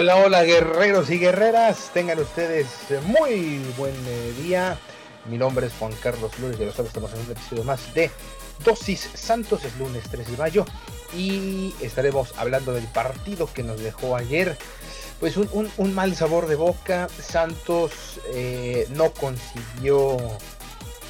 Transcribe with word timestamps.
Hola, 0.00 0.14
hola 0.14 0.44
guerreros 0.44 1.10
y 1.10 1.18
guerreras, 1.18 1.90
tengan 1.92 2.20
ustedes 2.20 2.68
muy 3.02 3.60
buen 3.76 3.96
eh, 4.06 4.32
día. 4.40 4.78
Mi 5.28 5.36
nombre 5.36 5.66
es 5.66 5.72
Juan 5.72 5.92
Carlos 6.00 6.30
Flores, 6.36 6.56
de 6.56 6.66
los 6.66 6.78
estamos 6.78 7.12
en 7.14 7.18
un 7.18 7.32
episodio 7.32 7.64
más 7.64 7.92
de 7.94 8.08
Dosis 8.64 9.10
Santos, 9.14 9.64
es 9.64 9.76
lunes 9.76 10.04
3 10.08 10.30
de 10.30 10.36
mayo 10.36 10.64
y 11.16 11.74
estaremos 11.80 12.32
hablando 12.38 12.74
del 12.74 12.86
partido 12.86 13.52
que 13.52 13.64
nos 13.64 13.80
dejó 13.80 14.14
ayer. 14.14 14.56
Pues 15.18 15.36
un, 15.36 15.94
mal 15.94 16.14
sabor 16.14 16.46
de 16.46 16.54
boca, 16.54 17.08
Santos 17.20 18.20
eh, 18.32 18.86
no 18.90 19.10
consiguió 19.10 20.16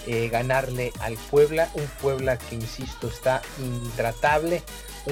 eh, 0.06 0.30
ganarle 0.30 0.94
al 1.00 1.18
Puebla, 1.30 1.68
un 1.74 1.86
Puebla 2.00 2.38
que 2.38 2.54
insisto 2.54 3.08
está 3.08 3.42
intratable 3.58 4.62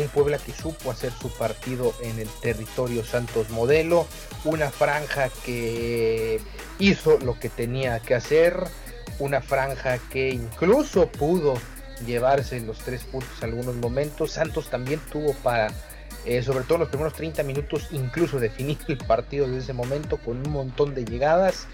un 0.02 0.08
Puebla 0.08 0.39
que 0.39 0.52
supo 0.52 0.91
hacer 0.91 1.12
su 1.12 1.30
partido 1.30 1.94
en 2.02 2.19
el 2.19 2.28
territorio 2.41 3.05
Santos 3.05 3.50
Modelo, 3.50 4.06
una 4.44 4.70
franja 4.70 5.28
que 5.44 6.41
hizo 6.78 7.19
lo 7.19 7.39
que 7.39 7.48
tenía 7.48 8.00
que 8.00 8.14
hacer, 8.14 8.64
una 9.19 9.41
franja 9.41 9.98
que 10.11 10.30
incluso 10.30 11.08
pudo 11.08 11.55
llevarse 12.05 12.61
los 12.61 12.78
tres 12.78 13.05
puntos 13.05 13.30
en 13.42 13.50
algunos 13.50 13.77
momentos. 13.77 14.33
Santos 14.33 14.69
también 14.69 15.00
tuvo 15.11 15.33
para, 15.34 15.69
eh, 16.24 16.42
sobre 16.42 16.64
todo 16.64 16.74
en 16.74 16.80
los 16.80 16.89
primeros 16.89 17.14
30 17.14 17.42
minutos, 17.42 17.89
incluso 17.92 18.39
definir 18.39 18.78
el 18.89 18.98
partido 18.98 19.47
desde 19.47 19.61
ese 19.61 19.72
momento 19.72 20.19
con 20.19 20.47
un 20.47 20.52
montón 20.52 20.94
de 20.94 21.05
llegadas. 21.05 21.67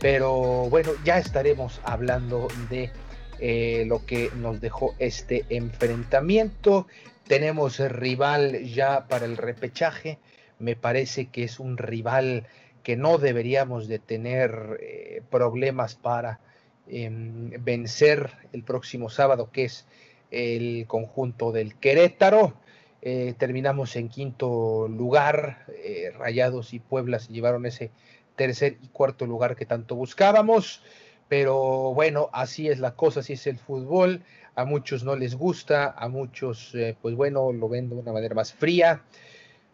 Pero 0.00 0.68
bueno, 0.68 0.92
ya 1.04 1.18
estaremos 1.18 1.80
hablando 1.82 2.48
de 2.70 2.90
eh, 3.38 3.84
lo 3.86 4.04
que 4.04 4.30
nos 4.36 4.60
dejó 4.60 4.94
este 4.98 5.44
enfrentamiento. 5.48 6.86
Tenemos 7.26 7.80
rival 7.80 8.64
ya 8.64 9.08
para 9.08 9.24
el 9.26 9.36
repechaje. 9.36 10.18
Me 10.60 10.76
parece 10.76 11.26
que 11.26 11.42
es 11.42 11.58
un 11.58 11.76
rival 11.76 12.46
que 12.84 12.96
no 12.96 13.18
deberíamos 13.18 13.88
de 13.88 13.98
tener 13.98 14.78
eh, 14.80 15.22
problemas 15.28 15.96
para 15.96 16.38
em, 16.86 17.50
vencer 17.64 18.30
el 18.52 18.62
próximo 18.62 19.10
sábado, 19.10 19.50
que 19.50 19.64
es 19.64 19.86
el 20.30 20.86
conjunto 20.86 21.50
del 21.50 21.74
Querétaro. 21.74 22.54
Eh, 23.02 23.34
terminamos 23.36 23.96
en 23.96 24.08
quinto 24.08 24.86
lugar. 24.86 25.66
Eh, 25.82 26.12
Rayados 26.16 26.74
y 26.74 26.78
Puebla 26.78 27.18
se 27.18 27.32
llevaron 27.32 27.66
ese 27.66 27.90
tercer 28.36 28.76
y 28.80 28.86
cuarto 28.88 29.26
lugar 29.26 29.56
que 29.56 29.66
tanto 29.66 29.96
buscábamos. 29.96 30.80
Pero 31.28 31.92
bueno, 31.92 32.30
así 32.32 32.68
es 32.68 32.78
la 32.78 32.94
cosa, 32.94 33.18
así 33.18 33.32
es 33.32 33.48
el 33.48 33.58
fútbol 33.58 34.22
a 34.56 34.64
muchos 34.64 35.04
no 35.04 35.14
les 35.14 35.36
gusta, 35.36 35.94
a 35.96 36.08
muchos, 36.08 36.74
eh, 36.74 36.96
pues 37.00 37.14
bueno, 37.14 37.52
lo 37.52 37.68
ven 37.68 37.90
de 37.90 37.94
una 37.94 38.12
manera 38.12 38.34
más 38.34 38.54
fría, 38.54 39.02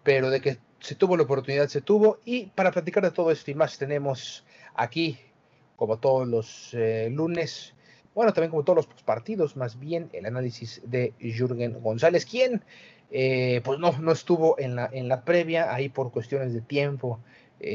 pero 0.03 0.29
de 0.29 0.41
que 0.41 0.59
se 0.81 0.97
tuvo 0.97 1.17
la 1.17 1.23
oportunidad, 1.23 1.69
se 1.69 1.81
tuvo. 1.81 2.19
Y 2.25 2.47
para 2.47 2.73
platicar 2.73 3.05
de 3.05 3.13
todo 3.13 3.31
esto 3.31 3.53
y 3.53 3.55
más, 3.55 3.79
tenemos 3.79 4.45
aquí, 4.75 5.19
como 5.77 5.99
todos 5.99 6.27
los 6.27 6.75
eh, 6.75 7.09
lunes, 7.13 7.75
bueno, 8.13 8.33
también 8.33 8.51
como 8.51 8.65
todos 8.65 8.85
los 8.85 9.03
partidos, 9.05 9.57
más 9.57 9.79
bien 9.79 10.11
el 10.13 10.27
análisis 10.27 10.83
de 10.85 11.15
Jürgen 11.21 11.81
González, 11.81 12.27
quien 12.27 12.63
eh, 13.13 13.61
pues 13.65 13.79
no, 13.79 13.97
no 13.99 14.11
estuvo 14.11 14.59
en 14.59 14.75
la, 14.75 14.91
en 14.93 15.07
la 15.07 15.25
previa, 15.25 15.73
ahí 15.73 15.89
por 15.89 16.11
cuestiones 16.11 16.53
de 16.53 16.61
tiempo. 16.61 17.21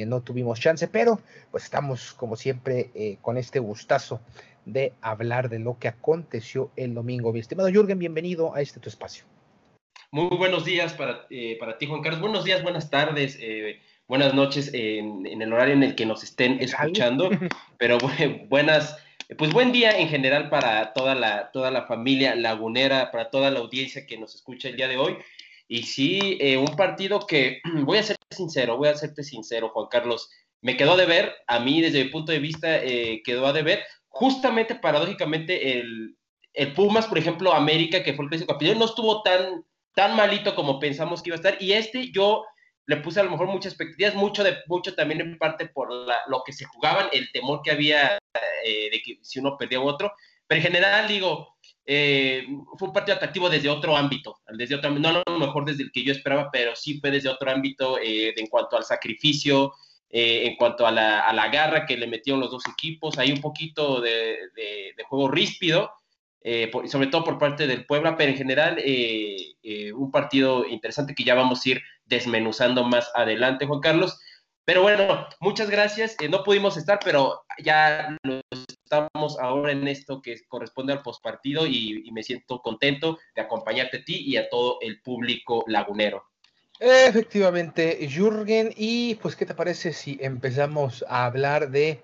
no 0.06 0.20
tuvimos 0.22 0.60
chance, 0.60 0.86
pero 0.90 1.22
pues 1.50 1.64
estamos 1.64 2.14
como 2.14 2.36
siempre 2.36 3.18
con 3.22 3.38
este 3.38 3.60
gustazo 3.60 4.20
de 4.68 4.94
hablar 5.02 5.50
de 5.50 5.60
lo 5.60 5.80
que 5.80 5.88
aconteció 5.88 6.72
el 6.76 6.94
domingo. 6.94 7.32
Mi 7.32 7.40
estimado 7.40 7.70
Jürgen, 7.70 8.00
bienvenido 8.00 8.54
a 8.54 8.62
este 8.62 8.80
tu 8.80 8.90
espacio. 8.90 9.24
Muy 10.12 10.36
buenos 10.38 10.66
días 10.66 10.94
para, 10.94 11.26
eh, 11.30 11.58
para 11.58 11.78
ti, 11.78 11.86
Juan 11.86 12.02
Carlos. 12.02 12.22
Buenos 12.22 12.44
días, 12.44 12.62
buenas 12.64 12.90
tardes, 12.90 13.38
eh, 13.42 13.80
buenas 14.08 14.34
noches 14.34 14.72
en, 14.74 15.26
el 15.26 15.54
horario 15.54 15.74
en 15.74 15.84
el 15.84 15.96
que 15.96 16.06
nos 16.06 16.22
estén 16.24 16.60
escuchando. 16.60 17.30
Pero 17.78 17.98
buenas, 18.50 18.98
pues 19.38 19.54
buen 19.54 19.72
día 19.72 19.98
en 19.98 20.10
general 20.10 20.50
para 20.50 20.92
toda 20.92 21.16
la, 21.16 21.50
toda 21.52 21.72
la 21.72 21.84
familia 21.84 22.36
lagunera, 22.36 23.10
para 23.12 23.30
toda 23.30 23.50
la 23.52 23.60
audiencia 23.60 24.06
que 24.06 24.18
nos 24.18 24.36
escucha 24.36 24.68
el 24.68 24.76
día 24.76 24.90
de 24.90 24.98
hoy. 24.98 25.18
Y 25.70 25.84
sí, 25.84 26.38
eh, 26.42 26.58
un 26.58 26.76
partido 26.76 27.26
que, 27.26 27.62
voy 27.86 28.00
a 28.00 28.04
ser 28.04 28.18
sincero, 28.32 28.76
voy 28.76 28.90
a 28.90 28.96
serte 28.96 29.24
sincero, 29.24 29.70
Juan 29.70 29.88
Carlos, 29.90 30.30
me 30.62 30.76
quedó 30.76 30.98
de 30.98 31.06
ver, 31.06 31.34
a 31.48 31.60
mí 31.60 31.82
desde 31.82 32.04
mi 32.04 32.10
punto 32.10 32.32
de 32.32 32.40
vista 32.40 32.82
quedó 33.24 33.46
a 33.46 33.54
deber, 33.54 33.84
justamente 34.10 34.76
paradójicamente 34.76 35.80
el, 35.80 36.16
Pumas, 36.76 37.06
por 37.06 37.20
ejemplo, 37.20 37.54
América, 37.54 38.02
que 38.02 38.16
fue 38.16 38.26
el 38.26 38.30
clásico 38.30 38.54
campeón, 38.54 38.80
no 38.80 38.86
estuvo 38.86 39.22
tan, 39.22 39.64
tan 39.94 40.16
malito 40.16 40.56
como 40.56 40.80
pensamos 40.80 41.22
que 41.22 41.30
iba 41.30 41.36
a 41.36 41.38
estar. 41.38 41.58
Y 41.62 41.74
este 41.74 42.12
yo 42.12 42.46
le 42.88 42.98
puse 42.98 43.20
a 43.20 43.24
lo 43.24 43.30
mejor 43.30 43.48
muchas 43.48 43.74
expectativas, 43.74 44.16
mucho, 44.16 44.44
de, 44.44 44.58
mucho 44.66 44.96
también 44.96 45.22
en 45.22 45.38
parte 45.38 45.68
por 45.68 45.90
lo 45.92 46.44
que 46.44 46.54
se 46.54 46.66
jugaban, 46.66 47.10
el 47.12 47.32
temor 47.32 47.62
que 47.64 47.72
había 47.72 48.18
eh, 48.66 48.90
de 48.90 49.02
que 49.06 49.20
si 49.22 49.40
uno 49.40 49.56
perdía 49.58 49.80
u 49.80 49.88
otro. 49.88 50.12
Pero 50.48 50.60
en 50.60 50.64
general, 50.64 51.08
digo, 51.08 51.58
eh, 51.86 52.48
fue 52.78 52.88
un 52.88 52.94
partido 52.94 53.18
atractivo 53.18 53.50
desde 53.50 53.70
otro 53.70 53.96
ámbito, 53.96 54.40
desde 54.58 54.76
otro, 54.76 54.90
no 54.92 55.10
a 55.10 55.24
lo 55.26 55.40
mejor 55.40 55.66
desde 55.66 55.84
el 55.84 55.92
que 55.92 56.04
yo 56.04 56.14
esperaba, 56.14 56.50
pero 56.52 56.76
sí 56.76 57.00
fue 57.00 57.12
desde 57.12 57.30
otro 57.30 57.52
ámbito 57.52 58.00
eh, 58.00 58.34
en 58.36 58.48
cuanto 58.48 58.78
al 58.78 58.84
sacrificio, 58.86 59.74
eh, 60.10 60.48
en 60.48 60.56
cuanto 60.56 60.88
a 60.88 60.92
la, 60.92 61.20
a 61.20 61.34
la, 61.34 61.50
garra 61.50 61.86
que 61.86 61.98
le 61.98 62.08
metieron 62.08 62.40
los 62.40 62.52
dos 62.52 62.64
equipos, 62.68 63.18
hay 63.18 63.32
un 63.32 63.42
poquito 63.42 64.00
de, 64.00 64.38
juego 65.10 65.28
ríspido, 65.28 65.92
eh, 66.42 66.72
sobre 66.86 67.08
todo 67.08 67.26
por 67.26 67.38
parte 67.38 67.68
del 67.68 67.86
Puebla, 67.86 68.16
pero 68.16 68.32
en 68.32 68.38
general 68.38 68.78
eh, 68.80 69.56
un 69.94 70.10
partido 70.12 70.66
interesante 70.66 71.14
que 71.14 71.26
ya 71.26 71.36
vamos 71.36 71.66
a 71.66 71.70
ir 71.70 71.82
desmenuzando 72.06 72.86
más 72.86 73.12
adelante, 73.16 73.66
Juan 73.66 73.82
Carlos. 73.82 74.18
Pero 74.64 74.82
bueno, 74.82 75.28
muchas 75.40 75.70
gracias. 75.70 76.16
no 76.30 76.44
pudimos 76.44 76.78
estar, 76.78 77.00
pero 77.04 77.42
ya 77.64 78.18
estamos 78.68 79.40
ahora 79.40 79.72
en 79.72 79.88
esto 79.88 80.22
que 80.22 80.38
corresponde 80.48 80.94
al 80.94 81.02
postpartido 81.02 81.66
y 81.66 82.10
me 82.12 82.24
siento 82.24 82.62
contento 82.62 83.18
de 83.36 83.42
acompañarte 83.42 83.98
a 83.98 84.04
ti 84.04 84.24
y 84.26 84.38
a 84.38 84.50
todo 84.50 84.78
el 84.82 85.02
público 85.02 85.64
lagunero. 85.68 86.26
Efectivamente, 86.80 88.08
Jürgen. 88.08 88.72
Y 88.76 89.16
pues, 89.16 89.36
¿qué 89.36 89.46
te 89.46 89.56
parece 89.56 89.94
si 89.94 90.18
empezamos 90.22 91.04
a 91.08 91.26
hablar 91.26 91.72
de, 91.72 92.02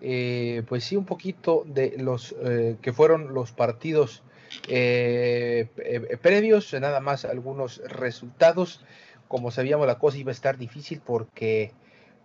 eh, 0.00 0.62
pues 0.68 0.84
sí, 0.84 0.96
un 0.96 1.04
poquito 1.06 1.62
de 1.66 1.94
los 1.98 2.34
eh, 2.42 2.76
que 2.82 2.92
fueron 2.92 3.34
los 3.34 3.52
partidos 3.52 4.22
eh, 4.68 5.68
previos, 6.22 6.72
nada 6.74 7.00
más 7.00 7.24
algunos 7.24 7.78
resultados. 7.86 8.84
Como 9.28 9.50
sabíamos, 9.50 9.86
la 9.86 9.98
cosa 9.98 10.18
iba 10.18 10.30
a 10.30 10.34
estar 10.34 10.56
difícil 10.58 11.00
porque 11.04 11.72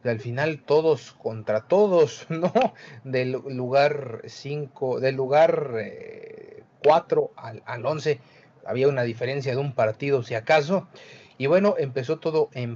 al 0.04 0.20
final 0.20 0.64
todos 0.66 1.14
contra 1.14 1.62
todos, 1.68 2.26
¿no? 2.30 2.52
Del 3.04 3.32
lugar 3.32 4.22
5, 4.26 5.00
del 5.00 5.16
lugar 5.16 5.72
4 6.84 7.32
al, 7.36 7.62
al 7.66 7.86
11, 7.86 8.20
había 8.66 8.88
una 8.88 9.04
diferencia 9.04 9.52
de 9.54 9.58
un 9.60 9.74
partido, 9.74 10.24
si 10.24 10.36
acaso. 10.36 10.88
Y 11.42 11.48
bueno, 11.48 11.74
empezó 11.80 12.20
todo 12.20 12.52
en, 12.54 12.76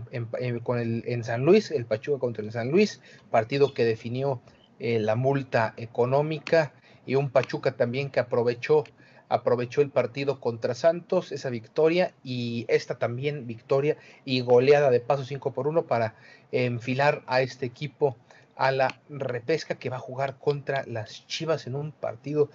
con 0.63 0.79
el, 0.79 1.03
en 1.05 1.23
San 1.23 1.45
Luis, 1.45 1.69
el 1.69 1.85
Pachuca 1.85 2.17
contra 2.17 2.43
el 2.43 2.51
San 2.51 2.71
Luis, 2.71 2.99
partido 3.29 3.75
que 3.75 3.85
definió 3.85 4.41
eh, 4.79 4.97
la 4.97 5.15
multa 5.15 5.75
económica 5.77 6.73
y 7.05 7.13
un 7.13 7.29
Pachuca 7.29 7.73
también 7.73 8.09
que 8.09 8.19
aprovechó 8.19 8.83
aprovechó 9.29 9.81
el 9.81 9.91
partido 9.91 10.39
contra 10.39 10.73
Santos, 10.73 11.31
esa 11.31 11.51
victoria 11.51 12.11
y 12.23 12.65
esta 12.67 12.97
también 12.97 13.45
victoria 13.45 13.97
y 14.23 14.41
goleada 14.41 14.89
de 14.89 14.99
paso 14.99 15.25
5 15.25 15.53
por 15.53 15.67
1 15.67 15.85
para 15.85 16.15
enfilar 16.51 17.21
a 17.27 17.41
este 17.41 17.67
equipo 17.67 18.17
a 18.55 18.71
la 18.71 19.01
repesca 19.09 19.75
que 19.75 19.89
va 19.89 19.97
a 19.97 19.99
jugar 19.99 20.37
contra 20.39 20.85
las 20.87 21.27
Chivas 21.27 21.67
en 21.67 21.75
un 21.75 21.91
partido 21.91 22.49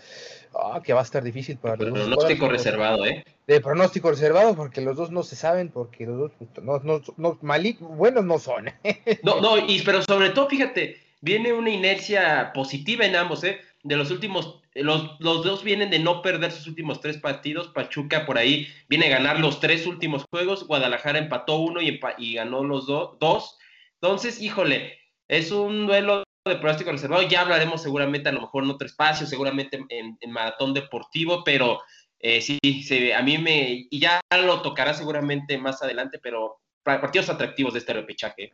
ah, 0.55 0.81
que 0.82 0.93
va 0.93 1.00
a 1.00 1.05
estar 1.05 1.23
difícil 1.23 1.58
para 1.58 1.76
los 1.76 1.91
dos. 1.91 2.08
Pronóstico 2.08 2.49
reservado, 2.49 3.06
¿eh? 3.06 3.25
De 3.47 3.61
pronóstico 3.61 4.11
reservado 4.11 4.55
porque 4.55 4.81
los 4.81 4.97
dos 4.97 5.11
no 5.11 5.23
se 5.23 5.37
saben, 5.37 5.69
porque 5.69 6.06
los 6.06 6.19
dos 6.19 6.32
no, 6.62 6.79
no, 6.81 7.02
no 7.17 7.38
buenos 7.81 8.25
no 8.25 8.38
son. 8.38 8.70
no, 9.23 9.41
no, 9.41 9.58
y, 9.58 9.82
pero 9.82 10.02
sobre 10.02 10.31
todo, 10.31 10.49
fíjate, 10.49 11.00
viene 11.20 11.52
una 11.52 11.70
inercia 11.70 12.52
positiva 12.55 13.05
en 13.05 13.17
ambos, 13.17 13.44
¿eh? 13.44 13.61
De 13.82 13.97
los 13.97 14.11
últimos, 14.11 14.61
los, 14.75 15.17
los 15.20 15.43
dos 15.43 15.64
vienen 15.64 15.91
de 15.91 15.99
no 15.99 16.23
perder 16.23 16.52
sus 16.52 16.67
últimos 16.67 17.00
tres 17.00 17.17
partidos. 17.19 17.69
Pachuca 17.69 18.26
por 18.26 18.38
ahí 18.38 18.69
viene 18.88 19.06
a 19.06 19.11
ganar 19.19 19.41
los 19.41 19.58
tres 19.58 19.87
últimos 19.87 20.25
juegos. 20.31 20.67
Guadalajara 20.67 21.19
empató 21.19 21.56
uno 21.56 21.81
y, 21.81 21.99
y 22.19 22.35
ganó 22.35 22.62
los 22.62 22.87
dos. 22.87 23.58
Entonces, 23.94 24.41
híjole, 24.41 25.00
es 25.31 25.53
un 25.53 25.87
duelo 25.87 26.25
de 26.44 26.56
pronóstico 26.56 26.91
reservado. 26.91 27.23
Ya 27.23 27.43
hablaremos 27.43 27.82
seguramente, 27.82 28.29
a 28.29 28.32
lo 28.32 28.41
mejor 28.41 28.65
en 28.65 28.71
otro 28.71 28.87
espacio, 28.87 29.27
seguramente 29.27 29.79
en, 29.88 30.31
maratón 30.32 30.75
deportivo, 30.75 31.44
pero 31.44 31.81
eh, 32.19 32.41
sí, 32.41 32.59
a 33.12 33.23
mí 33.23 33.38
me. 33.38 33.87
Y 33.88 34.00
ya 34.00 34.21
lo 34.44 34.61
tocará 34.61 34.93
seguramente 34.93 35.56
más 35.56 35.82
adelante, 35.82 36.19
pero 36.21 36.59
partidos 36.82 37.29
atractivos 37.29 37.75
de 37.75 37.79
este 37.79 37.93
repechaje. 37.93 38.53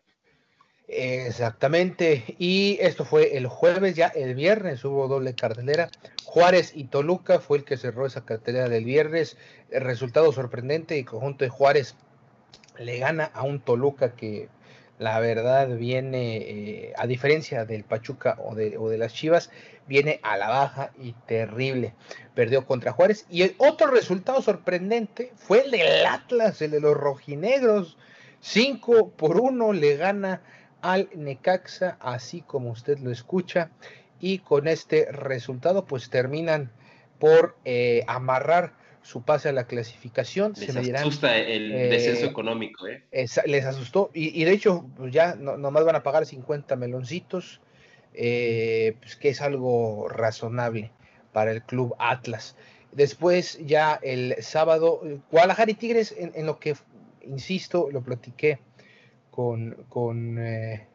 Exactamente, 0.89 2.37
y 2.39 2.79
esto 2.81 3.05
fue 3.05 3.37
el 3.37 3.49
jueves, 3.49 3.97
ya 3.97 4.07
el 4.09 4.35
viernes 4.35 4.85
hubo 4.85 5.09
doble 5.09 5.35
cartelera. 5.35 5.89
Juárez 6.25 6.73
y 6.77 6.85
Toluca 6.85 7.41
fue 7.41 7.59
el 7.59 7.65
que 7.65 7.79
cerró 7.79 8.05
esa 8.07 8.25
cartelera 8.25 8.69
del 8.69 8.85
viernes. 8.85 9.39
El 9.71 9.81
resultado 9.81 10.31
sorprendente, 10.31 10.99
el 10.99 11.07
conjunto 11.07 11.45
de 11.45 11.49
Juárez 11.49 11.97
le 12.79 12.99
gana 12.99 13.25
a 13.33 13.43
un 13.43 13.61
Toluca 13.61 14.15
que 14.15 14.49
la 14.99 15.21
verdad 15.21 15.69
viene, 15.77 16.37
eh, 16.39 16.93
a 16.97 17.07
diferencia 17.07 17.65
del 17.65 17.85
Pachuca 17.85 18.37
o 18.39 18.55
de, 18.55 18.79
o 18.79 18.89
de, 18.89 18.99
las 18.99 19.13
Chivas, 19.13 19.51
viene 19.87 20.21
a 20.23 20.37
la 20.37 20.49
baja 20.49 20.93
y 20.99 21.13
terrible. 21.27 21.95
Perdió 22.35 22.65
contra 22.65 22.93
Juárez. 22.93 23.27
Y 23.31 23.43
el 23.43 23.55
otro 23.59 23.89
resultado 23.89 24.41
sorprendente 24.41 25.33
fue 25.37 25.65
el 25.65 25.71
del 25.71 26.07
Atlas, 26.07 26.63
el 26.63 26.71
de 26.71 26.81
los 26.81 26.97
rojinegros. 26.97 27.99
5 28.41 29.11
por 29.11 29.41
1 29.41 29.73
le 29.73 29.97
gana 29.97 30.43
al 30.81 31.09
Necaxa, 31.15 31.97
así 32.01 32.41
como 32.41 32.71
usted 32.71 32.99
lo 32.99 33.11
escucha. 33.11 33.71
Y 34.19 34.39
con 34.39 34.67
este 34.67 35.13
resultado, 35.13 35.85
pues 35.85 36.09
terminan 36.09 36.71
por 37.19 37.57
eh, 37.65 38.03
amarrar 38.07 38.73
su 39.07 39.23
pase 39.23 39.49
a 39.49 39.53
la 39.53 39.69
clasificación. 39.69 40.53
Les 40.59 40.73
se 40.73 40.97
asusta 40.97 41.39
el 41.39 41.71
eh, 41.71 41.89
descenso 41.89 42.27
económico, 42.27 42.89
¿eh? 42.89 43.05
les 43.47 43.65
asustó. 43.65 44.11
Y, 44.13 44.43
de 44.43 44.51
hecho, 44.51 44.85
pues 44.97 45.13
ya 45.13 45.37
no, 45.37 45.57
nomás 45.57 45.85
van 45.85 45.95
a 45.95 46.03
pagar 46.03 46.27
50 46.27 46.75
meloncitos, 46.75 47.61
eh, 48.15 48.97
pues 49.01 49.15
que 49.15 49.29
es 49.29 49.41
algo 49.41 50.09
razonable 50.09 50.91
para 51.33 51.53
el 51.53 51.63
club 51.63 51.95
Atlas. 52.01 52.57
Después, 52.91 53.61
ya 53.65 54.01
el 54.03 54.35
sábado, 54.41 55.01
Guadalajara 55.31 55.71
y 55.71 55.75
Tigres, 55.75 56.13
en, 56.19 56.45
lo 56.45 56.59
que, 56.59 56.75
insisto, 57.25 57.89
lo 57.93 58.03
platiqué 58.03 58.59
con, 59.31 59.85
con, 59.89 60.39
eh, 60.41 60.89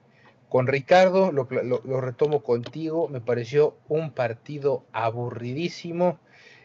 con 0.50 0.68
Ricardo, 0.68 1.32
lo, 1.32 1.48
lo 1.50 2.02
retomo 2.02 2.44
contigo, 2.44 3.08
me 3.08 3.22
pareció 3.22 3.78
un 3.88 4.12
partido 4.12 4.84
aburridísimo. 4.92 6.20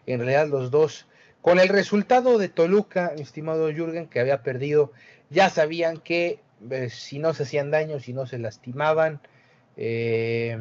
En 0.06 0.18
realidad, 0.18 0.48
los 0.48 0.72
dos 0.72 1.06
con 1.46 1.60
el 1.60 1.68
resultado 1.68 2.38
de 2.38 2.48
Toluca, 2.48 3.12
mi 3.14 3.22
estimado 3.22 3.70
Jürgen, 3.70 4.08
que 4.08 4.18
había 4.18 4.42
perdido, 4.42 4.90
ya 5.30 5.48
sabían 5.48 5.98
que 5.98 6.40
eh, 6.72 6.90
si 6.90 7.20
no 7.20 7.34
se 7.34 7.44
hacían 7.44 7.70
daño, 7.70 8.00
si 8.00 8.12
no 8.12 8.26
se 8.26 8.40
lastimaban, 8.40 9.20
eh, 9.76 10.58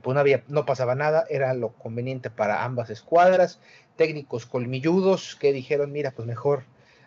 pues 0.00 0.14
no, 0.14 0.20
había, 0.20 0.44
no 0.46 0.64
pasaba 0.64 0.94
nada, 0.94 1.26
era 1.28 1.54
lo 1.54 1.70
conveniente 1.70 2.30
para 2.30 2.62
ambas 2.62 2.88
escuadras. 2.88 3.58
Técnicos 3.96 4.46
colmilludos 4.46 5.34
que 5.34 5.52
dijeron, 5.52 5.90
mira, 5.90 6.12
pues 6.12 6.28
mejor 6.28 6.62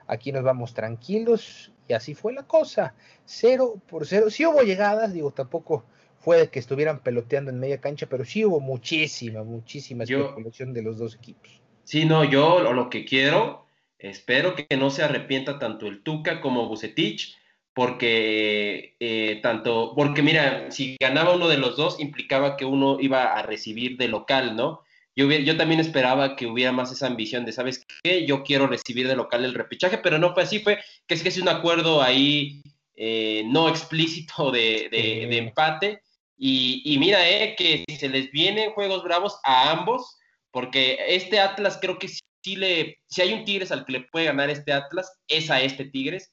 aquí 0.07 0.33
nos 0.33 0.43
vamos 0.43 0.73
tranquilos. 0.73 1.71
Y 1.87 1.93
así 1.93 2.15
fue 2.15 2.33
la 2.33 2.43
cosa. 2.43 2.95
Cero 3.23 3.75
por 3.87 4.05
cero. 4.07 4.29
Sí 4.29 4.45
hubo 4.45 4.61
llegadas, 4.61 5.13
digo, 5.13 5.31
tampoco 5.31 5.85
fue 6.19 6.37
de 6.37 6.49
que 6.49 6.59
estuvieran 6.59 6.99
peloteando 6.99 7.49
en 7.49 7.61
media 7.61 7.79
cancha, 7.79 8.07
pero 8.07 8.25
sí 8.25 8.43
hubo 8.43 8.59
muchísima, 8.59 9.41
muchísima 9.45 10.03
especulación 10.03 10.73
de 10.73 10.81
los 10.81 10.97
dos 10.97 11.15
equipos. 11.15 11.60
Sí, 11.91 12.05
no, 12.05 12.23
yo 12.23 12.61
lo 12.61 12.89
que 12.89 13.03
quiero, 13.03 13.67
espero 13.99 14.55
que 14.55 14.77
no 14.77 14.91
se 14.91 15.03
arrepienta 15.03 15.59
tanto 15.59 15.87
el 15.87 16.03
Tuca 16.03 16.39
como 16.39 16.69
Bucetich, 16.69 17.35
porque 17.73 18.95
eh, 19.01 19.41
tanto, 19.43 19.91
porque 19.93 20.21
mira, 20.21 20.71
si 20.71 20.95
ganaba 21.01 21.35
uno 21.35 21.49
de 21.49 21.57
los 21.57 21.75
dos, 21.75 21.99
implicaba 21.99 22.55
que 22.55 22.63
uno 22.63 22.97
iba 23.01 23.33
a 23.33 23.41
recibir 23.41 23.97
de 23.97 24.07
local, 24.07 24.55
¿no? 24.55 24.83
Yo, 25.17 25.29
yo 25.29 25.57
también 25.57 25.81
esperaba 25.81 26.37
que 26.37 26.47
hubiera 26.47 26.71
más 26.71 26.93
esa 26.93 27.07
ambición 27.07 27.43
de, 27.43 27.51
¿sabes 27.51 27.85
qué? 28.03 28.25
Yo 28.25 28.43
quiero 28.43 28.67
recibir 28.67 29.09
de 29.09 29.17
local 29.17 29.43
el 29.43 29.53
repechaje, 29.53 29.97
pero 29.97 30.17
no 30.17 30.33
fue 30.33 30.43
así, 30.43 30.59
fue 30.59 30.79
que 31.07 31.15
es 31.15 31.21
que 31.21 31.27
es 31.27 31.39
un 31.39 31.49
acuerdo 31.49 32.01
ahí 32.01 32.61
eh, 32.95 33.43
no 33.47 33.67
explícito 33.67 34.49
de, 34.49 34.87
de, 34.89 35.37
empate. 35.37 36.01
Y, 36.37 36.83
y, 36.85 36.97
mira, 36.99 37.29
eh, 37.29 37.53
que 37.57 37.83
si 37.85 37.97
se 37.97 38.07
les 38.07 38.31
vienen 38.31 38.71
juegos 38.71 39.03
bravos 39.03 39.41
a 39.43 39.71
ambos, 39.71 40.20
porque 40.51 40.97
este 41.07 41.39
Atlas 41.39 41.77
creo 41.81 41.97
que 41.97 42.07
sí 42.07 42.55
le, 42.55 42.99
si 43.07 43.21
hay 43.21 43.33
un 43.33 43.45
Tigres 43.45 43.71
al 43.71 43.85
que 43.85 43.93
le 43.93 44.01
puede 44.01 44.25
ganar 44.25 44.49
este 44.49 44.73
Atlas, 44.73 45.11
es 45.27 45.49
a 45.49 45.61
este 45.61 45.85
Tigres, 45.85 46.31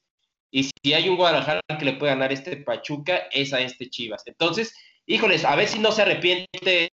y 0.51 0.63
si 0.63 0.93
hay 0.93 1.09
un 1.09 1.17
Guadalajara 1.17 1.61
al 1.67 1.77
que 1.77 1.85
le 1.85 1.93
puede 1.93 2.13
ganar 2.13 2.31
este 2.31 2.57
Pachuca, 2.57 3.27
es 3.31 3.53
a 3.53 3.61
este 3.61 3.89
Chivas. 3.89 4.23
Entonces, 4.25 4.73
híjoles, 5.05 5.45
a 5.45 5.55
ver 5.55 5.67
si 5.67 5.79
no 5.79 5.91
se 5.91 6.01
arrepiente 6.01 6.91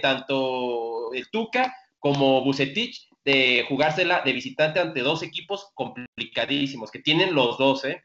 tanto 0.00 1.12
el 1.12 1.28
Tuca 1.30 1.74
como 1.98 2.42
Bucetich 2.42 3.08
de 3.24 3.64
jugársela 3.68 4.22
de 4.22 4.32
visitante 4.32 4.80
ante 4.80 5.00
dos 5.00 5.22
equipos 5.22 5.70
complicadísimos, 5.74 6.90
que 6.90 7.00
tienen 7.00 7.34
los 7.34 7.58
dos, 7.58 7.84
¿eh? 7.84 8.02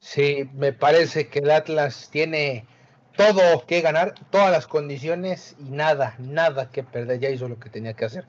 Sí, 0.00 0.44
me 0.52 0.72
parece 0.72 1.28
que 1.28 1.38
el 1.38 1.50
Atlas 1.50 2.10
tiene 2.10 2.66
todo 3.16 3.64
que 3.66 3.80
ganar, 3.80 4.14
todas 4.30 4.50
las 4.50 4.66
condiciones 4.66 5.56
y 5.58 5.70
nada, 5.70 6.16
nada 6.18 6.70
que 6.70 6.82
perder. 6.82 7.20
Ya 7.20 7.30
hizo 7.30 7.48
lo 7.48 7.58
que 7.58 7.70
tenía 7.70 7.94
que 7.94 8.04
hacer. 8.04 8.24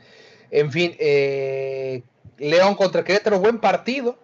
En 0.51 0.72
fin, 0.72 0.96
eh, 1.00 2.04
León 2.38 2.75
contra 2.75 3.04
Querétaro, 3.04 3.39
buen 3.39 3.60
partido, 3.60 4.18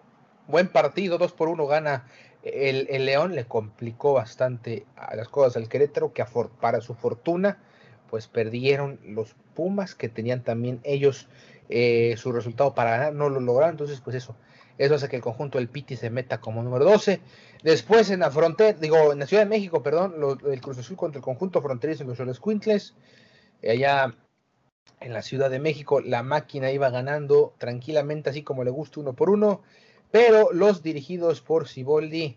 buen 0.46 0.68
partido, 0.68 1.18
2 1.18 1.32
por 1.32 1.48
1 1.48 1.66
gana 1.66 2.06
el, 2.42 3.06
León, 3.06 3.34
le 3.34 3.44
complicó 3.44 4.14
bastante 4.14 4.84
a 4.96 5.14
las 5.14 5.28
cosas 5.28 5.56
al 5.56 5.68
Querétaro, 5.68 6.12
que 6.12 6.24
para 6.60 6.80
su 6.80 6.94
fortuna, 6.94 7.58
pues 8.10 8.26
perdieron 8.26 8.98
los 9.04 9.34
Pumas, 9.54 9.94
que 9.94 10.08
tenían 10.08 10.42
también 10.42 10.80
ellos 10.82 11.28
eh, 11.68 12.14
su 12.16 12.32
resultado 12.32 12.74
para 12.74 12.92
ganar, 12.92 13.12
no 13.12 13.28
lo 13.28 13.38
lograron, 13.38 13.74
entonces 13.74 14.00
pues 14.00 14.16
eso, 14.16 14.34
eso 14.78 14.94
hace 14.94 15.08
que 15.08 15.16
el 15.16 15.22
conjunto 15.22 15.58
del 15.58 15.68
Piti 15.68 15.96
se 15.96 16.10
meta 16.10 16.40
como 16.40 16.62
número 16.62 16.84
12. 16.84 17.20
Después 17.62 18.10
en 18.10 18.20
la 18.20 18.30
frontera, 18.30 18.78
digo, 18.78 19.12
en 19.12 19.18
la 19.18 19.26
Ciudad 19.26 19.44
de 19.44 19.48
México, 19.48 19.82
perdón, 19.82 20.14
el 20.50 20.60
Cruz 20.60 20.78
Azul 20.78 20.96
contra 20.96 21.18
el 21.18 21.24
conjunto 21.24 21.60
fronterizo 21.62 22.02
en 22.02 22.26
los 22.26 22.40
Quintles. 22.40 22.94
Allá 23.62 24.14
en 25.00 25.12
la 25.12 25.22
Ciudad 25.22 25.50
de 25.50 25.58
México 25.58 26.00
la 26.00 26.22
máquina 26.22 26.70
iba 26.70 26.90
ganando 26.90 27.54
tranquilamente, 27.58 28.30
así 28.30 28.42
como 28.42 28.64
le 28.64 28.70
gusta 28.70 29.00
uno 29.00 29.12
por 29.12 29.30
uno. 29.30 29.62
Pero 30.10 30.52
los 30.52 30.82
dirigidos 30.82 31.40
por 31.40 31.68
Siboldi, 31.68 32.36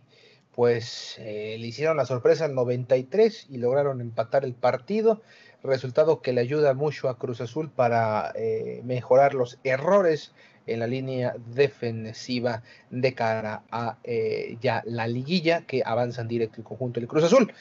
pues 0.54 1.18
eh, 1.20 1.58
le 1.60 1.68
hicieron 1.68 1.98
la 1.98 2.06
sorpresa 2.06 2.46
al 2.46 2.56
93 2.56 3.48
y 3.50 3.58
lograron 3.58 4.02
empatar 4.02 4.46
el 4.46 4.54
partido. 4.54 5.22
Resultado 5.64 6.22
que 6.22 6.32
le 6.32 6.42
ayuda 6.42 6.74
mucho 6.74 7.10
a 7.10 7.18
Cruz 7.18 7.42
Azul 7.42 7.70
para 7.70 8.32
eh, 8.36 8.82
mejorar 8.86 9.34
los 9.34 9.60
errores 9.64 10.32
en 10.68 10.80
la 10.80 10.88
línea 10.88 11.36
defensiva 11.54 12.64
de 12.90 13.14
cara 13.14 13.64
a 13.72 13.98
eh, 14.04 14.58
ya 14.62 14.84
la 14.86 15.08
liguilla 15.08 15.62
que 15.62 15.84
avanzan 15.86 16.28
directo 16.28 16.58
el 16.58 16.64
conjunto 16.64 17.00
del 17.00 17.10
Cruz 17.10 17.24
Azul. 17.24 17.52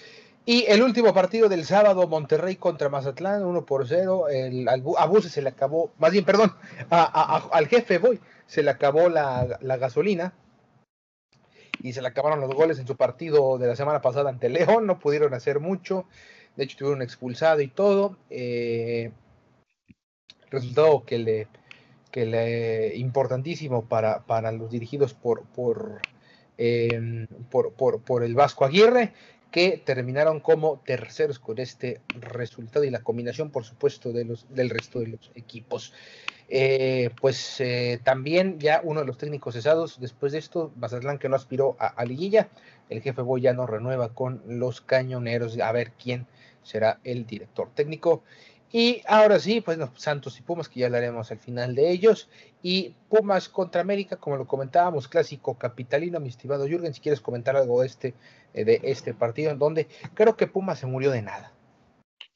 Y 0.46 0.66
el 0.68 0.82
último 0.82 1.14
partido 1.14 1.48
del 1.48 1.64
sábado, 1.64 2.06
Monterrey 2.06 2.56
contra 2.56 2.90
Mazatlán, 2.90 3.44
1 3.44 3.64
por 3.64 3.88
0. 3.88 4.28
El, 4.28 4.68
al, 4.68 4.82
a 4.98 5.20
se 5.22 5.40
le 5.40 5.48
acabó, 5.48 5.92
más 5.98 6.12
bien, 6.12 6.24
perdón, 6.24 6.52
al 6.90 7.66
jefe 7.68 7.96
Boy 7.96 8.20
se 8.46 8.62
le 8.62 8.70
acabó 8.70 9.08
la, 9.08 9.58
gasolina 9.62 10.34
y 11.82 11.94
se 11.94 12.02
le 12.02 12.08
acabaron 12.08 12.40
los 12.40 12.54
goles 12.54 12.78
en 12.78 12.86
su 12.86 12.94
partido 12.94 13.56
de 13.56 13.68
la 13.68 13.76
semana 13.76 14.02
pasada 14.02 14.28
ante 14.28 14.50
León. 14.50 14.86
No 14.86 14.98
pudieron 14.98 15.32
hacer 15.32 15.60
mucho. 15.60 16.04
De 16.56 16.64
hecho, 16.64 16.76
tuvieron 16.76 17.00
expulsado 17.00 17.62
y 17.62 17.68
todo. 17.68 18.18
Eh, 18.28 19.12
resultado 20.50 21.04
que 21.04 21.18
le 21.18 21.48
que 22.14 22.92
importantísimo 22.94 23.86
para, 23.86 24.22
para 24.22 24.52
los 24.52 24.70
dirigidos 24.70 25.14
por, 25.14 25.42
por 25.46 26.00
em, 26.58 27.26
por, 27.50 27.72
por, 27.72 28.22
el 28.22 28.36
Vasco 28.36 28.64
Aguirre, 28.64 29.12
que 29.50 29.82
terminaron 29.84 30.38
como 30.38 30.80
terceros 30.86 31.40
con 31.40 31.58
este 31.58 32.00
resultado 32.20 32.84
y 32.84 32.90
la 32.90 33.02
combinación, 33.02 33.50
por 33.50 33.64
supuesto, 33.64 34.12
de 34.12 34.24
los, 34.24 34.46
del 34.54 34.70
resto 34.70 35.00
de 35.00 35.08
los 35.08 35.32
equipos. 35.34 35.92
Eh, 36.48 37.10
pues 37.20 37.60
eh, 37.60 37.98
también 38.04 38.60
ya 38.60 38.80
uno 38.84 39.00
de 39.00 39.06
los 39.06 39.18
técnicos 39.18 39.54
cesados 39.54 39.98
después 39.98 40.30
de 40.30 40.38
esto, 40.38 40.70
Mazatlán 40.76 41.18
que 41.18 41.28
no 41.28 41.34
aspiró 41.34 41.74
a, 41.80 41.88
a 41.88 42.04
liguilla, 42.04 42.48
el 42.90 43.02
jefe 43.02 43.22
Boy 43.22 43.40
ya 43.40 43.54
no 43.54 43.66
renueva 43.66 44.14
con 44.14 44.40
los 44.46 44.80
cañoneros, 44.80 45.58
a 45.58 45.72
ver 45.72 45.90
quién 46.00 46.28
será 46.62 47.00
el 47.02 47.26
director 47.26 47.70
técnico. 47.74 48.22
Y 48.76 49.02
ahora 49.06 49.38
sí, 49.38 49.60
pues 49.60 49.78
Santos 49.94 50.36
y 50.40 50.42
Pumas, 50.42 50.68
que 50.68 50.80
ya 50.80 50.86
hablaremos 50.86 51.30
al 51.30 51.38
final 51.38 51.76
de 51.76 51.92
ellos. 51.92 52.28
Y 52.60 52.92
Pumas 53.08 53.48
contra 53.48 53.80
América, 53.80 54.16
como 54.16 54.36
lo 54.36 54.48
comentábamos, 54.48 55.06
clásico 55.06 55.56
capitalino, 55.56 56.18
mi 56.18 56.28
estimado 56.28 56.66
Jürgen, 56.66 56.92
si 56.92 57.00
quieres 57.00 57.20
comentar 57.20 57.54
algo 57.54 57.82
de 57.82 57.86
este, 57.86 58.14
eh, 58.52 58.64
de 58.64 58.80
este 58.82 59.14
partido, 59.14 59.52
en 59.52 59.60
donde 59.60 59.86
creo 60.14 60.36
que 60.36 60.48
Pumas 60.48 60.80
se 60.80 60.86
murió 60.86 61.12
de 61.12 61.22
nada. 61.22 61.52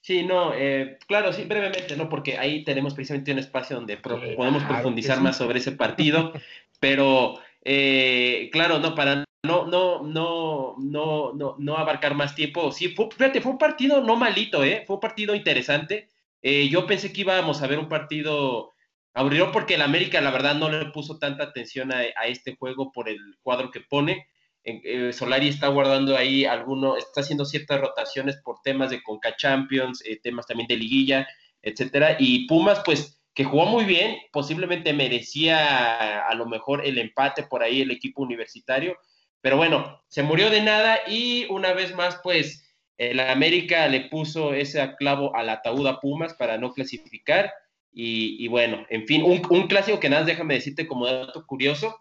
Sí, 0.01 0.23
no, 0.23 0.53
eh, 0.55 1.01
claro, 1.09 1.33
sí, 1.33 1.43
brevemente, 1.43 1.97
¿no? 1.97 2.09
Porque 2.09 2.39
ahí 2.39 2.63
tenemos 2.63 2.95
precisamente 2.95 3.33
un 3.33 3.41
espacio 3.41 3.75
donde 3.75 3.97
podemos 3.97 4.63
profundizar 4.63 5.21
más 5.21 5.39
sobre 5.39 5.59
ese 5.59 5.73
partido, 5.73 6.33
pero 6.79 7.35
eh, 7.65 8.49
claro, 8.53 8.79
no, 8.79 8.95
para 8.95 9.25
no, 9.45 9.67
no, 9.67 10.05
no, 10.05 10.77
no, 10.79 11.33
no, 11.35 11.57
no 11.59 11.77
abarcar 11.77 12.15
más 12.15 12.37
tiempo, 12.37 12.71
sí, 12.71 12.91
fue, 12.91 13.09
fíjate, 13.11 13.41
fue 13.41 13.51
un 13.51 13.59
partido 13.59 14.01
no 14.05 14.15
malito, 14.15 14.63
¿eh? 14.63 14.85
Fue 14.87 14.95
un 14.95 15.01
partido 15.01 15.35
interesante 15.35 16.07
eh, 16.43 16.69
yo 16.69 16.87
pensé 16.87 17.13
que 17.13 17.23
íbamos 17.23 17.63
a 17.63 17.67
ver 17.67 17.79
un 17.79 17.89
partido 17.89 18.73
aburrido 19.15 19.51
porque 19.53 19.75
el 19.75 19.83
América, 19.83 20.21
la 20.21 20.31
verdad, 20.31 20.55
no 20.55 20.71
le 20.71 20.87
puso 20.87 21.19
tanta 21.19 21.45
atención 21.45 21.93
a, 21.93 22.05
este 22.27 22.57
juego 22.57 22.93
por 22.93 23.09
el 23.09 23.19
cuadro 23.43 23.71
que 23.71 23.81
pone. 23.81 24.29
Eh, 24.65 25.13
Solari 25.13 25.49
está 25.49 25.69
guardando 25.69 26.17
ahí 26.17 26.45
alguno, 26.45 26.97
está 26.97 27.23
haciendo 27.23 27.45
ciertas 27.45 27.81
rotaciones 27.81 28.37
por 28.45 28.61
temas 28.63 28.91
de 28.91 29.03
Conca 29.03 29.35
Champions, 29.37 30.03
eh, 30.05 30.21
temas 30.23 30.47
también 30.47 30.69
de 30.69 30.77
liguilla, 30.77 31.27
etcétera. 31.63 32.17
Y 32.19 32.47
Pumas, 32.47 32.83
pues, 32.85 33.21
que 33.35 33.45
jugó 33.45 33.67
muy 33.67 33.85
bien, 33.85 34.19
posiblemente 34.33 34.93
merecía 34.93 36.27
a 36.27 36.35
lo 36.35 36.47
mejor 36.47 36.85
el 36.85 36.99
empate 36.99 37.45
por 37.45 37.63
ahí 37.63 37.83
el 37.83 37.91
equipo 37.91 38.23
universitario, 38.23 38.97
pero 39.41 39.57
bueno, 39.57 40.03
se 40.09 40.23
murió 40.23 40.51
de 40.51 40.61
nada 40.61 41.01
y 41.07 41.47
una 41.51 41.73
vez 41.73 41.95
más, 41.95 42.21
pues, 42.23 42.68
el 42.99 43.21
América 43.21 43.87
le 43.87 44.03
puso 44.03 44.53
ese 44.53 44.95
clavo 44.99 45.35
al 45.37 45.49
ataúd 45.49 45.87
a 45.87 46.01
Pumas 46.01 46.35
para 46.35 46.59
no 46.59 46.73
clasificar. 46.73 47.53
Y, 47.93 48.47
bueno, 48.49 48.87
en 48.91 49.07
fin, 49.07 49.23
un, 49.23 49.67
clásico 49.67 49.99
que 49.99 50.09
nada, 50.09 50.25
déjame 50.25 50.55
decirte 50.55 50.87
como 50.87 51.07
dato 51.07 51.45
curioso, 51.47 51.99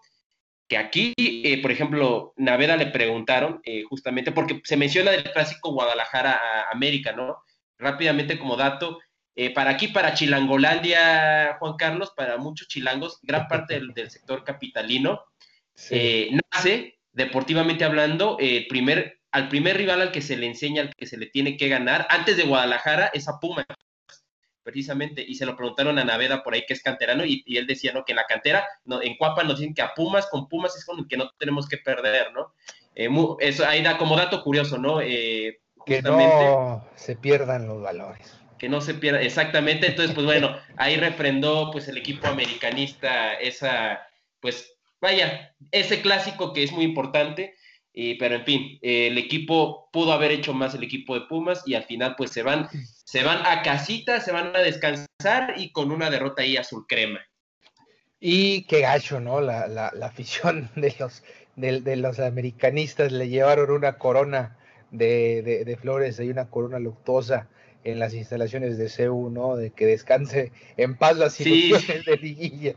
que 0.68 0.78
aquí, 0.78 1.14
eh, 1.18 1.60
por 1.62 1.72
ejemplo, 1.72 2.34
Naveda 2.36 2.78
le 2.78 2.88
preguntaron, 2.88 3.62
eh, 3.64 3.84
justamente, 3.84 4.32
porque 4.32 4.62
se 4.64 4.78
menciona 4.78 5.12
el 5.12 5.24
clásico 5.32 5.72
Guadalajara-América, 5.72 7.14
¿no? 7.14 7.38
Rápidamente 7.80 8.38
como 8.38 8.58
dato, 8.58 9.00
eh, 9.36 9.52
para 9.52 9.72
aquí, 9.72 9.88
para 9.88 10.14
Chilangolandia, 10.14 11.58
Juan 11.60 11.78
Carlos, 11.78 12.12
para 12.16 12.38
muchos 12.38 12.68
chilangos, 12.68 13.20
gran 13.24 13.48
parte 13.48 13.80
del, 13.80 14.12
sector 14.12 14.44
capitalino, 14.44 15.22
nace, 16.54 17.00
deportivamente 17.12 17.86
hablando, 17.86 18.38
el 18.40 18.68
primer 18.68 19.17
al 19.32 19.50
primer 19.50 19.78
rival 19.78 20.02
al 20.02 20.12
que 20.12 20.22
se 20.22 20.38
le 20.38 20.48
enseña, 20.48 20.82
al 20.82 20.96
que 20.96 21.06
se 21.06 21.18
le 21.18 21.28
tiene 21.28 21.58
que 21.58 21.70
ganar, 21.70 22.08
antes 22.10 22.38
de 22.38 22.44
Guadalajara, 22.44 23.12
es 23.14 23.28
a 23.28 23.40
Pumas, 23.40 23.66
precisamente, 24.64 25.24
y 25.26 25.36
se 25.36 25.46
lo 25.46 25.56
preguntaron 25.56 25.98
a 25.98 26.04
Naveda 26.04 26.44
por 26.44 26.54
ahí 26.54 26.64
que 26.68 26.74
es 26.74 26.84
canterano, 26.84 27.24
y, 27.26 27.44
él 27.58 27.68
decía, 27.68 27.94
¿no? 27.94 28.04
Que 28.04 28.14
en 28.14 28.18
la 28.18 28.26
cantera, 28.26 28.68
no, 28.86 29.02
en 29.02 29.16
Cuapa 29.16 29.44
nos 29.44 29.60
dicen 29.60 29.74
que 29.74 29.82
a 29.82 29.94
Pumas, 29.94 30.28
con 30.28 30.48
Pumas 30.48 30.76
es 30.76 30.86
con 30.86 31.00
el 31.00 31.08
que 31.08 31.18
no 31.18 31.30
tenemos 31.38 31.68
que 31.68 31.78
perder, 31.78 32.34
¿no? 32.34 32.54
Eh, 32.96 33.10
eso 33.40 33.66
ahí 33.66 33.84
da 33.84 33.98
como 33.98 34.18
dato 34.18 34.44
curioso, 34.44 34.78
¿no? 34.78 35.02
Eh, 35.02 35.60
que 35.86 36.02
no 36.02 36.86
se 36.96 37.16
pierdan 37.16 37.68
los 37.68 37.82
valores. 37.82 38.38
Que 38.58 38.68
no 38.68 38.82
se 38.82 38.94
pierda, 38.94 39.22
exactamente, 39.22 39.88
entonces, 39.88 40.14
pues 40.14 40.26
bueno, 40.26 40.58
ahí 40.78 40.98
refrendó 40.98 41.72
pues 41.72 41.88
el 41.88 41.98
equipo 41.98 42.28
americanista 42.28 43.36
esa, 43.36 44.02
pues 44.40 44.74
vaya, 45.00 45.56
ese 45.72 46.02
clásico 46.02 46.54
que 46.54 46.64
es 46.64 46.72
muy 46.72 46.84
importante, 46.84 47.56
pero 48.20 48.36
en 48.36 48.46
fin, 48.46 48.80
el 48.84 49.18
equipo 49.18 49.90
pudo 49.92 50.14
haber 50.14 50.32
hecho 50.32 50.54
más 50.54 50.76
el 50.76 50.84
equipo 50.84 51.16
de 51.16 51.22
Pumas 51.22 51.64
y 51.66 51.74
al 51.74 51.84
final 51.84 52.14
pues 52.16 52.30
se 52.30 52.44
van, 52.44 52.70
se 53.06 53.24
van 53.24 53.44
a 53.44 53.64
casita, 53.64 54.22
se 54.22 54.32
van 54.32 54.56
a 54.56 54.60
descansar 54.60 55.56
y 55.58 55.72
con 55.72 55.92
una 55.92 56.12
derrota 56.12 56.44
ahí 56.44 56.58
azul 56.58 56.86
crema. 56.88 57.20
Y 58.20 58.64
qué 58.64 58.82
gacho, 58.82 59.20
¿no? 59.20 59.42
La, 59.42 59.68
la, 59.68 59.88
afición 60.06 60.70
de 60.76 60.94
los, 61.00 61.24
de, 61.56 61.96
los 61.96 62.20
americanistas 62.20 63.12
le 63.12 63.30
llevaron 63.30 63.72
una 63.72 63.98
corona 63.98 64.58
de, 64.92 65.64
de, 65.66 65.78
flores 65.78 66.20
y 66.20 66.30
una 66.30 66.52
corona 66.52 66.78
luctuosa 66.78 67.48
en 67.84 67.98
las 67.98 68.14
instalaciones 68.14 68.78
de 68.78 68.90
CEU, 68.90 69.32
¿no? 69.32 69.56
De 69.56 69.72
que 69.72 69.88
descanse 69.88 70.52
en 70.78 70.96
paz 70.96 71.18
las 71.18 71.40
ilusiones 71.42 72.06
de 72.06 72.18
liguilla. 72.18 72.76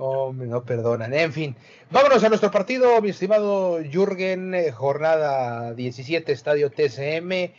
Oh, 0.00 0.32
no 0.32 0.62
perdonan. 0.62 1.12
En 1.12 1.32
fin, 1.32 1.56
vámonos 1.90 2.22
a 2.22 2.28
nuestro 2.28 2.52
partido, 2.52 3.02
mi 3.02 3.10
estimado 3.10 3.80
Jürgen, 3.82 4.54
eh, 4.54 4.70
jornada 4.70 5.74
17, 5.74 6.30
estadio 6.30 6.70
TCM, 6.70 7.52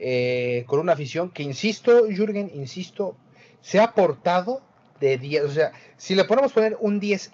eh, 0.00 0.64
con 0.66 0.80
una 0.80 0.94
afición 0.94 1.30
que, 1.30 1.44
insisto, 1.44 2.08
Jürgen, 2.08 2.50
insisto, 2.52 3.16
se 3.60 3.78
ha 3.78 3.92
portado 3.92 4.60
de 4.98 5.18
10. 5.18 5.44
O 5.44 5.50
sea, 5.50 5.70
si 5.96 6.16
le 6.16 6.24
podemos 6.24 6.52
poner 6.52 6.76
un 6.80 6.98
10 6.98 7.30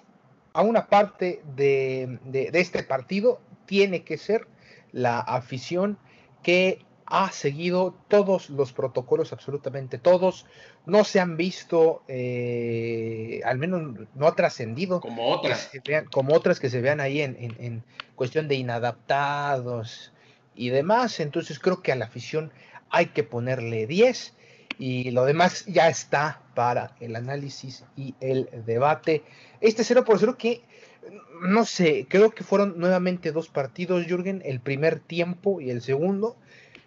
a 0.53 0.61
una 0.61 0.85
parte 0.85 1.41
de, 1.55 2.19
de 2.25 2.51
este 2.53 2.83
partido, 2.83 3.41
tiene 3.65 4.03
que 4.03 4.19
ser 4.19 4.45
la 4.91 5.19
afición 5.19 5.97
que 6.43 6.85
ha 7.13 7.29
seguido 7.33 7.93
todos 8.07 8.49
los 8.49 8.71
protocolos, 8.71 9.33
absolutamente 9.33 9.97
todos. 9.97 10.45
No 10.85 11.03
se 11.03 11.19
han 11.19 11.35
visto, 11.35 12.03
eh, 12.07 13.41
al 13.43 13.57
menos 13.57 14.07
no 14.15 14.27
ha 14.27 14.33
trascendido. 14.33 15.01
Como 15.01 15.27
otras. 15.27 15.69
como 16.09 16.33
otras 16.33 16.61
que 16.61 16.69
se 16.69 16.79
vean 16.79 17.01
ahí 17.01 17.21
en, 17.21 17.83
cuestión 18.15 18.47
de 18.47 18.55
inadaptados 18.55 20.13
y 20.55 20.69
demás. 20.69 21.19
Entonces 21.19 21.59
creo 21.59 21.81
que 21.81 21.91
a 21.91 21.97
la 21.97 22.05
afición 22.05 22.53
hay 22.89 23.07
que 23.07 23.23
ponerle 23.23 23.87
10 23.87 24.33
y 24.79 25.11
lo 25.11 25.25
demás 25.25 25.65
ya 25.65 25.89
está 25.89 26.41
para 26.55 26.95
el 27.01 27.17
análisis 27.17 27.83
y 27.97 28.15
el 28.21 28.49
debate. 28.65 29.23
Este 29.59 29.83
0 29.83 30.05
por 30.05 30.17
0 30.17 30.37
que, 30.37 30.61
no 31.41 31.65
sé, 31.65 32.05
creo 32.07 32.31
que 32.31 32.45
fueron 32.45 32.79
nuevamente 32.79 33.33
dos 33.33 33.49
partidos, 33.49 34.05
Jürgen, 34.05 34.41
el 34.45 34.61
primer 34.61 35.01
tiempo 35.01 35.59
y 35.59 35.71
el 35.71 35.81
segundo 35.81 36.37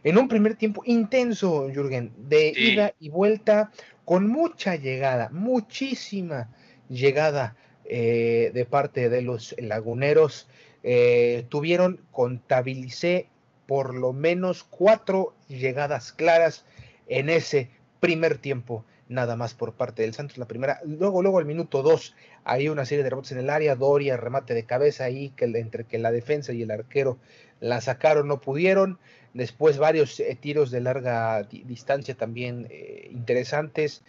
en 0.05 0.19
un 0.19 0.29
primer 0.29 0.55
tiempo 0.55 0.83
intenso, 0.85 1.69
Jürgen, 1.71 2.13
de 2.17 2.53
ida 2.55 2.93
y 3.01 3.09
vuelta, 3.09 3.73
con 4.05 4.29
mucha 4.29 4.77
llegada, 4.77 5.31
muchísima 5.33 6.51
llegada 6.91 7.57
eh, 7.87 8.51
de 8.53 8.65
parte 8.67 9.09
de 9.09 9.23
los 9.23 9.55
laguneros. 9.59 10.47
Eh, 10.83 11.47
tuvieron, 11.49 12.01
contabilicé 12.13 13.29
por 13.67 13.95
lo 13.95 14.13
menos 14.13 14.63
cuatro 14.65 15.35
llegadas 15.49 16.13
claras 16.13 16.67
en 17.09 17.31
ese 17.31 17.71
primer 18.01 18.37
tiempo, 18.37 18.85
nada 19.09 19.37
más 19.37 19.55
por 19.55 19.75
parte 19.75 20.03
del 20.03 20.15
Santos. 20.15 20.39
La 20.39 20.47
primera, 20.47 20.81
luego, 20.85 21.23
luego 21.23 21.41
el 21.41 21.47
minuto 21.47 21.83
dos, 21.83 22.15
hay 22.45 22.69
una 22.69 22.85
serie 22.85 23.05
de 23.05 23.11
rebotes 23.11 23.33
en 23.33 23.39
el 23.39 23.51
área, 23.51 23.75
Doria, 23.75 24.17
remate 24.17 24.55
de 24.55 24.65
cabeza 24.65 25.05
ahí, 25.05 25.31
que 25.31 25.45
entre 25.45 25.85
que 25.85 25.99
la 25.99 26.13
defensa 26.13 26.53
y 26.53 26.63
el 26.63 26.71
arquero 26.71 27.19
la 27.61 27.81
sacaron, 27.81 28.29
no 28.29 28.41
pudieron. 28.41 28.99
Después 29.33 29.79
varios 29.79 30.21
eh, 30.21 30.37
tiros 30.41 30.71
de 30.71 30.81
larga 30.81 31.43
distancia 31.43 32.15
también 32.15 32.69
eh, 32.71 33.09
interesantes 33.11 34.03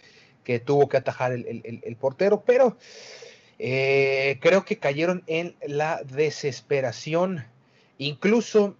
que 0.44 0.60
tuvo 0.60 0.88
que 0.88 0.96
atajar 0.96 1.32
el, 1.32 1.96
portero, 1.98 2.44
pero 2.46 2.76
eh, 3.58 4.38
creo 4.40 4.64
que 4.64 4.78
cayeron 4.78 5.24
en 5.26 5.56
la 5.66 6.02
desesperación. 6.04 7.44
Incluso 7.98 8.76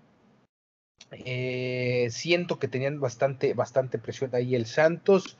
siento 2.10 2.58
que 2.60 2.68
tenían 2.68 3.00
bastante, 3.00 3.52
bastante 3.54 3.98
presión 3.98 4.32
ahí 4.34 4.54
el 4.54 4.66
Santos 4.66 5.36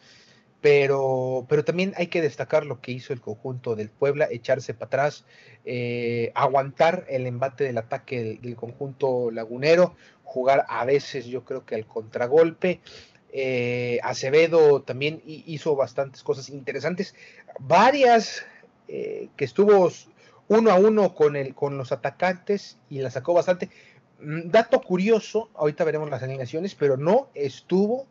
pero, 0.67 1.47
pero 1.49 1.65
también 1.65 1.93
hay 1.97 2.09
que 2.09 2.21
destacar 2.21 2.67
lo 2.67 2.81
que 2.81 2.91
hizo 2.91 3.13
el 3.13 3.21
conjunto 3.21 3.77
del 3.77 3.89
Puebla, 3.89 4.27
echarse 4.29 4.75
para 4.75 4.87
atrás, 4.87 5.25
eh, 5.65 6.33
aguantar 6.35 7.07
el 7.09 7.25
embate 7.29 7.63
del 7.63 7.79
ataque 7.79 8.41
del, 8.43 8.57
conjunto 8.57 9.31
lagunero, 9.31 9.95
jugar 10.25 10.67
a 10.69 10.85
veces 10.85 11.27
yo 11.27 11.45
creo 11.45 11.65
que 11.65 11.77
al 11.77 11.87
contragolpe. 11.87 12.81
Eh, 13.33 14.01
Acevedo 14.03 14.83
también 14.83 15.23
hizo 15.25 15.77
bastantes 15.77 16.25
cosas 16.25 16.49
interesantes, 16.49 17.15
varias 17.61 18.45
eh, 18.89 19.29
que 19.37 19.45
estuvo 19.45 19.89
uno 20.49 20.71
a 20.73 20.75
uno 20.75 21.15
con, 21.15 21.37
el, 21.37 21.55
con 21.55 21.79
los 21.79 21.93
atacantes 21.93 22.77
y 22.91 22.99
la 22.99 23.11
sacó 23.13 23.35
bastante. 23.35 23.71
Mm, 24.19 24.51
dato 24.51 24.81
curioso, 24.81 25.49
ahorita 25.55 25.85
veremos 25.85 26.11
las 26.11 26.25
alineaciones, 26.25 26.75
pero 26.75 26.97
no 26.97 27.29
estuvo 27.35 28.09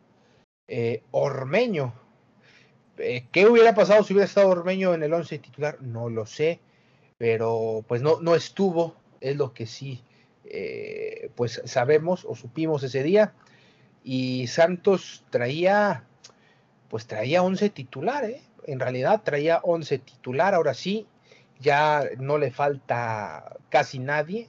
Ormeño 1.10 1.92
eh, 2.98 3.26
¿Qué 3.32 3.46
hubiera 3.46 3.74
pasado 3.74 4.02
si 4.04 4.12
hubiera 4.12 4.26
estado 4.26 4.48
Ormeño 4.48 4.94
en 4.94 5.02
el 5.02 5.12
11 5.12 5.38
titular? 5.38 5.80
No 5.82 6.08
lo 6.08 6.26
sé, 6.26 6.60
pero 7.18 7.84
pues 7.88 8.02
no, 8.02 8.20
no 8.20 8.34
estuvo. 8.34 8.96
es 9.20 9.36
lo 9.36 9.52
que 9.54 9.66
sí, 9.66 10.02
pues 11.34 11.62
sabemos 11.64 12.24
o 12.24 12.34
supimos 12.34 12.82
ese 12.82 13.02
día. 13.02 13.32
Y 14.04 14.46
Santos 14.46 15.24
traía, 15.30 16.04
pues 16.88 17.06
traía 17.06 17.42
11 17.42 17.70
titular, 17.70 18.24
¿eh? 18.24 18.40
En 18.66 18.80
realidad 18.80 19.22
traía 19.24 19.60
11 19.62 19.98
titular, 19.98 20.54
ahora 20.54 20.74
sí, 20.74 21.06
ya 21.60 22.04
no 22.18 22.38
le 22.38 22.50
falta 22.50 23.56
casi 23.68 23.98
nadie. 23.98 24.48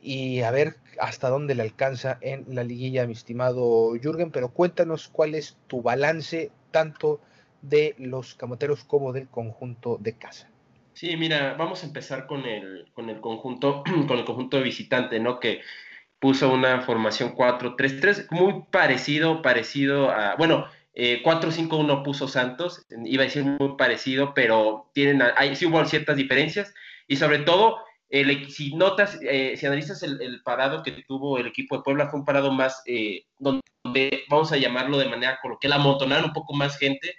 Y 0.00 0.40
a 0.42 0.50
ver 0.50 0.76
hasta 0.98 1.28
dónde 1.28 1.54
le 1.54 1.62
alcanza 1.62 2.18
en 2.20 2.44
la 2.54 2.64
liguilla, 2.64 3.06
mi 3.06 3.12
estimado 3.12 3.92
Jürgen, 4.00 4.30
pero 4.30 4.50
cuéntanos 4.50 5.08
cuál 5.08 5.34
es 5.34 5.56
tu 5.66 5.82
balance 5.82 6.50
tanto 6.72 7.20
de 7.62 7.94
los 7.98 8.34
camoteros 8.34 8.82
como 8.82 9.12
del 9.12 9.28
conjunto 9.28 9.96
de 10.00 10.14
casa. 10.14 10.48
Sí, 10.94 11.16
mira, 11.16 11.54
vamos 11.54 11.82
a 11.82 11.86
empezar 11.86 12.26
con 12.26 12.44
el, 12.44 12.90
con 12.92 13.08
el 13.08 13.20
conjunto, 13.20 13.84
con 14.08 14.18
el 14.18 14.24
conjunto 14.24 14.58
de 14.58 14.64
visitante, 14.64 15.20
¿no? 15.20 15.40
Que 15.40 15.60
puso 16.18 16.52
una 16.52 16.82
formación 16.82 17.34
4-3-3, 17.34 18.28
muy 18.30 18.64
parecido, 18.70 19.42
parecido 19.42 20.10
a, 20.10 20.36
bueno, 20.36 20.66
4-5-1 20.94 22.00
eh, 22.00 22.02
puso 22.04 22.28
Santos, 22.28 22.86
iba 23.04 23.22
a 23.22 23.26
decir 23.26 23.42
muy 23.42 23.76
parecido, 23.76 24.34
pero 24.34 24.90
tienen, 24.92 25.22
hay, 25.36 25.56
sí 25.56 25.66
hubo 25.66 25.84
ciertas 25.84 26.16
diferencias, 26.16 26.74
y 27.08 27.16
sobre 27.16 27.40
todo, 27.40 27.78
el, 28.08 28.50
si 28.50 28.74
notas, 28.76 29.18
eh, 29.22 29.56
si 29.56 29.66
analizas 29.66 30.02
el, 30.02 30.42
parado 30.44 30.82
que 30.82 30.92
tuvo 31.08 31.38
el 31.38 31.46
equipo 31.46 31.76
de 31.76 31.82
Puebla, 31.82 32.08
fue 32.08 32.20
un 32.20 32.26
parado 32.26 32.52
más, 32.52 32.82
eh, 32.86 33.24
donde 33.38 33.62
vamos 34.28 34.52
a 34.52 34.56
llamarlo 34.56 34.98
de 34.98 35.08
manera 35.08 35.38
coloquial, 35.40 35.72
amontonar 35.74 36.24
un 36.24 36.32
poco 36.32 36.54
más 36.54 36.78
gente, 36.78 37.16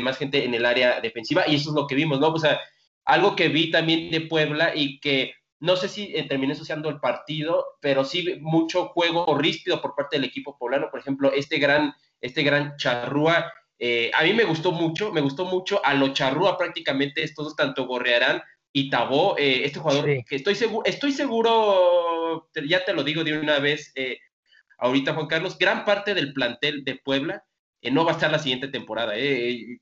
más 0.00 0.16
gente 0.16 0.44
en 0.44 0.54
el 0.54 0.64
área 0.64 1.00
defensiva, 1.00 1.44
y 1.46 1.56
eso 1.56 1.70
es 1.70 1.74
lo 1.74 1.86
que 1.86 1.94
vimos, 1.94 2.20
¿no? 2.20 2.28
O 2.28 2.38
sea, 2.38 2.60
algo 3.04 3.36
que 3.36 3.48
vi 3.48 3.70
también 3.70 4.10
de 4.10 4.22
Puebla 4.22 4.72
y 4.74 4.98
que 5.00 5.34
no 5.60 5.76
sé 5.76 5.88
si 5.88 6.12
terminé 6.28 6.52
asociando 6.52 6.88
el 6.88 7.00
partido, 7.00 7.64
pero 7.80 8.04
sí 8.04 8.38
mucho 8.40 8.88
juego 8.88 9.36
ríspido 9.38 9.80
por 9.80 9.94
parte 9.94 10.16
del 10.16 10.24
equipo 10.24 10.58
poblano. 10.58 10.90
Por 10.90 11.00
ejemplo, 11.00 11.32
este 11.32 11.58
gran, 11.58 11.94
este 12.20 12.42
gran 12.42 12.76
charrúa, 12.76 13.50
eh, 13.78 14.10
a 14.14 14.22
mí 14.24 14.34
me 14.34 14.44
gustó 14.44 14.72
mucho, 14.72 15.12
me 15.12 15.20
gustó 15.20 15.44
mucho 15.46 15.84
a 15.84 15.94
lo 15.94 16.12
charrúa 16.12 16.56
prácticamente 16.56 17.22
estos 17.22 17.46
dos, 17.46 17.56
tanto 17.56 17.86
Gorrearán 17.86 18.42
y 18.72 18.90
Tabó, 18.90 19.36
eh, 19.38 19.64
este 19.64 19.78
jugador 19.78 20.04
que 20.24 20.36
estoy 20.36 20.54
seguro, 20.54 20.84
estoy 20.84 21.12
seguro, 21.12 22.50
ya 22.68 22.84
te 22.84 22.92
lo 22.92 23.02
digo 23.02 23.24
de 23.24 23.38
una 23.38 23.58
vez, 23.58 23.92
eh, 23.94 24.18
ahorita 24.78 25.14
Juan 25.14 25.26
Carlos, 25.26 25.58
gran 25.58 25.84
parte 25.84 26.14
del 26.14 26.32
plantel 26.32 26.84
de 26.84 26.96
Puebla 26.96 27.44
no 27.82 28.04
va 28.04 28.12
a 28.12 28.14
estar 28.14 28.30
la 28.30 28.38
siguiente 28.38 28.68
temporada. 28.68 29.12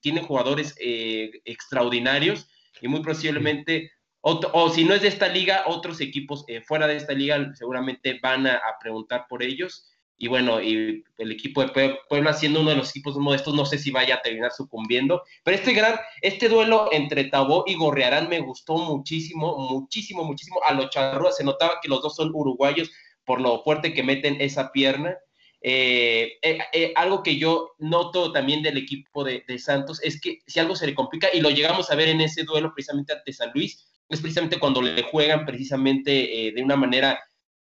tiene 0.01 0.23
jugadores 0.23 0.75
extraordinarios 0.79 2.49
y 2.81 2.89
muy 2.89 3.01
posiblemente 3.01 3.93
o, 4.25 4.71
si 4.71 4.85
no 4.85 4.95
es 4.95 5.03
de 5.03 5.09
esta 5.09 5.27
liga, 5.27 5.65
otros 5.67 6.01
equipos 6.01 6.45
eh, 6.47 6.61
fuera 6.61 6.87
de 6.87 6.97
esta 6.97 7.13
liga 7.13 7.53
seguramente 7.55 8.21
van 8.23 8.47
a, 8.47 8.61
preguntar 8.81 9.27
por 9.29 9.43
ellos. 9.43 9.89
Y 10.17 10.29
bueno, 10.29 10.63
y 10.63 11.03
el 11.19 11.33
equipo 11.33 11.65
de 11.65 11.99
Puebla 12.09 12.33
siendo 12.33 12.61
uno 12.61 12.71
de 12.71 12.77
los 12.77 12.91
equipos 12.91 13.17
modestos, 13.17 13.55
no 13.55 13.67
sé 13.67 13.79
si 13.79 13.91
vaya 13.91 14.17
a 14.17 14.23
terminar 14.23 14.53
sucumbiendo. 14.53 15.23
Pero 15.43 15.57
este 15.57 15.73
gran, 15.73 15.97
este 16.21 16.49
duelo 16.49 16.89
entre 16.93 17.25
Tabó 17.25 17.65
y 17.67 17.75
Gorrearán 17.75 18.29
me 18.29 18.39
gustó 18.39 18.77
muchísimo, 18.77 19.59
muchísimo, 19.69 20.23
muchísimo. 20.23 20.61
A 20.65 20.75
los 20.75 20.91
charrúas 20.91 21.37
se 21.37 21.43
notaba 21.43 21.81
que 21.83 21.89
los 21.89 22.01
dos 22.01 22.15
son 22.15 22.31
uruguayos 22.33 22.93
por 23.25 23.41
lo 23.41 23.63
fuerte 23.63 23.95
que 23.95 24.03
meten 24.03 24.41
esa 24.41 24.73
pierna. 24.73 25.17
Eh, 25.65 26.39
eh, 26.43 26.93
algo 26.97 27.23
que 27.23 27.37
yo 27.37 27.73
noto 27.79 28.33
también 28.33 28.63
del 28.63 28.77
equipo 28.77 29.23
de, 29.23 29.45
Santos 29.59 30.03
es 30.03 30.21
que 30.21 30.41
si 30.47 30.59
algo 30.59 30.75
se 30.75 30.87
le 30.87 30.95
complica, 30.95 31.29
y 31.33 31.41
lo 31.41 31.51
llegamos 31.51 31.91
a 31.91 31.95
ver 31.95 32.09
en 32.09 32.21
ese 32.21 32.43
duelo 32.43 32.73
precisamente 32.75 33.13
ante 33.13 33.33
San 33.33 33.53
Luis, 33.55 33.87
es 34.09 34.21
precisamente 34.21 34.59
cuando 34.59 34.83
le 34.83 35.03
juegan 35.03 35.47
precisamente 35.47 36.49
eh, 36.49 36.53
de 36.53 36.63
una 36.63 36.77
manera 36.77 37.21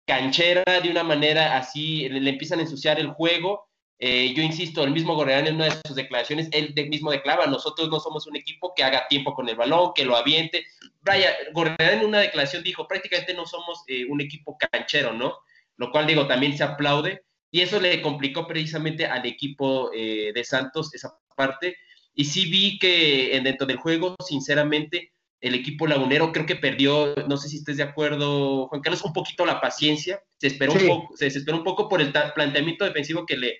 canchera, 0.05 0.63
de 0.81 0.89
una 0.89 1.03
manera 1.03 1.57
así, 1.57 2.09
le, 2.09 2.29
empiezan 2.29 2.59
a 2.59 2.63
ensuciar 2.63 2.99
el 2.99 3.09
juego. 3.09 3.69
Eh, 3.99 4.33
yo 4.35 4.43
insisto, 4.43 4.83
el 4.83 4.91
mismo 4.91 5.15
Gorreán 5.15 5.47
en 5.47 5.55
una 5.55 5.65
de 5.65 5.79
sus 5.85 5.95
declaraciones, 5.95 6.49
él 6.51 6.73
mismo 6.89 7.11
declara, 7.11 7.45
nosotros 7.45 7.89
no 7.89 7.99
somos 7.99 8.27
un 8.27 8.35
equipo 8.35 8.73
que 8.75 8.83
haga 8.83 9.07
tiempo 9.07 9.33
con 9.33 9.47
el 9.47 9.55
balón, 9.55 9.93
que 9.95 10.03
lo 10.03 10.17
aviente. 10.17 10.65
Brian, 11.01 11.31
Gorreán 11.53 11.99
en 11.99 12.05
una 12.05 12.19
declaración 12.19 12.63
dijo, 12.63 12.87
prácticamente 12.87 13.33
no 13.33 13.45
somos 13.45 13.83
eh, 13.87 14.05
un 14.09 14.19
equipo 14.19 14.57
canchero, 14.57 15.13
¿no? 15.13 15.37
Lo 15.77 15.91
cual 15.91 16.07
digo, 16.07 16.27
también 16.27 16.57
se 16.57 16.63
aplaude. 16.63 17.21
Y 17.51 17.61
eso 17.61 17.79
le 17.79 18.01
complicó 18.01 18.47
precisamente 18.47 19.05
al 19.05 19.25
equipo 19.25 19.91
de 19.91 20.43
Santos 20.43 20.93
esa 20.93 21.13
parte. 21.35 21.75
Y 22.15 22.25
sí 22.25 22.49
vi 22.49 22.79
que 22.79 23.39
dentro 23.43 23.67
del 23.67 23.77
juego, 23.77 24.15
sinceramente, 24.25 25.13
el 25.43 25.55
equipo 25.55 25.87
lagunero 25.87 26.31
creo 26.31 26.45
que 26.45 26.55
perdió, 26.55 27.13
no 27.27 27.35
sé 27.35 27.49
si 27.49 27.57
estés 27.57 27.75
de 27.75 27.83
acuerdo, 27.83 28.67
Juan 28.69 28.81
Carlos, 28.81 29.03
un 29.03 29.11
poquito 29.11 29.45
la 29.45 29.59
paciencia, 29.59 30.21
se 30.37 30.47
esperó 30.47 30.71
un 30.71 30.87
poco, 30.87 31.17
se 31.17 31.25
desesperó 31.25 31.57
un 31.57 31.65
poco 31.65 31.89
por 31.89 32.01
el 32.01 32.13
planteamiento 32.13 32.85
defensivo 32.85 33.25
que 33.25 33.35
le, 33.35 33.59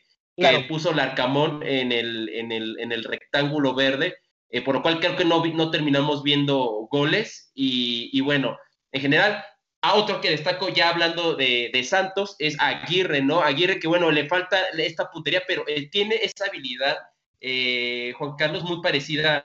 puso 0.70 0.94
Larcamón 0.94 1.62
en 1.62 1.92
el, 1.92 2.30
en 2.30 2.54
el, 2.54 2.80
en 2.80 2.94
el 2.94 3.04
rectángulo 3.04 3.76
verde, 3.76 4.16
eh, 4.50 4.62
por 4.62 4.76
lo 4.76 4.82
cual 4.82 5.02
creo 5.02 5.18
que 5.18 5.26
no, 5.26 5.46
no 5.46 5.72
terminamos 5.72 6.24
viendo 6.24 6.88
goles 6.90 7.52
y, 7.54 8.22
bueno, 8.22 8.58
en 8.94 9.02
general, 9.02 9.44
a 9.84 9.96
otro 9.96 10.22
que 10.22 10.32
destaco 10.32 10.70
ya 10.70 10.90
hablando 10.90 11.36
de, 11.36 11.86
Santos 11.88 12.36
es 12.40 12.60
Aguirre, 12.60 13.22
¿no? 13.22 13.42
Aguirre 13.42 13.80
que 13.80 13.88
bueno, 13.88 14.10
le 14.12 14.28
falta 14.28 14.58
esta 14.78 15.12
puntería, 15.12 15.44
pero 15.48 15.66
él 15.68 15.90
tiene 15.92 16.16
esa 16.16 16.46
habilidad, 16.46 16.98
eh, 17.40 18.14
Juan 18.18 18.36
Carlos, 18.36 18.64
muy 18.64 18.82
parecida. 18.82 19.44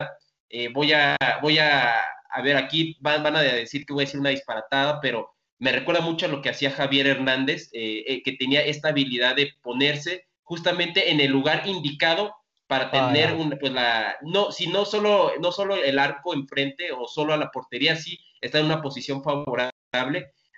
Eh, 0.48 0.68
voy 0.72 0.92
a, 0.92 1.16
voy 1.42 1.58
a 1.58 2.00
a 2.30 2.42
ver, 2.42 2.56
aquí 2.56 2.96
van, 3.00 3.34
a 3.34 3.42
decir 3.42 3.84
que 3.84 3.92
voy 3.92 4.02
a 4.02 4.06
decir 4.06 4.20
una 4.20 4.30
disparatada, 4.30 5.00
pero 5.00 5.34
me 5.58 5.72
recuerda 5.72 6.00
mucho 6.00 6.26
a 6.26 6.28
lo 6.28 6.42
que 6.42 6.50
hacía 6.50 6.70
Javier 6.70 7.06
Hernández, 7.06 7.70
eh, 7.72 8.04
eh, 8.06 8.22
que 8.22 8.32
tenía 8.32 8.64
esta 8.64 8.88
habilidad 8.88 9.36
de 9.36 9.54
ponerse 9.62 10.26
justamente 10.42 11.10
en 11.10 11.20
el 11.20 11.30
lugar 11.30 11.66
indicado 11.66 12.34
para 12.66 12.86
ah, 12.86 12.90
tener 12.90 13.34
un, 13.34 13.56
pues 13.58 13.72
la, 13.72 14.16
no, 14.22 14.52
si 14.52 14.66
no 14.66 14.84
solo, 14.84 15.32
no 15.40 15.52
solo 15.52 15.76
el 15.76 15.98
arco 15.98 16.34
enfrente 16.34 16.92
o 16.92 17.08
solo 17.08 17.32
a 17.32 17.38
la 17.38 17.50
portería, 17.50 17.96
sí, 17.96 18.18
está 18.40 18.58
en 18.58 18.66
una 18.66 18.82
posición 18.82 19.22
favorable. 19.22 19.72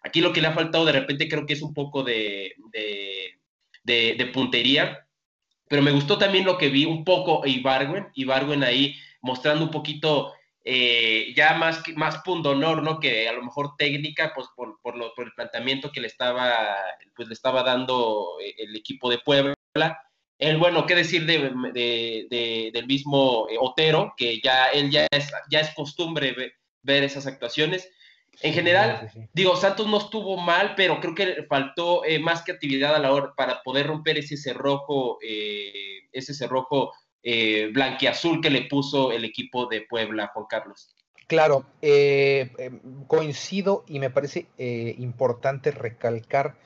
Aquí 0.02 0.20
lo 0.20 0.32
que 0.32 0.40
le 0.40 0.48
ha 0.48 0.54
faltado 0.54 0.84
de 0.84 0.92
repente 0.92 1.28
creo 1.28 1.46
que 1.46 1.52
es 1.52 1.62
un 1.62 1.74
poco 1.74 2.02
de, 2.02 2.54
de, 2.72 4.14
de, 4.16 4.26
puntería, 4.26 5.06
pero 5.68 5.82
me 5.82 5.92
gustó 5.92 6.18
también 6.18 6.44
lo 6.44 6.58
que 6.58 6.68
vi 6.68 6.84
un 6.84 7.04
poco 7.04 7.46
Ibargüen, 7.46 8.08
Ibargüen 8.14 8.64
ahí 8.64 8.96
mostrando 9.20 9.64
un 9.64 9.70
poquito 9.70 10.32
eh, 10.64 11.32
ya 11.34 11.54
más, 11.54 11.82
más 11.96 12.18
pundonor, 12.18 12.82
¿no? 12.82 13.00
Que 13.00 13.28
a 13.28 13.32
lo 13.32 13.42
mejor 13.42 13.76
técnica, 13.76 14.32
pues 14.34 14.48
por, 14.54 14.78
por, 14.82 14.96
lo, 14.96 15.14
por 15.14 15.26
el 15.26 15.32
planteamiento 15.32 15.90
que 15.90 16.00
le 16.00 16.06
estaba, 16.06 16.76
pues, 17.16 17.28
le 17.28 17.34
estaba 17.34 17.62
dando 17.62 18.36
eh, 18.42 18.54
el 18.58 18.76
equipo 18.76 19.10
de 19.10 19.18
Puebla. 19.18 19.54
El, 20.38 20.58
bueno, 20.58 20.86
qué 20.86 20.94
decir 20.94 21.26
de, 21.26 22.70
del 22.72 22.86
mismo 22.86 23.46
eh, 23.50 23.56
Otero, 23.60 24.14
que 24.16 24.40
ya 24.40 24.68
él 24.68 24.90
ya 24.90 25.06
es, 25.10 25.30
ya 25.50 25.60
es 25.60 25.74
costumbre 25.74 26.34
ver, 26.82 27.04
esas 27.04 27.26
actuaciones. 27.26 27.90
En 28.42 28.54
general, 28.54 29.10
digo, 29.32 29.54
Santos 29.56 29.86
no 29.86 29.98
estuvo 29.98 30.36
mal, 30.36 30.74
pero 30.76 31.00
creo 31.00 31.14
que 31.14 31.44
faltó 31.48 32.02
más 32.22 32.42
creatividad 32.42 32.94
a 32.94 32.98
la 32.98 33.12
hora 33.12 33.34
para 33.36 33.62
poder 33.62 33.86
romper 33.86 34.18
ese 34.18 34.36
cerrojo, 34.36 35.18
ese 35.20 36.34
cerrojo 36.34 36.92
eh, 37.22 37.70
blanquiazul 37.72 38.40
que 38.40 38.50
le 38.50 38.62
puso 38.62 39.12
el 39.12 39.24
equipo 39.24 39.66
de 39.66 39.82
Puebla, 39.82 40.30
Juan 40.32 40.46
Carlos. 40.48 40.94
Claro, 41.26 41.64
eh, 41.82 42.50
em, 42.58 42.80
coincido 43.06 43.84
y 43.86 43.98
me 43.98 44.10
parece 44.10 44.46
eh, 44.58 44.94
importante 44.98 45.70
recalcar, 45.70 46.56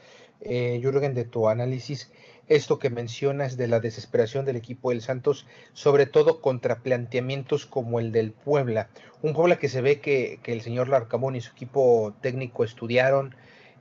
eh, 0.41 0.79
Jürgen, 0.81 1.13
de 1.15 1.25
tu 1.25 1.49
análisis, 1.49 2.13
esto 2.49 2.79
que 2.79 2.91
mencionas 2.91 3.57
de 3.57 3.69
la 3.69 3.81
desesperación 3.81 4.45
del 4.45 4.57
equipo 4.57 4.91
del 4.91 5.01
Santos, 5.01 5.47
sobre 5.73 6.07
todo 6.07 6.41
contra 6.41 6.81
planteamientos 6.81 7.67
como 7.67 8.01
el 8.01 8.13
del 8.13 8.33
Puebla. 8.33 8.89
Un 9.23 9.33
Puebla 9.33 9.57
que 9.57 9.69
se 9.69 9.81
ve 9.81 10.01
que, 10.01 10.39
que 10.43 10.53
el 10.53 10.61
señor 10.61 10.89
Larcamón 10.89 11.37
y 11.37 11.41
su 11.41 11.53
equipo 11.53 12.15
técnico 12.21 12.65
estudiaron, 12.65 13.35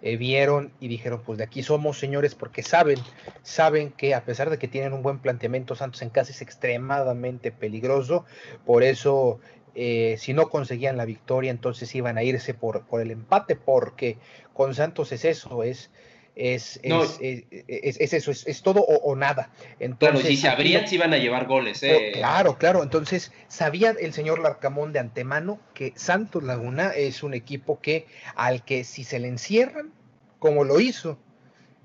eh, 0.05 0.17
vieron 0.17 0.73
y 0.81 0.89
dijeron, 0.89 1.21
pues 1.25 1.37
de 1.37 1.45
aquí 1.45 1.63
somos 1.63 1.97
señores, 1.97 2.35
porque 2.35 2.61
saben, 2.61 2.99
saben 3.41 3.89
que 3.91 4.13
a 4.13 4.25
pesar 4.25 4.49
de 4.49 4.57
que 4.57 4.67
tienen 4.67 4.91
un 4.91 5.01
buen 5.01 5.19
planteamiento, 5.19 5.75
Santos 5.75 6.01
en 6.01 6.09
casa 6.09 6.31
es 6.31 6.41
extremadamente 6.41 7.53
peligroso, 7.53 8.25
por 8.65 8.83
eso 8.83 9.39
eh, 9.75 10.17
si 10.19 10.33
no 10.33 10.49
conseguían 10.49 10.97
la 10.97 11.05
victoria, 11.05 11.51
entonces 11.51 11.95
iban 11.95 12.17
a 12.17 12.23
irse 12.23 12.53
por, 12.53 12.85
por 12.85 12.99
el 12.99 13.11
empate, 13.11 13.55
porque 13.55 14.17
con 14.53 14.75
Santos 14.75 15.13
es 15.13 15.23
eso, 15.23 15.63
es... 15.63 15.89
Es, 16.35 16.79
es, 16.81 18.13
eso, 18.13 18.31
es, 18.31 18.61
todo 18.63 18.81
o, 18.81 19.15
nada. 19.15 19.51
Entonces, 19.79 20.21
claro, 20.21 20.27
si 20.27 20.37
se 20.37 20.47
abrían, 20.47 20.87
se 20.87 20.95
iban 20.95 21.13
a 21.13 21.17
llevar 21.17 21.45
goles. 21.45 21.83
Eh. 21.83 21.93
Oh, 21.93 22.17
claro, 22.17 22.57
claro. 22.57 22.81
Entonces, 22.81 23.31
sabía 23.47 23.91
el 23.91 24.13
señor 24.13 24.39
Larcamón 24.39 24.93
de 24.93 24.99
antemano 24.99 25.59
que 25.75 25.93
Santos 25.95 26.43
Laguna 26.43 26.89
es 26.89 27.21
un 27.21 27.35
equipo 27.35 27.79
que 27.79 28.07
al 28.35 28.65
que 28.65 28.83
si 28.83 29.03
se 29.03 29.19
le 29.19 29.27
encierran, 29.27 29.91
como 30.39 30.63
lo 30.63 30.79
hizo 30.79 31.19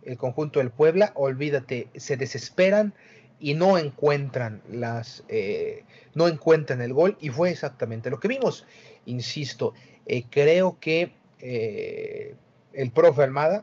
el 0.02 0.16
conjunto 0.16 0.60
del 0.60 0.70
Puebla, 0.70 1.12
olvídate, 1.14 1.88
se 1.94 2.16
desesperan 2.16 2.94
y 3.40 3.54
no 3.54 3.78
encuentran 3.78 4.62
las 4.70 5.24
eh, 5.28 5.84
no 6.14 6.28
encuentran 6.28 6.80
el 6.80 6.92
gol 6.92 7.16
y 7.20 7.28
fue 7.28 7.50
exactamente 7.50 8.10
lo 8.10 8.18
que 8.18 8.28
vimos 8.28 8.66
insisto 9.06 9.74
eh, 10.06 10.24
creo 10.28 10.78
que 10.80 11.12
eh, 11.38 12.34
el 12.72 12.90
profe 12.90 13.22
Almada 13.22 13.62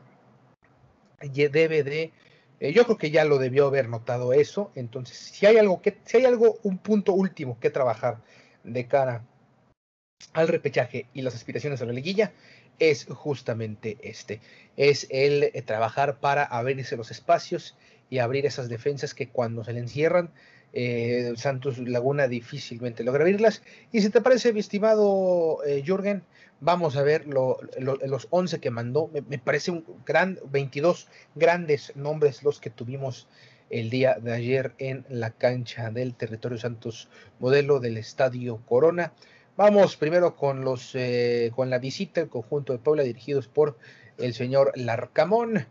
debe 1.20 1.82
de, 1.82 2.12
eh, 2.60 2.72
yo 2.72 2.84
creo 2.84 2.96
que 2.96 3.10
ya 3.10 3.24
lo 3.24 3.38
debió 3.38 3.66
haber 3.66 3.88
notado 3.88 4.32
eso, 4.32 4.70
entonces 4.74 5.16
si 5.16 5.46
hay 5.46 5.56
algo 5.56 5.82
que, 5.82 5.98
si 6.04 6.18
hay 6.18 6.24
algo, 6.24 6.58
un 6.62 6.78
punto 6.78 7.12
último 7.12 7.58
que 7.60 7.70
trabajar 7.70 8.18
de 8.64 8.86
cara 8.86 9.24
al 10.32 10.48
repechaje 10.48 11.06
y 11.14 11.22
las 11.22 11.34
aspiraciones 11.34 11.82
a 11.82 11.86
la 11.86 11.92
liguilla, 11.92 12.32
es 12.78 13.06
justamente 13.06 13.96
este, 14.02 14.40
es 14.76 15.06
el 15.10 15.44
eh, 15.44 15.62
trabajar 15.62 16.18
para 16.20 16.44
abrirse 16.44 16.96
los 16.96 17.10
espacios 17.10 17.76
y 18.10 18.18
abrir 18.18 18.46
esas 18.46 18.68
defensas 18.68 19.14
que 19.14 19.28
cuando 19.28 19.64
se 19.64 19.72
le 19.72 19.80
encierran 19.80 20.30
eh, 20.72 21.32
Santos 21.36 21.78
Laguna 21.78 22.28
difícilmente 22.28 23.04
logra 23.04 23.22
abrirlas. 23.22 23.62
Y 23.92 24.02
si 24.02 24.10
te 24.10 24.20
parece, 24.20 24.52
mi 24.52 24.60
estimado 24.60 25.64
eh, 25.64 25.82
Jürgen, 25.84 26.22
vamos 26.60 26.96
a 26.96 27.02
ver 27.02 27.26
los 27.26 28.28
11 28.30 28.60
que 28.60 28.70
mandó. 28.70 29.10
Me, 29.12 29.38
parece 29.38 29.70
un 29.70 29.84
gran, 30.04 30.38
22 30.50 31.08
grandes 31.34 31.94
nombres 31.96 32.42
los 32.42 32.60
que 32.60 32.70
tuvimos 32.70 33.26
el 33.70 33.90
día 33.90 34.18
de 34.20 34.32
ayer 34.32 34.74
en 34.78 35.04
la 35.08 35.30
cancha 35.30 35.90
del 35.90 36.14
territorio 36.14 36.58
Santos 36.58 37.08
modelo 37.40 37.80
del 37.80 37.96
Estadio 37.96 38.58
Corona. 38.66 39.12
Vamos 39.56 39.96
primero 39.96 40.36
con 40.36 40.64
los 40.64 40.94
eh, 40.94 41.50
con 41.56 41.70
la 41.70 41.78
visita 41.78 42.20
del 42.20 42.28
conjunto 42.28 42.72
de 42.72 42.78
Puebla 42.78 43.02
dirigidos 43.02 43.48
por 43.48 43.78
el 44.18 44.34
señor 44.34 44.72
Larcamón 44.76 45.66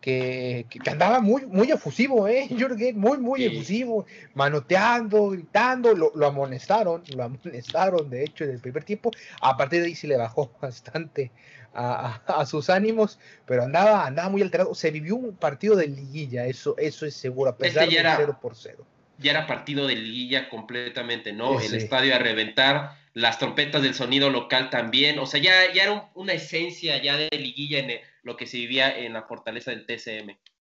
que, 0.00 0.66
andaba 0.86 1.20
muy, 1.20 1.46
muy 1.46 1.70
efusivo, 1.70 2.28
¿eh? 2.28 2.48
Jürgen, 2.56 2.98
muy, 2.98 3.18
muy 3.18 3.44
efusivo, 3.44 4.06
manoteando, 4.34 5.30
gritando, 5.30 5.94
lo, 5.94 6.26
amonestaron, 6.26 7.02
lo 7.14 7.24
amonestaron, 7.24 8.08
de 8.08 8.24
hecho, 8.24 8.44
en 8.44 8.50
el 8.50 8.60
primer 8.60 8.84
tiempo. 8.84 9.10
A 9.40 9.56
partir 9.56 9.80
de 9.80 9.88
ahí 9.88 9.94
se 9.94 10.06
le 10.06 10.16
bajó 10.16 10.50
bastante 10.60 11.30
a, 11.74 12.44
sus 12.46 12.70
ánimos, 12.70 13.18
pero 13.46 13.64
andaba, 13.64 14.06
andaba 14.06 14.28
muy 14.28 14.42
alterado. 14.42 14.74
Se 14.74 14.90
vivió 14.90 15.16
un 15.16 15.36
partido 15.36 15.76
de 15.76 15.88
liguilla, 15.88 16.46
eso, 16.46 16.76
eso 16.78 17.06
es 17.06 17.14
seguro, 17.14 17.50
a 17.50 17.56
pesar 17.56 17.84
este 17.88 18.02
de 18.02 18.14
0 18.16 18.38
por 18.40 18.56
0 18.56 18.84
ya 19.18 19.32
era 19.32 19.46
partido 19.46 19.86
de 19.86 19.96
liguilla 19.96 20.48
completamente, 20.48 21.32
¿no? 21.32 21.60
El 21.60 21.74
estadio 21.74 22.14
a 22.14 22.18
reventar, 22.18 22.97
las 23.18 23.40
trompetas 23.40 23.82
del 23.82 23.94
sonido 23.94 24.30
local 24.30 24.70
también, 24.70 25.18
o 25.18 25.26
sea, 25.26 25.40
ya, 25.40 25.72
ya 25.74 25.82
era 25.82 26.08
una 26.14 26.34
esencia 26.34 27.02
ya 27.02 27.16
de 27.16 27.28
liguilla 27.32 27.80
en 27.80 28.00
lo 28.22 28.36
que 28.36 28.46
se 28.46 28.58
vivía 28.58 28.96
en 28.96 29.12
la 29.12 29.24
fortaleza 29.24 29.72
del 29.72 29.86
TCM. 29.86 30.36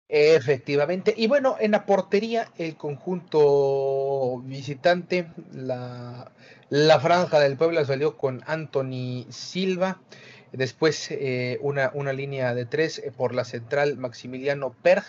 Efectivamente, 0.07 1.13
y 1.15 1.27
bueno, 1.27 1.57
en 1.59 1.71
la 1.71 1.85
portería, 1.85 2.47
el 2.57 2.77
conjunto 2.77 4.41
visitante, 4.45 5.27
la, 5.51 6.31
la 6.69 6.99
franja 7.01 7.41
del 7.41 7.57
pueblo 7.57 7.83
salió 7.83 8.15
con 8.15 8.41
Anthony 8.47 9.25
Silva, 9.29 9.99
después 10.53 11.11
eh, 11.11 11.57
una, 11.61 11.91
una 11.93 12.13
línea 12.13 12.55
de 12.55 12.65
tres 12.65 13.03
por 13.17 13.35
la 13.35 13.43
central 13.43 13.97
Maximiliano 13.97 14.73
Perg, 14.81 15.03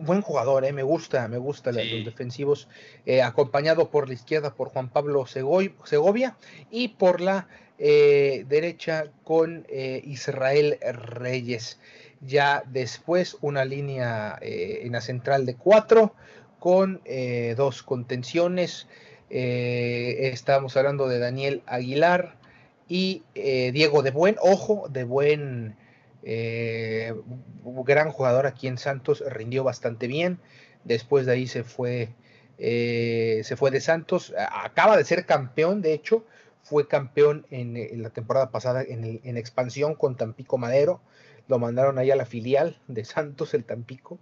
buen 0.00 0.22
jugador, 0.22 0.64
eh, 0.64 0.72
me 0.72 0.82
gusta, 0.82 1.26
me 1.28 1.38
gusta 1.38 1.72
los 1.72 2.04
defensivos, 2.04 2.68
eh, 3.06 3.22
acompañado 3.22 3.90
por 3.90 4.08
la 4.08 4.14
izquierda 4.14 4.54
por 4.54 4.68
Juan 4.68 4.88
Pablo 4.88 5.26
Segovia 5.26 6.36
y 6.70 6.88
por 6.88 7.20
la 7.20 7.48
eh, 7.78 8.44
derecha 8.48 9.06
con 9.24 9.66
Israel 9.70 10.78
Reyes. 10.80 11.78
Ya 12.20 12.62
después 12.66 13.36
una 13.40 13.64
línea 13.64 14.38
en 14.40 14.92
la 14.92 15.00
central 15.00 15.44
de 15.44 15.56
cuatro 15.56 16.14
con 16.58 17.02
dos 17.56 17.82
contenciones. 17.82 18.86
estamos 19.28 20.76
hablando 20.76 21.08
de 21.08 21.18
Daniel 21.18 21.62
Aguilar 21.66 22.36
y 22.88 23.22
Diego 23.34 24.02
de 24.02 24.10
Buen, 24.10 24.36
ojo, 24.40 24.86
de 24.88 25.04
Buen 25.04 25.76
eh, 26.24 27.14
gran 27.84 28.10
jugador 28.10 28.46
aquí 28.46 28.66
en 28.66 28.78
Santos, 28.78 29.22
rindió 29.26 29.64
bastante 29.64 30.06
bien. 30.06 30.38
Después 30.84 31.26
de 31.26 31.32
ahí 31.32 31.46
se 31.46 31.64
fue, 31.64 32.10
eh, 32.58 33.42
se 33.44 33.56
fue 33.56 33.70
de 33.70 33.80
Santos. 33.80 34.34
Acaba 34.50 34.96
de 34.96 35.04
ser 35.04 35.26
campeón, 35.26 35.82
de 35.82 35.92
hecho, 35.92 36.24
fue 36.62 36.88
campeón 36.88 37.46
en, 37.50 38.02
la 38.02 38.10
temporada 38.10 38.50
pasada 38.50 38.82
en, 38.82 39.20
en, 39.22 39.36
expansión 39.36 39.94
con 39.94 40.16
Tampico 40.16 40.58
Madero. 40.58 41.00
Lo 41.46 41.58
mandaron 41.58 41.98
ahí 41.98 42.10
a 42.10 42.16
la 42.16 42.26
filial 42.26 42.78
de 42.88 43.04
Santos, 43.04 43.52
el 43.54 43.64
Tampico. 43.64 44.18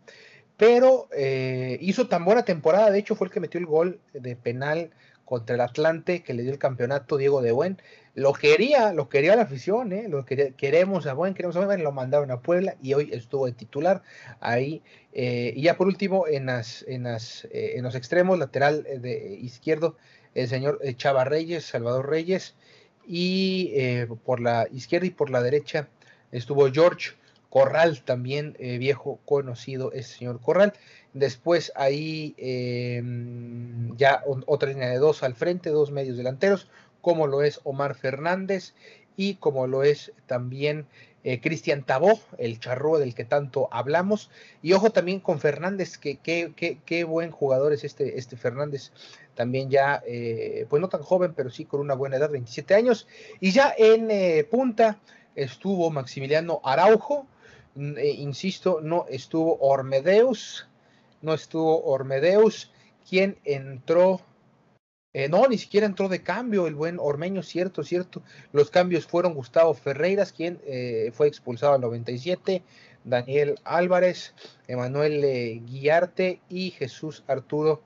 Pero 0.57 1.09
eh, 1.13 1.77
hizo 1.81 2.09
tan 2.09 2.25
buena 2.25 2.45
temporada, 2.45 2.91
de 2.91 2.99
hecho 2.99 3.17
fue 3.17 3.27
el 3.27 3.33
que 3.33 3.41
metió 3.41 3.59
el 3.59 3.67
gol 3.67 4.01
de 4.13 4.37
penal 4.37 4.91
contra 5.25 5.55
el 5.55 5.61
Atlante, 5.61 6.23
que 6.23 6.35
le 6.35 6.43
dio 6.43 6.53
el 6.53 6.59
campeonato 6.59 7.17
Diego 7.17 7.43
de 7.43 7.53
Buen. 7.53 7.83
Lo 8.15 8.35
quería, 8.35 8.93
lo 8.93 9.09
quería 9.09 9.37
la 9.37 9.43
afición, 9.43 9.93
¿eh? 9.93 10.07
lo 10.07 10.27
queremos 10.27 11.07
a 11.07 11.15
Buen, 11.15 11.33
queremos 11.33 11.57
a 11.57 11.65
Buen, 11.65 11.83
lo 11.83 11.93
mandaron 11.93 12.31
a 12.31 12.41
Puebla 12.41 12.77
y 12.83 12.93
hoy 12.93 13.09
estuvo 13.11 13.47
de 13.47 13.53
titular 13.53 14.03
ahí. 14.41 14.83
Eh, 15.15 15.55
y 15.57 15.63
ya 15.63 15.79
por 15.79 15.87
último, 15.87 16.27
en, 16.29 16.47
las, 16.47 16.85
en, 16.87 17.05
las, 17.05 17.47
eh, 17.47 17.73
en 17.77 17.85
los 17.85 17.95
extremos, 17.95 18.39
lateral 18.39 18.83
de 18.83 19.39
izquierdo, 19.41 19.97
el 20.35 20.47
señor 20.47 20.79
Chava 20.97 21.25
Reyes, 21.25 21.65
Salvador 21.65 22.11
Reyes, 22.11 22.55
y 23.07 23.73
por 24.25 24.41
la 24.41 24.69
izquierda 24.71 25.07
y 25.07 25.11
por 25.11 25.29
la 25.31 25.43
derecha 25.43 25.89
estuvo 26.31 26.71
George 26.71 27.13
Corral, 27.51 28.03
también 28.05 28.57
viejo 28.79 29.19
conocido 29.25 29.91
ese 29.93 30.19
señor 30.19 30.41
Corral. 30.41 30.75
Después 31.13 31.73
ahí 31.75 32.35
em, 32.39 33.95
ya 33.97 34.23
otra 34.47 34.69
línea 34.69 34.89
de 34.89 34.99
dos 34.99 35.23
al 35.23 35.35
frente, 35.35 35.71
dos 35.71 35.91
medios 35.91 36.17
delanteros, 36.17 36.69
como 37.03 37.27
lo 37.27 37.43
es 37.43 37.61
Omar 37.65 37.95
Fernández 37.95 38.73
y 39.17 39.35
como 39.35 39.67
lo 39.67 39.83
es 39.83 40.13
también 40.27 40.87
eh, 41.25 41.41
Cristian 41.41 41.85
Tabó, 41.85 42.19
el 42.39 42.59
charrúa 42.59 42.99
del 42.99 43.15
que 43.15 43.25
tanto 43.25 43.69
hablamos. 43.71 44.31
Y 44.63 44.73
ojo 44.73 44.91
también 44.91 45.21
con 45.21 45.39
Fernández, 45.39 45.99
que 45.99 46.17
qué 46.19 47.05
buen 47.05 47.31
jugador 47.31 47.73
es 47.73 47.85
este, 47.85 48.19
este 48.19 48.37
Fernández, 48.37 48.91
también 49.35 49.71
ya, 49.71 50.03
eh, 50.07 50.67
pues 50.69 50.81
no 50.81 50.89
tan 50.89 51.03
joven, 51.03 51.33
pero 51.35 51.51
sí 51.51 51.65
con 51.65 51.81
una 51.81 51.95
buena 51.95 52.17
edad, 52.17 52.31
27 52.31 52.75
años. 52.75 53.07
Y 53.41 53.53
ya 53.53 53.73
en 53.77 54.11
eh, 54.11 54.45
punta 54.51 54.99
estuvo 55.35 55.91
Maximiliano 55.91 56.61
Araujo, 56.65 57.27
mm, 57.75 57.99
insisto, 57.99 58.81
no 58.83 59.07
estuvo 59.09 59.59
Ormedeus, 59.61 60.67
no 61.23 61.35
estuvo 61.35 61.85
Ormedeus, 61.85 62.73
quien 63.09 63.39
entró, 63.45 64.21
eh, 65.15 65.29
no, 65.29 65.47
ni 65.47 65.59
siquiera 65.59 65.87
entró 65.87 66.09
de 66.09 66.23
cambio 66.23 66.67
el 66.67 66.75
buen 66.75 66.99
Ormeño, 66.99 67.43
cierto, 67.43 67.85
cierto. 67.85 68.23
Los 68.53 68.71
cambios 68.71 69.07
fueron 69.07 69.35
Gustavo 69.35 69.75
Ferreiras, 69.75 70.33
quien 70.33 70.59
eh, 70.65 71.11
fue 71.13 71.29
expulsado 71.29 71.75
al 71.75 71.83
97, 71.83 72.63
Daniel 73.05 73.57
Álvarez, 73.65 74.35
Emanuel 74.69 75.23
eh, 75.25 75.61
Guiarte 75.67 76.41
y 76.49 76.71
Jesús 76.71 77.25
Arturo 77.27 77.83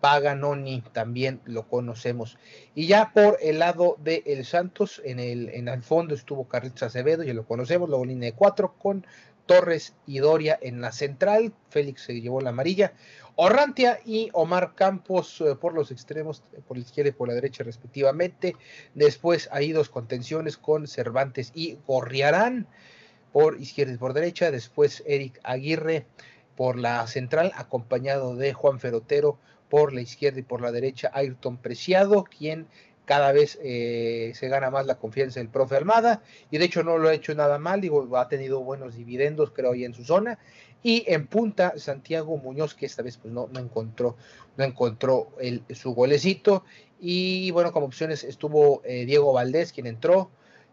Paganoni, 0.00 0.82
también 0.92 1.40
lo 1.44 1.68
conocemos. 1.68 2.38
Y 2.74 2.86
ya 2.86 3.12
por 3.12 3.38
el 3.42 3.58
lado 3.58 3.96
de 4.02 4.22
El 4.24 4.46
Santos, 4.46 5.02
en 5.04 5.18
el, 5.20 5.50
en 5.50 5.68
el 5.68 5.82
fondo 5.82 6.14
estuvo 6.14 6.48
Carlitos 6.48 6.84
Acevedo, 6.84 7.22
ya 7.22 7.34
lo 7.34 7.44
conocemos, 7.44 7.88
luego 7.88 8.06
línea 8.06 8.30
de 8.30 8.36
cuatro 8.36 8.74
con 8.78 9.04
Torres 9.46 9.94
y 10.06 10.18
Doria 10.18 10.58
en 10.60 10.80
la 10.80 10.92
central. 10.92 11.52
Félix 11.70 12.02
se 12.02 12.20
llevó 12.20 12.40
la 12.40 12.50
amarilla. 12.50 12.92
Orrantia 13.38 14.00
y 14.02 14.30
Omar 14.32 14.74
Campos 14.74 15.42
eh, 15.42 15.54
por 15.56 15.74
los 15.74 15.90
extremos, 15.90 16.42
eh, 16.54 16.60
por 16.66 16.78
la 16.78 16.82
izquierda 16.82 17.10
y 17.10 17.12
por 17.12 17.28
la 17.28 17.34
derecha 17.34 17.64
respectivamente. 17.64 18.56
Después 18.94 19.50
hay 19.52 19.72
dos 19.72 19.90
contenciones 19.90 20.56
con 20.56 20.86
Cervantes 20.86 21.52
y 21.54 21.76
Gorriarán 21.86 22.66
por 23.32 23.60
izquierda 23.60 23.92
y 23.92 23.98
por 23.98 24.14
derecha. 24.14 24.50
Después 24.50 25.02
Eric 25.06 25.38
Aguirre 25.44 26.06
por 26.56 26.78
la 26.78 27.06
central, 27.06 27.52
acompañado 27.56 28.36
de 28.36 28.54
Juan 28.54 28.80
Ferotero 28.80 29.38
por 29.68 29.92
la 29.92 30.00
izquierda 30.00 30.40
y 30.40 30.42
por 30.42 30.62
la 30.62 30.72
derecha 30.72 31.10
Ayrton 31.12 31.58
Preciado, 31.58 32.24
quien 32.24 32.66
cada 33.04 33.32
vez 33.32 33.58
eh, 33.62 34.32
se 34.34 34.48
gana 34.48 34.70
más 34.70 34.86
la 34.86 34.98
confianza 34.98 35.40
del 35.40 35.48
profe 35.48 35.76
Armada 35.76 36.22
y 36.50 36.58
de 36.58 36.64
hecho 36.64 36.82
no 36.82 36.98
lo 36.98 37.08
ha 37.08 37.14
hecho 37.14 37.34
nada 37.34 37.58
mal, 37.58 37.80
digo, 37.80 38.16
ha 38.16 38.28
tenido 38.28 38.60
buenos 38.60 38.96
dividendos 38.96 39.52
creo 39.52 39.72
ahí 39.72 39.84
en 39.84 39.94
su 39.94 40.04
zona 40.04 40.38
y 40.86 41.02
en 41.08 41.26
punta 41.26 41.76
Santiago 41.78 42.36
Muñoz 42.36 42.74
que 42.74 42.86
esta 42.86 43.02
vez 43.02 43.16
pues 43.16 43.34
no, 43.34 43.48
no 43.52 43.58
encontró 43.58 44.14
no 44.56 44.62
encontró 44.62 45.32
el, 45.40 45.64
su 45.74 45.92
golecito 45.94 46.62
y 47.00 47.50
bueno 47.50 47.72
como 47.72 47.86
opciones 47.86 48.22
estuvo 48.22 48.82
eh, 48.84 49.04
Diego 49.04 49.32
Valdés 49.32 49.72
quien 49.72 49.88
entró 49.88 50.30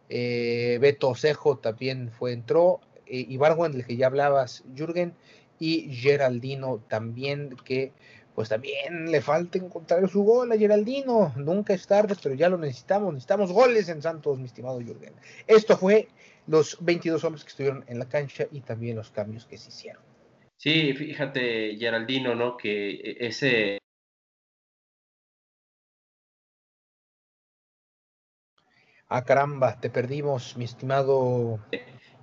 eh, 0.10 0.78
Beto 0.80 1.15
Cejo 1.15 1.58
también 1.58 2.12
fue 2.12 2.32
entró 2.32 2.80
eh, 3.08 3.26
Ibargüen 3.28 3.71
del 3.71 3.88
que 3.88 3.97
ya 3.97 4.06
hablabas 4.06 4.63
Jürgen 4.76 5.15
y 5.58 5.91
Geraldino 5.91 6.84
también 6.88 7.58
que 7.65 7.91
pues 8.36 8.49
también 8.49 9.12
le 9.12 9.19
falta 9.19 9.58
encontrar 9.58 10.08
su 10.10 10.23
gol 10.23 10.52
a 10.52 10.58
Geraldino. 10.58 11.34
Nunca 11.36 11.76
es 11.76 11.86
tarde, 11.86 12.15
pero 12.21 12.34
ya 12.34 12.49
lo 12.49 12.58
necesitamos. 12.58 13.13
Necesitamos 13.13 13.52
goles 13.52 13.89
en 13.89 14.02
Santos, 14.02 14.39
mi 14.39 14.45
estimado 14.45 14.80
Jürgen. 14.80 15.13
Esto 15.45 15.78
fue 15.78 16.08
los 16.48 16.78
22 16.82 17.24
hombres 17.24 17.44
que 17.44 17.50
estuvieron 17.50 17.84
en 17.88 18.00
la 18.00 18.10
cancha 18.10 18.46
y 18.52 18.62
también 18.62 18.96
los 18.96 19.12
cambios 19.12 19.46
que 19.46 19.58
se 19.58 19.70
hicieron. 19.70 20.02
Sí, 20.58 20.94
fíjate, 20.94 21.76
Geraldino, 21.78 22.36
¿no? 22.36 22.56
Que 22.58 23.18
ese 23.20 23.80
Ah, 29.16 29.24
caramba, 29.24 29.80
te 29.80 29.92
perdimos, 29.92 30.58
mi 30.58 30.66
estimado. 30.66 31.60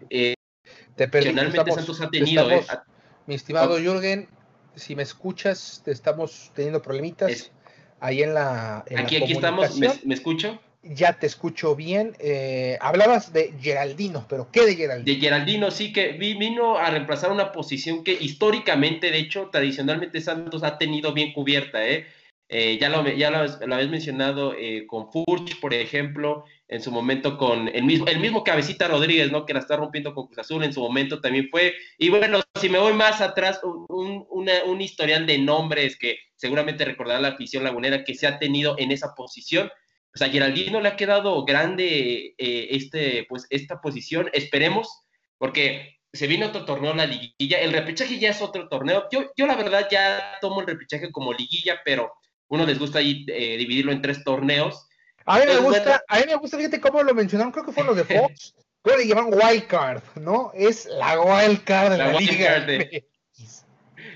Eh, 0.09 0.35
te 0.97 1.07
perdimos. 1.07 1.55
Santos 1.73 2.01
ha 2.01 2.11
tenido, 2.11 2.51
eh, 2.51 2.65
mi 3.27 3.37
estimado 3.37 3.79
Jürgen, 3.79 4.29
si 4.75 4.97
me 4.97 5.05
escuchas, 5.05 5.83
te 5.85 5.93
estamos 5.93 6.51
teniendo 6.53 6.83
problemitas 6.83 7.53
ahí 8.01 8.25
en 8.25 8.35
la. 8.35 8.79
aquí, 8.97 9.23
aquí 9.23 9.33
estamos, 9.35 9.79
¿Me, 9.79 10.15
escucho? 10.15 10.61
Ya 10.83 11.12
te 11.19 11.27
escucho 11.27 11.77
bien. 11.77 12.16
Eh, 12.21 12.79
hablabas 12.81 13.33
de 13.33 13.53
Geraldino, 13.61 14.27
pero 14.29 14.51
¿qué 14.51 14.64
de 14.64 14.77
Geraldino? 14.77 15.14
De 15.14 15.21
Geraldino, 15.21 15.71
sí, 15.71 15.93
que 15.93 16.12
vino 16.12 16.79
a 16.79 16.90
reemplazar 16.90 17.31
una 17.31 17.53
posición 17.53 18.03
que 18.03 18.12
históricamente, 18.12 19.11
de 19.11 19.19
hecho, 19.19 19.51
tradicionalmente 19.53 20.21
Santos 20.23 20.64
ha 20.64 20.79
tenido 20.79 21.12
bien 21.12 21.33
cubierta, 21.33 21.87
¿eh? 21.87 22.07
Eh, 22.53 22.79
ya 22.81 22.88
lo, 22.88 23.09
ya 23.09 23.31
lo, 23.31 23.75
habéis 23.75 23.90
mencionado 23.90 24.55
eh, 24.59 24.85
con 24.88 25.12
Furch, 25.12 25.61
por 25.61 25.73
ejemplo, 25.73 26.45
en 26.66 26.83
su 26.83 26.90
momento 26.90 27.38
con 27.38 27.69
el 27.69 27.85
mismo, 27.85 28.09
el 28.09 28.19
mismo 28.19 28.43
Cabecita 28.43 28.88
Rodríguez, 28.88 29.31
¿no? 29.31 29.47
Que 29.47 29.55
la 29.55 29.61
está 29.61 29.77
rompiendo 29.77 30.12
con 30.14 30.27
Cruz 30.27 30.38
Azul, 30.38 30.64
en 30.64 30.73
su 30.73 30.81
momento 30.81 31.21
también 31.21 31.49
fue. 31.49 31.75
Y 31.97 32.09
bueno, 32.09 32.40
si 32.59 32.69
me 32.69 32.81
voy 32.81 32.95
más 32.95 33.21
atrás, 33.21 33.61
un, 33.62 34.27
un 34.31 34.81
historial 34.81 35.27
de 35.27 35.38
nombres 35.38 35.97
que 35.97 36.16
seguramente 36.35 36.85
recordará 36.85 37.21
la 37.21 37.29
afición 37.29 37.62
lagunera 37.62 38.03
que 38.03 38.14
se 38.14 38.27
ha 38.27 38.40
tenido 38.40 38.75
en 38.79 38.90
esa 38.90 39.14
posición. 39.14 39.71
O 40.14 40.18
sea, 40.18 40.29
Geraldino 40.29 40.81
le 40.81 40.88
ha 40.88 40.96
quedado 40.96 41.44
grande 41.44 42.35
eh, 42.37 42.68
este, 42.70 43.27
pues, 43.29 43.46
esta 43.51 43.81
posición. 43.81 44.29
Esperemos, 44.33 45.05
porque 45.38 45.99
se 46.12 46.27
viene 46.27 46.46
otro 46.46 46.64
torneo, 46.64 46.94
la 46.94 47.07
liguilla. 47.07 47.61
El 47.61 47.73
repechaje 47.73 48.18
ya 48.18 48.31
es 48.31 48.42
otro 48.42 48.68
torneo. 48.68 49.07
Yo, 49.12 49.31
yo 49.37 49.46
la 49.46 49.55
verdad 49.55 49.87
ya 49.90 50.38
tomo 50.40 50.61
el 50.61 50.66
repechaje 50.66 51.12
como 51.12 51.33
liguilla, 51.33 51.81
pero 51.85 52.12
uno 52.49 52.66
les 52.66 52.79
gusta 52.79 52.99
ahí 52.99 53.25
eh, 53.29 53.57
dividirlo 53.57 53.92
en 53.92 54.03
tres 54.03 54.25
torneos. 54.25 54.88
A 55.25 55.38
mí 55.38 55.46
me 55.46 55.59
gusta, 55.59 56.03
a 56.09 56.18
mí 56.18 56.25
me 56.27 56.35
gusta, 56.37 56.57
fíjate 56.57 56.81
cómo 56.81 57.03
lo 57.03 57.14
mencionaron, 57.14 57.53
creo 57.53 57.64
que 57.64 57.73
fue 57.73 57.85
los 57.85 57.94
de 57.94 58.05
Fox, 58.05 58.55
creo 58.83 58.96
que 58.96 59.05
le 59.05 59.09
llaman 59.09 59.33
wildcard, 59.33 60.03
¿no? 60.16 60.51
Es 60.55 60.87
la 60.87 61.20
wildcard 61.20 61.92
de 61.92 61.99
la, 61.99 62.12
liga. 62.18 62.66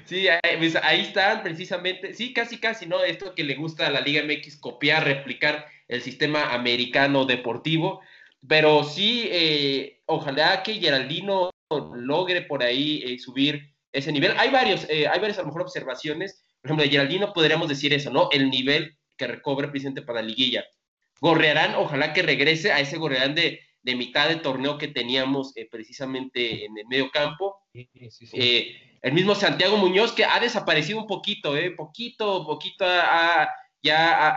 Sí, 0.06 0.26
pues, 0.58 0.76
ahí, 0.76 1.02
están 1.02 1.42
precisamente, 1.42 2.14
sí, 2.14 2.32
casi 2.32 2.58
casi, 2.58 2.86
¿no? 2.86 3.02
Esto 3.02 3.34
que 3.34 3.44
le 3.44 3.54
gusta 3.54 3.86
a 3.86 3.90
la 3.90 4.00
Liga 4.00 4.22
MX, 4.22 4.56
copiar, 4.56 5.04
replicar 5.04 5.66
el 5.88 6.00
sistema 6.00 6.54
americano 6.54 7.24
deportivo, 7.24 8.00
pero 8.46 8.84
sí, 8.84 9.28
eh, 9.30 10.00
ojalá 10.06 10.62
que 10.62 10.74
Geraldino 10.74 11.50
logre 11.94 12.42
por 12.42 12.62
ahí 12.62 13.02
eh, 13.04 13.18
subir 13.18 13.74
ese 13.92 14.12
nivel. 14.12 14.34
Hay 14.38 14.50
varios, 14.50 14.86
hay 14.88 15.20
varias 15.20 15.38
a 15.38 15.42
lo 15.42 15.48
mejor 15.48 15.62
observaciones 15.62 16.44
por 16.64 16.70
ejemplo, 16.70 16.84
de 16.84 16.90
Geraldino 16.92 17.32
podríamos 17.34 17.68
decir 17.68 17.92
eso, 17.92 18.10
¿no? 18.10 18.30
El 18.32 18.48
nivel 18.48 18.96
que 19.18 19.26
recobre 19.26 19.68
presidente 19.68 20.00
para 20.00 20.22
la 20.22 20.28
liguilla. 20.28 20.64
Gorrearán, 21.20 21.74
ojalá 21.74 22.14
que 22.14 22.22
regrese 22.22 22.72
a 22.72 22.80
ese 22.80 22.96
Gorrearán 22.96 23.34
de, 23.34 23.60
mitad 23.82 24.30
de 24.30 24.36
torneo 24.36 24.78
que 24.78 24.88
teníamos 24.88 25.54
eh, 25.58 25.68
precisamente 25.70 26.64
en 26.64 26.78
el 26.78 26.86
medio 26.86 27.10
campo. 27.10 27.58
Eh, 27.74 28.98
el 29.02 29.12
mismo 29.12 29.34
Santiago 29.34 29.76
Muñoz, 29.76 30.12
que 30.12 30.24
ha 30.24 30.40
desaparecido 30.40 31.00
un 31.00 31.06
poquito, 31.06 31.54
¿eh? 31.54 31.72
Poquito, 31.72 32.46
poquito, 32.46 32.86
ya 33.84 34.34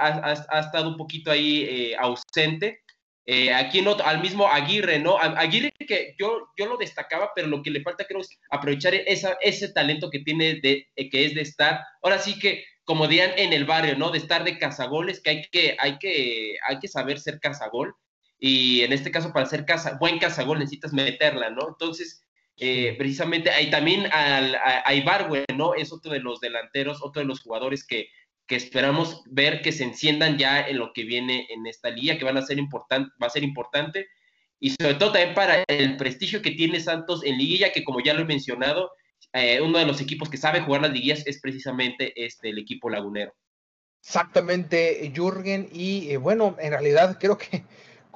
ha, 0.52 0.60
estado 0.60 0.90
un 0.90 0.98
poquito 0.98 1.32
ahí 1.32 1.64
eh, 1.64 1.96
ausente. 1.98 2.82
Eh, 3.26 3.54
aquí 3.54 3.82
no, 3.82 3.98
al 4.06 4.22
mismo 4.22 4.48
Aguirre, 4.48 5.00
¿no? 5.00 5.18
Aguirre 5.18 5.72
que 5.72 6.16
yo, 6.18 6.48
yo 6.58 6.66
lo 6.66 6.78
destacaba, 6.78 7.32
pero 7.36 7.48
lo 7.48 7.62
que 7.62 7.72
le 7.72 7.82
falta 7.82 8.06
creo 8.06 8.22
es 8.22 8.30
aprovechar 8.50 8.94
esa, 8.94 9.38
ese 9.42 9.70
talento 9.70 10.10
que 10.10 10.20
tiene, 10.20 10.60
de, 10.62 10.88
eh, 10.96 11.10
que 11.10 11.26
es 11.26 11.36
de 11.36 11.42
estar, 11.42 11.82
ahora 12.02 12.20
sí 12.20 12.40
que, 12.40 12.64
como 12.86 13.08
dirían 13.08 13.32
en 13.38 13.52
el 13.52 13.66
barrio, 13.66 13.98
¿no? 13.98 14.12
De 14.12 14.18
estar 14.18 14.46
de 14.46 14.58
cazagoles, 14.58 15.22
que 15.22 15.30
hay 15.30 15.42
que, 15.52 15.76
hay 15.80 15.98
que, 15.98 16.56
hay 16.68 16.80
que 16.80 16.88
saber 16.88 17.20
ser 17.20 17.40
cazagol, 17.42 17.94
y 18.40 18.82
en 18.84 18.94
este 18.94 19.12
caso 19.12 19.34
para 19.34 19.46
ser 19.46 19.66
caza, 19.66 19.98
buen 20.00 20.20
cazagol 20.20 20.60
necesitas 20.60 20.94
meterla, 20.94 21.50
¿no? 21.50 21.68
Entonces, 21.68 22.24
eh, 22.56 22.96
precisamente 22.98 23.50
ahí 23.52 23.70
también 23.70 24.06
al, 24.14 24.56
a, 24.56 24.84
a 24.86 24.94
Ibarwe, 24.94 25.44
¿no? 25.54 25.74
Es 25.74 25.92
otro 25.92 26.14
de 26.14 26.22
los 26.22 26.40
delanteros, 26.40 27.04
otro 27.04 27.22
de 27.22 27.28
los 27.28 27.42
jugadores 27.42 27.86
que 27.86 28.08
que 28.48 28.56
esperamos 28.56 29.24
ver 29.26 29.62
que 29.62 29.72
se 29.72 29.84
enciendan 29.84 30.38
ya 30.38 30.62
en 30.62 30.80
lo 30.80 30.94
que 30.94 31.04
viene 31.04 31.48
en 31.50 31.68
esta 31.68 31.90
liga, 31.90 32.18
que 32.18 32.26
van 32.26 32.38
a 32.38 32.46
ser 32.46 32.58
importante, 32.58 33.12
va 33.22 33.28
a 33.28 33.32
ser 33.32 33.44
importante, 33.44 34.08
y 34.60 34.72
sobre 34.72 34.96
todo 34.96 35.12
también 35.12 35.36
para 35.36 35.64
el 35.68 35.98
prestigio 35.98 36.42
que 36.42 36.52
tiene 36.52 36.80
Santos 36.80 37.24
en 37.24 37.38
liguilla, 37.38 37.72
que 37.72 37.84
como 37.84 38.00
ya 38.02 38.14
lo 38.14 38.22
he 38.22 38.26
mencionado, 38.26 38.92
eh, 39.34 39.62
uno 39.62 39.78
de 39.78 39.86
los 39.86 40.02
equipos 40.02 40.30
que 40.30 40.38
sabe 40.38 40.62
jugar 40.62 40.82
las 40.82 40.92
liguillas 40.92 41.28
es 41.28 41.40
precisamente 41.42 42.14
este, 42.26 42.50
el 42.50 42.58
equipo 42.58 42.90
lagunero. 42.90 43.34
Exactamente, 44.02 45.12
Jürgen, 45.14 45.70
y 45.74 46.10
eh, 46.12 46.18
bueno, 46.18 46.56
en 46.60 46.72
realidad 46.72 47.18
creo 47.20 47.38
que 47.38 47.64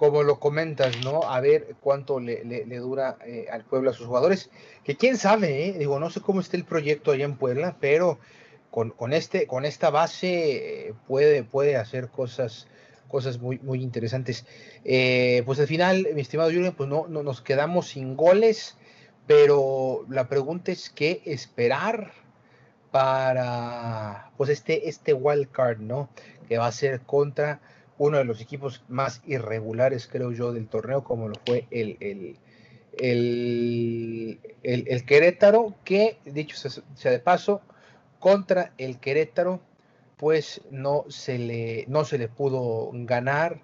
como 0.01 0.23
lo 0.23 0.39
comentas, 0.39 1.03
¿no? 1.03 1.21
A 1.23 1.39
ver 1.41 1.75
cuánto 1.79 2.19
le, 2.19 2.43
dura 2.79 3.17
eh, 3.23 3.45
al 3.51 3.63
pueblo 3.65 3.91
a 3.91 3.93
sus 3.93 4.07
jugadores, 4.07 4.49
que 4.83 4.95
quién 4.95 5.15
sabe, 5.15 5.75
digo, 5.77 5.99
no 5.99 6.09
sé 6.09 6.21
cómo 6.21 6.39
está 6.39 6.57
el 6.57 6.65
proyecto 6.65 7.11
allá 7.11 7.25
en 7.25 7.35
Puebla, 7.35 7.77
pero 7.79 8.17
con, 8.71 9.13
este, 9.13 9.47
con 9.47 9.65
esta 9.65 9.89
base 9.89 10.87
eh, 10.87 10.93
puede, 11.07 11.43
puede 11.43 11.75
hacer 11.75 12.07
cosas, 12.07 12.67
cosas 13.09 13.39
muy, 13.39 13.59
muy 13.59 13.83
interesantes. 13.83 14.45
Eh, 14.85 15.43
pues 15.45 15.59
al 15.59 15.67
final, 15.67 16.07
mi 16.15 16.21
estimado 16.21 16.49
Jürgen, 16.49 16.73
pues 16.73 16.89
no, 16.89 17.05
no, 17.07 17.21
nos 17.21 17.41
quedamos 17.41 17.89
sin 17.89 18.15
goles, 18.15 18.77
pero 19.27 20.05
la 20.09 20.29
pregunta 20.29 20.71
es 20.71 20.89
qué 20.89 21.21
esperar 21.25 22.13
para 22.91 24.31
pues 24.37 24.49
este, 24.49 24.87
este 24.87 25.13
wild 25.13 25.51
card, 25.51 25.79
¿no? 25.79 26.09
Que 26.47 26.57
va 26.57 26.67
a 26.67 26.71
ser 26.71 27.01
contra 27.01 27.59
uno 27.97 28.17
de 28.17 28.25
los 28.25 28.41
equipos 28.41 28.83
más 28.87 29.21
irregulares, 29.27 30.07
creo 30.07 30.31
yo, 30.31 30.53
del 30.53 30.67
torneo, 30.67 31.03
como 31.03 31.27
lo 31.27 31.35
fue 31.45 31.67
el, 31.71 31.97
el, 31.99 32.37
el, 34.63 35.05
Querétaro, 35.05 35.75
que 35.83 36.17
dicho 36.25 36.57
sea 36.57 37.11
de 37.11 37.19
paso, 37.19 37.61
contra 38.21 38.71
el 38.77 38.99
Querétaro, 38.99 39.59
pues 40.15 40.61
no 40.69 41.03
se 41.09 41.37
le, 41.37 41.85
no 41.89 42.05
se 42.05 42.17
le 42.17 42.29
pudo 42.29 42.91
ganar, 42.93 43.63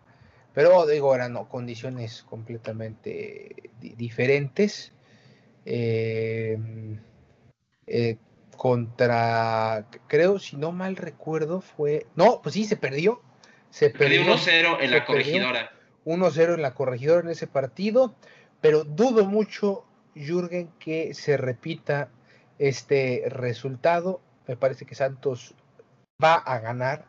pero 0.53 0.85
digo, 0.87 1.15
eran 1.15 1.35
condiciones 1.45 2.23
completamente 2.23 3.71
diferentes. 3.79 4.91
Eh, 5.63 6.57
eh, 7.85 8.17
contra, 8.57 9.87
creo, 10.07 10.39
si 10.39 10.57
no 10.57 10.71
mal 10.71 10.95
recuerdo, 10.95 11.61
fue, 11.61 12.07
no, 12.15 12.41
pues 12.41 12.55
sí, 12.55 12.65
se 12.65 12.75
perdió. 12.75 13.21
Se 13.69 13.91
perdió 13.91 14.23
1-0 14.23 14.77
en 14.81 14.91
la 14.91 15.05
corregidora. 15.05 15.71
1-0 16.05 16.55
en 16.55 16.61
la 16.63 16.73
corregidora 16.73 17.21
en 17.21 17.29
ese 17.29 17.45
partido, 17.45 18.15
pero 18.61 18.83
dudo 18.83 19.25
mucho, 19.25 19.85
Jürgen, 20.15 20.71
que 20.79 21.13
se 21.13 21.37
repita 21.37 22.09
este 22.57 23.25
resultado 23.27 24.21
me 24.47 24.55
parece 24.55 24.85
que 24.85 24.95
Santos 24.95 25.53
va 26.23 26.35
a 26.35 26.59
ganar 26.59 27.05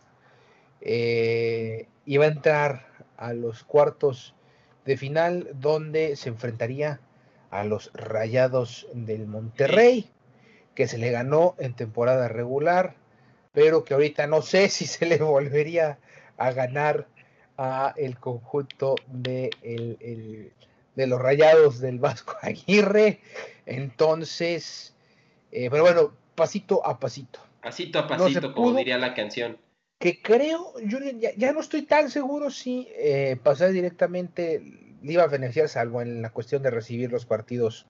eh, 0.80 1.86
y 2.04 2.16
va 2.16 2.26
a 2.26 2.28
entrar 2.28 2.86
a 3.16 3.32
los 3.32 3.64
cuartos 3.64 4.34
de 4.84 4.96
final 4.96 5.48
donde 5.54 6.16
se 6.16 6.28
enfrentaría 6.28 7.00
a 7.50 7.64
los 7.64 7.90
Rayados 7.94 8.86
del 8.92 9.26
Monterrey, 9.26 10.10
que 10.74 10.86
se 10.86 10.98
le 10.98 11.10
ganó 11.10 11.54
en 11.58 11.74
temporada 11.74 12.28
regular, 12.28 12.94
pero 13.52 13.84
que 13.84 13.94
ahorita 13.94 14.26
no 14.26 14.42
sé 14.42 14.68
si 14.68 14.86
se 14.86 15.06
le 15.06 15.18
volvería 15.18 15.98
a 16.36 16.52
ganar 16.52 17.06
a 17.56 17.92
el 17.96 18.18
conjunto 18.18 18.94
de, 19.08 19.50
de 20.94 21.06
los 21.06 21.20
Rayados 21.20 21.80
del 21.80 21.98
Vasco 21.98 22.36
Aguirre. 22.42 23.20
Entonces, 23.66 24.94
eh, 25.50 25.68
pero 25.70 25.82
bueno, 25.82 26.12
pasito 26.38 26.86
a 26.86 26.98
pasito. 26.98 27.40
Pasito 27.60 27.98
a 27.98 28.06
pasito, 28.06 28.54
como 28.54 28.78
diría 28.78 28.96
la 28.96 29.12
canción. 29.12 29.58
Que 29.98 30.22
creo, 30.22 30.74
Julian, 30.74 31.18
ya, 31.20 31.52
no 31.52 31.60
estoy 31.60 31.82
tan 31.82 32.08
seguro 32.08 32.50
si 32.50 32.86
eh, 32.96 33.36
pasar 33.42 33.72
directamente 33.72 34.62
le 35.02 35.12
iba 35.12 35.24
a 35.24 35.26
beneficiar, 35.26 35.68
salvo 35.68 36.00
en 36.00 36.22
la 36.22 36.30
cuestión 36.30 36.62
de 36.62 36.70
recibir 36.70 37.10
los 37.10 37.26
partidos 37.26 37.86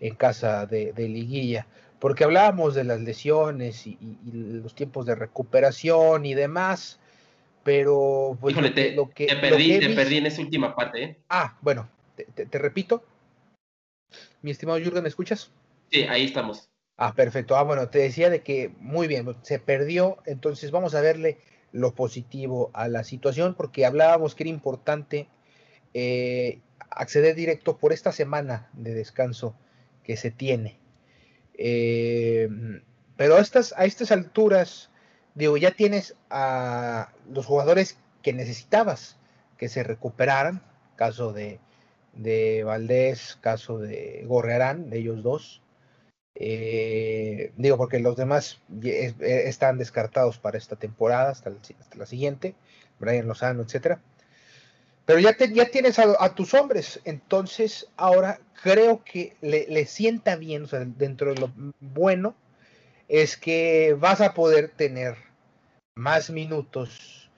en 0.00 0.14
casa 0.14 0.66
de, 0.66 0.92
liguilla, 0.96 1.66
porque 1.98 2.24
hablábamos 2.24 2.74
de 2.74 2.84
las 2.84 3.00
lesiones 3.00 3.86
y, 3.86 3.98
los 4.30 4.74
tiempos 4.74 5.06
de 5.06 5.14
recuperación 5.14 6.26
y 6.26 6.34
demás, 6.34 7.00
pero 7.64 8.36
pues, 8.40 8.54
lo, 8.54 8.62
que, 8.62 9.26
te, 9.26 9.36
perdí, 9.36 9.78
te 9.78 9.90
perdí 9.94 10.18
en 10.18 10.26
esa 10.26 10.42
última 10.42 10.74
parte. 10.74 11.02
¿eh? 11.02 11.16
Ah, 11.30 11.56
bueno, 11.62 11.88
te, 12.14 12.58
repito, 12.58 13.02
mi 14.42 14.50
estimado 14.50 14.78
Jürgen, 14.78 15.02
¿me 15.02 15.08
escuchas? 15.08 15.50
Sí, 15.90 16.02
ahí 16.02 16.26
estamos. 16.26 16.68
Ah, 16.98 17.14
perfecto. 17.14 17.56
Ah, 17.56 17.62
bueno, 17.62 17.88
te 17.88 18.00
decía 18.00 18.28
de 18.28 18.42
que 18.42 18.70
muy 18.80 19.06
bien, 19.06 19.36
se 19.42 19.58
perdió, 19.60 20.18
entonces 20.26 20.70
vamos 20.72 20.94
a 20.94 21.00
verle 21.00 21.38
lo 21.72 21.94
positivo 21.94 22.70
a 22.74 22.88
la 22.88 23.04
situación, 23.04 23.54
porque 23.54 23.86
hablábamos 23.86 24.34
que 24.34 24.42
era 24.42 24.50
importante 24.50 25.28
eh, 25.94 26.60
acceder 26.90 27.36
directo 27.36 27.78
por 27.78 27.92
esta 27.92 28.10
semana 28.12 28.68
de 28.72 28.94
descanso 28.94 29.54
que 30.02 30.16
se 30.16 30.32
tiene. 30.32 30.78
Eh, 31.54 32.48
pero 33.16 33.36
a 33.36 33.40
estas, 33.40 33.74
a 33.76 33.84
estas 33.84 34.12
alturas, 34.12 34.90
digo, 35.34 35.56
ya 35.56 35.72
tienes 35.72 36.16
a 36.30 37.12
los 37.30 37.46
jugadores 37.46 37.98
que 38.22 38.32
necesitabas 38.32 39.18
que 39.56 39.68
se 39.68 39.84
recuperaran, 39.84 40.62
caso 40.96 41.32
de, 41.32 41.60
de 42.14 42.64
Valdés, 42.64 43.38
caso 43.40 43.78
de 43.78 44.24
Gorrearán, 44.26 44.90
de 44.90 44.98
ellos 44.98 45.22
dos. 45.22 45.62
Eh, 46.40 47.52
digo, 47.56 47.76
porque 47.76 47.98
los 47.98 48.16
demás 48.16 48.60
eh, 48.82 49.12
están 49.20 49.76
descartados 49.76 50.38
para 50.38 50.56
esta 50.56 50.76
temporada, 50.76 51.30
hasta, 51.30 51.50
la 51.96 52.06
siguiente, 52.06 52.54
Brian 53.00 53.26
Lozano, 53.26 53.62
etcétera. 53.62 54.00
Pero 55.04 55.18
ya, 55.18 55.36
ya 55.36 55.70
tienes 55.70 55.98
a, 55.98 56.34
tus 56.34 56.54
hombres, 56.54 57.00
entonces 57.04 57.88
ahora 57.96 58.40
creo 58.62 59.02
que 59.02 59.34
le, 59.40 59.86
sienta 59.86 60.36
bien, 60.36 60.64
o 60.64 60.66
sea, 60.68 60.84
dentro 60.84 61.34
de 61.34 61.40
lo 61.40 61.52
bueno, 61.80 62.36
es 63.08 63.36
que 63.36 63.96
vas 63.98 64.20
a 64.20 64.34
poder 64.34 64.68
tener 64.68 65.16
más 65.96 66.30
minutos 66.30 67.28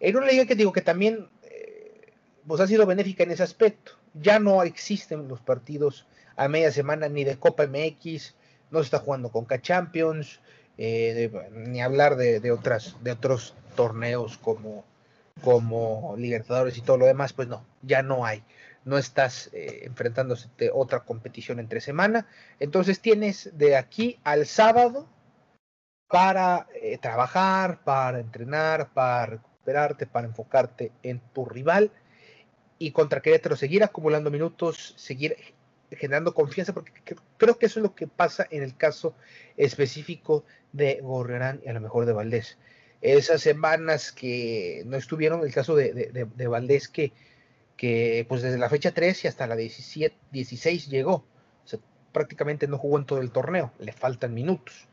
en 0.00 0.16
una 0.16 0.26
liga 0.26 0.44
que 0.44 0.54
digo 0.54 0.72
que 0.72 0.80
también 0.80 1.28
eh, 1.44 2.12
pues 2.46 2.60
ha 2.60 2.66
sido 2.66 2.84
benéfica 2.84 3.22
en 3.22 3.30
ese 3.30 3.42
aspecto. 3.42 3.92
Ya 4.14 4.38
no 4.38 4.62
existen 4.64 5.28
los 5.28 5.40
partidos 5.40 6.06
a 6.36 6.48
media 6.48 6.72
semana 6.72 7.08
ni 7.08 7.22
de 7.22 7.36
Copa 7.36 7.66
MX, 7.66 8.34
no 8.70 8.78
se 8.78 8.84
está 8.84 8.98
jugando 8.98 9.30
con 9.30 9.44
K-Champions, 9.44 10.40
eh, 10.78 11.30
ni 11.52 11.82
hablar 11.82 12.16
de, 12.16 12.50
otras, 12.50 12.96
de 13.02 13.12
otros 13.12 13.54
torneos 13.76 14.38
como, 14.38 14.84
como 15.42 16.14
Libertadores 16.16 16.76
y 16.78 16.82
todo 16.82 16.96
lo 16.98 17.06
demás, 17.06 17.32
pues 17.32 17.48
no, 17.48 17.66
ya 17.82 18.02
no 18.02 18.24
hay. 18.24 18.42
No 18.84 18.96
estás 18.96 19.50
eh, 19.52 19.82
enfrentándose 19.84 20.48
a 20.48 20.74
otra 20.74 21.00
competición 21.00 21.58
entre 21.58 21.80
semana. 21.80 22.26
Entonces 22.60 23.00
tienes 23.00 23.50
de 23.58 23.76
aquí 23.76 24.18
al 24.24 24.46
sábado 24.46 25.06
para 26.08 26.66
eh, 26.74 26.98
trabajar, 26.98 27.84
para 27.84 28.18
entrenar, 28.20 28.92
para 28.92 29.26
recuperarte, 29.26 30.06
para 30.06 30.26
enfocarte 30.26 30.92
en 31.02 31.20
tu 31.32 31.44
rival 31.44 31.92
y 32.78 32.92
contra 32.92 33.20
Querétaro 33.20 33.54
seguir 33.54 33.84
acumulando 33.84 34.30
minutos, 34.30 34.94
seguir 34.96 35.36
generando 35.90 36.34
confianza, 36.34 36.72
porque 36.72 36.92
creo 37.36 37.58
que 37.58 37.66
eso 37.66 37.80
es 37.80 37.82
lo 37.82 37.94
que 37.94 38.06
pasa 38.06 38.46
en 38.50 38.62
el 38.62 38.76
caso 38.76 39.14
específico 39.56 40.44
de 40.72 41.00
Gorrerán 41.02 41.60
y 41.64 41.68
a 41.68 41.72
lo 41.72 41.80
mejor 41.80 42.06
de 42.06 42.12
Valdés. 42.12 42.58
Esas 43.00 43.40
semanas 43.40 44.12
que 44.12 44.82
no 44.86 44.96
estuvieron, 44.96 45.42
el 45.42 45.52
caso 45.52 45.74
de, 45.74 46.26
de, 46.34 46.46
Valdés, 46.46 46.88
que, 46.88 47.12
que 47.76 48.26
pues 48.28 48.42
desde 48.42 48.58
la 48.58 48.68
fecha 48.68 48.92
3 48.92 49.24
y 49.24 49.28
hasta 49.28 49.46
la 49.46 49.56
17, 49.56 50.14
16 50.30 50.88
llegó, 50.88 51.24
prácticamente 52.12 52.66
no 52.66 52.78
jugó 52.78 52.98
en 52.98 53.06
todo 53.06 53.20
el 53.20 53.30
torneo, 53.30 53.72
le 53.78 53.92
faltan 53.92 54.34
minutos. 54.34 54.88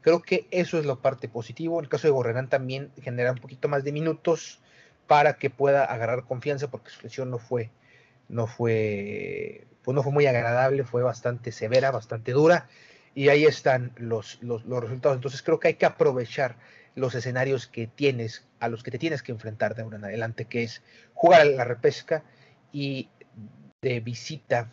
Creo 0.00 0.20
que 0.22 0.48
eso 0.50 0.78
es 0.78 0.86
la 0.86 0.96
parte 0.96 1.28
positiva. 1.28 1.74
En 1.74 1.84
el 1.84 1.88
caso 1.88 2.08
de 2.08 2.12
Gorrerán 2.12 2.48
también 2.48 2.90
genera 3.00 3.30
un 3.30 3.38
poquito 3.38 3.68
más 3.68 3.84
de 3.84 3.92
minutos 3.92 4.60
para 5.06 5.34
que 5.34 5.50
pueda 5.50 5.84
agarrar 5.84 6.24
confianza, 6.24 6.70
porque 6.70 6.90
su 6.90 7.02
lesión 7.02 7.30
no 7.30 7.38
fue, 7.38 7.70
no 8.28 8.46
fue 8.46 9.66
pues 9.82 9.94
no 9.94 10.02
fue 10.02 10.12
muy 10.12 10.26
agradable, 10.26 10.84
fue 10.84 11.02
bastante 11.02 11.52
severa, 11.52 11.90
bastante 11.90 12.32
dura, 12.32 12.68
y 13.14 13.28
ahí 13.28 13.44
están 13.44 13.92
los, 13.96 14.38
los, 14.42 14.64
resultados. 14.64 15.16
Entonces 15.16 15.42
creo 15.42 15.60
que 15.60 15.68
hay 15.68 15.74
que 15.74 15.86
aprovechar 15.86 16.56
los 16.94 17.14
escenarios 17.14 17.66
que 17.66 17.86
tienes, 17.86 18.46
a 18.60 18.68
los 18.68 18.82
que 18.82 18.90
te 18.90 18.98
tienes 18.98 19.22
que 19.22 19.32
enfrentar 19.32 19.74
de 19.74 19.82
ahora 19.82 19.96
en 19.96 20.04
adelante, 20.04 20.44
que 20.44 20.62
es 20.62 20.82
jugar 21.14 21.42
a 21.42 21.44
la 21.44 21.64
repesca 21.64 22.22
y 22.72 23.08
de 23.82 24.00
visita 24.00 24.72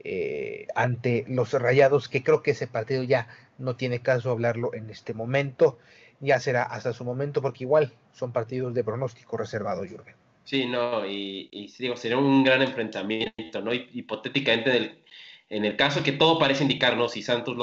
eh, 0.00 0.66
ante 0.74 1.24
los 1.28 1.52
rayados, 1.52 2.08
que 2.08 2.22
creo 2.22 2.42
que 2.42 2.52
ese 2.52 2.66
partido 2.66 3.02
ya 3.02 3.28
no 3.58 3.76
tiene 3.76 4.00
caso 4.00 4.30
hablarlo 4.30 4.74
en 4.74 4.90
este 4.90 5.14
momento, 5.14 5.78
ya 6.20 6.38
será 6.40 6.62
hasta 6.62 6.92
su 6.92 7.04
momento, 7.04 7.42
porque 7.42 7.64
igual 7.64 7.92
son 8.12 8.32
partidos 8.32 8.74
de 8.74 8.84
pronóstico 8.84 9.36
reservado, 9.36 9.84
Jürgen. 9.84 10.17
Sí, 10.48 10.64
no, 10.64 11.04
y, 11.06 11.50
y, 11.52 11.70
digo, 11.78 11.94
sería 11.94 12.16
un 12.16 12.42
gran 12.42 12.62
enfrentamiento, 12.62 13.60
¿no? 13.60 13.74
Hipotéticamente, 13.74 14.70
en 14.70 14.76
el, 14.82 15.04
en 15.50 15.64
el 15.66 15.76
caso 15.76 16.02
que 16.02 16.12
todo 16.12 16.38
parece 16.38 16.62
indicarnos, 16.62 17.12
si 17.12 17.22
Santos 17.22 17.54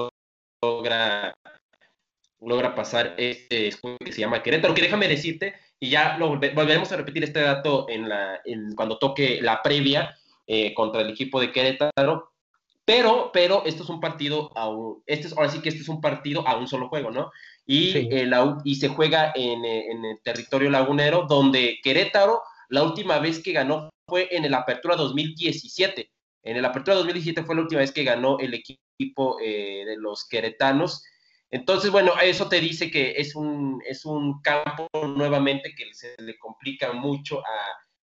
logra, 0.61 1.33
logra 2.39 2.75
pasar 2.75 3.15
este 3.17 3.69
escudo 3.69 3.97
que 3.97 4.11
se 4.11 4.21
llama 4.21 4.43
Querétaro, 4.43 4.75
que 4.75 4.83
déjame 4.83 5.07
decirte, 5.07 5.55
y 5.79 5.89
ya 5.89 6.15
lo 6.19 6.27
volveremos 6.27 6.91
a 6.91 6.97
repetir 6.97 7.23
este 7.23 7.39
dato 7.39 7.89
en 7.89 8.07
la, 8.07 8.39
en, 8.45 8.75
cuando 8.75 8.99
toque 8.99 9.41
la 9.41 9.63
previa 9.63 10.15
eh, 10.45 10.71
contra 10.75 11.01
el 11.01 11.09
equipo 11.09 11.41
de 11.41 11.51
Querétaro, 11.51 12.33
pero, 12.85 13.31
pero 13.33 13.65
esto 13.65 13.81
es 13.81 13.89
un 13.89 13.99
partido, 13.99 14.51
a 14.55 14.69
un, 14.69 15.01
este 15.07 15.25
es, 15.25 15.35
ahora 15.35 15.49
sí 15.49 15.59
que 15.59 15.69
este 15.69 15.81
es 15.81 15.89
un 15.89 16.01
partido 16.01 16.47
a 16.47 16.55
un 16.55 16.67
solo 16.67 16.87
juego, 16.89 17.09
¿no? 17.09 17.31
Y, 17.65 17.97
y 18.63 18.75
se 18.75 18.89
juega 18.89 19.31
en, 19.33 19.65
en 19.65 20.05
el 20.05 20.19
territorio 20.21 20.69
lagunero, 20.69 21.25
donde 21.27 21.79
Querétaro 21.81 22.43
la 22.69 22.83
última 22.83 23.19
vez 23.19 23.41
que 23.41 23.51
ganó 23.51 23.89
fue 24.07 24.27
en 24.31 24.45
el 24.45 24.53
Apertura 24.53 24.95
2017. 24.95 26.11
En 26.43 26.57
el 26.57 26.65
Apertura 26.65 26.97
2017 26.97 27.43
fue 27.43 27.55
la 27.55 27.61
última 27.61 27.81
vez 27.81 27.91
que 27.91 28.03
ganó 28.03 28.37
el 28.39 28.53
equipo 28.53 29.37
eh, 29.41 29.83
de 29.85 29.97
los 29.97 30.27
queretanos. 30.27 31.03
Entonces, 31.49 31.91
bueno, 31.91 32.13
eso 32.21 32.47
te 32.47 32.59
dice 32.59 32.91
que 32.91 33.13
es 33.17 33.35
un, 33.35 33.81
es 33.87 34.05
un 34.05 34.41
campo 34.41 34.87
nuevamente 34.93 35.73
que 35.75 35.93
se 35.93 36.15
le 36.19 36.37
complica 36.37 36.93
mucho 36.93 37.41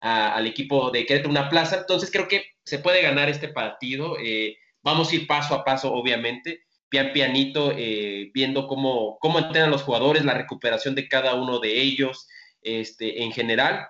al 0.00 0.46
equipo 0.46 0.90
de 0.90 1.04
Querétaro, 1.04 1.30
una 1.30 1.48
plaza. 1.48 1.78
Entonces, 1.78 2.10
creo 2.10 2.28
que 2.28 2.44
se 2.64 2.78
puede 2.78 3.02
ganar 3.02 3.28
este 3.28 3.48
partido. 3.48 4.16
Eh, 4.22 4.56
vamos 4.82 5.10
a 5.10 5.16
ir 5.16 5.26
paso 5.26 5.54
a 5.54 5.64
paso, 5.64 5.92
obviamente, 5.92 6.64
pian 6.88 7.12
pianito, 7.12 7.72
eh, 7.76 8.30
viendo 8.32 8.66
cómo, 8.66 9.18
cómo 9.20 9.38
entrenan 9.38 9.70
los 9.70 9.82
jugadores, 9.82 10.24
la 10.24 10.34
recuperación 10.34 10.94
de 10.94 11.08
cada 11.08 11.34
uno 11.34 11.58
de 11.60 11.80
ellos 11.80 12.28
este, 12.62 13.22
en 13.22 13.32
general 13.32 13.86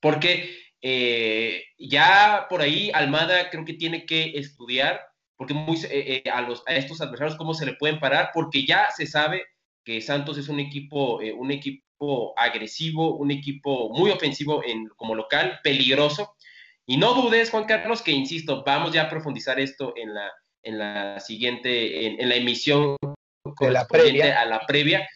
porque 0.00 0.56
eh, 0.80 1.64
ya 1.78 2.46
por 2.48 2.62
ahí 2.62 2.90
Almada 2.94 3.50
creo 3.50 3.64
que 3.64 3.74
tiene 3.74 4.06
que 4.06 4.32
estudiar, 4.38 5.00
porque 5.36 5.54
muy, 5.54 5.76
eh, 5.84 6.22
eh, 6.24 6.30
a, 6.30 6.42
los, 6.42 6.62
a 6.66 6.74
estos 6.74 7.00
adversarios 7.00 7.36
cómo 7.36 7.54
se 7.54 7.66
le 7.66 7.74
pueden 7.74 8.00
parar, 8.00 8.30
porque 8.32 8.64
ya 8.66 8.88
se 8.94 9.06
sabe 9.06 9.44
que 9.84 10.00
Santos 10.00 10.38
es 10.38 10.48
un 10.48 10.60
equipo, 10.60 11.18
un 11.18 11.50
equipo 11.50 12.34
agresivo, 12.36 13.16
un 13.16 13.30
equipo 13.30 13.90
muy 13.90 14.10
ofensivo 14.10 14.62
en, 14.64 14.88
como 14.96 15.14
local, 15.14 15.60
peligroso. 15.64 16.34
Y 16.86 16.96
no 16.96 17.14
dudes, 17.14 17.50
Juan 17.50 17.64
Carlos, 17.64 18.02
que 18.02 18.12
insisto, 18.12 18.62
vamos 18.64 18.92
ya 18.92 19.02
a 19.02 19.10
profundizar 19.10 19.58
esto 19.58 19.94
en 19.96 20.14
la, 20.14 20.30
en 20.62 20.78
la 20.78 21.20
siguiente, 21.20 22.06
en, 22.06 22.28
la 22.28 22.34
emisión 22.36 22.96
de 23.60 23.70
la 23.70 23.86
previa. 23.86 24.40
a 24.40 24.44
la 24.44 24.60
previa, 24.66 25.08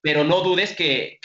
pero 0.00 0.24
no 0.24 0.40
dudes 0.40 0.74
que, 0.74 1.18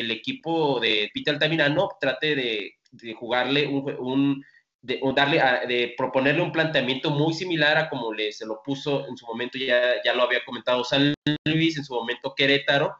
el 0.00 0.10
equipo 0.10 0.80
de 0.80 1.10
Peter 1.12 1.34
Altamirano 1.34 1.88
trate 2.00 2.34
de, 2.34 3.14
jugarle 3.14 3.66
un, 3.66 4.42
de, 4.80 5.00
darle 5.14 5.40
de 5.66 5.94
proponerle 5.96 6.42
un 6.42 6.52
planteamiento 6.52 7.10
muy 7.10 7.34
similar 7.34 7.76
a 7.76 7.88
como 7.88 8.12
le, 8.12 8.32
se 8.32 8.46
lo 8.46 8.62
puso 8.64 9.06
en 9.06 9.16
su 9.16 9.26
momento, 9.26 9.58
ya, 9.58 10.02
ya 10.04 10.14
lo 10.14 10.22
había 10.22 10.44
comentado 10.44 10.84
San 10.84 11.14
Luis, 11.44 11.76
en 11.76 11.84
su 11.84 11.94
momento 11.94 12.34
Querétaro. 12.34 12.94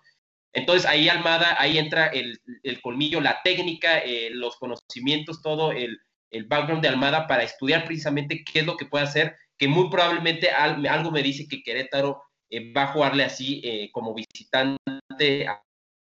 Entonces 0.53 0.87
ahí 0.87 1.09
Almada, 1.09 1.57
ahí 1.59 1.77
entra 1.79 2.07
el, 2.07 2.41
colmillo, 2.83 3.21
la 3.21 3.41
técnica, 3.43 3.99
eh, 3.99 4.31
los 4.33 4.57
conocimientos, 4.57 5.43
todo 5.43 5.73
el, 5.73 5.99
el, 6.31 6.45
background 6.45 6.83
de 6.83 6.89
Almada 6.89 7.27
para 7.27 7.43
estudiar 7.43 7.85
precisamente 7.85 8.43
qué 8.43 8.61
es 8.61 8.67
lo 8.67 8.77
que 8.77 8.87
puede 8.87 9.05
hacer, 9.05 9.37
que 9.59 9.69
muy 9.69 9.91
probablemente 9.91 10.51
algo 10.51 11.11
me 11.11 11.23
dice 11.23 11.47
que 11.47 11.63
Querétaro 11.63 12.23
eh, 12.49 12.73
va 12.73 12.85
a 12.85 12.93
jugarle 12.93 13.25
así 13.25 13.61
eh, 13.65 13.91
como 13.93 14.15
visitante 14.15 14.81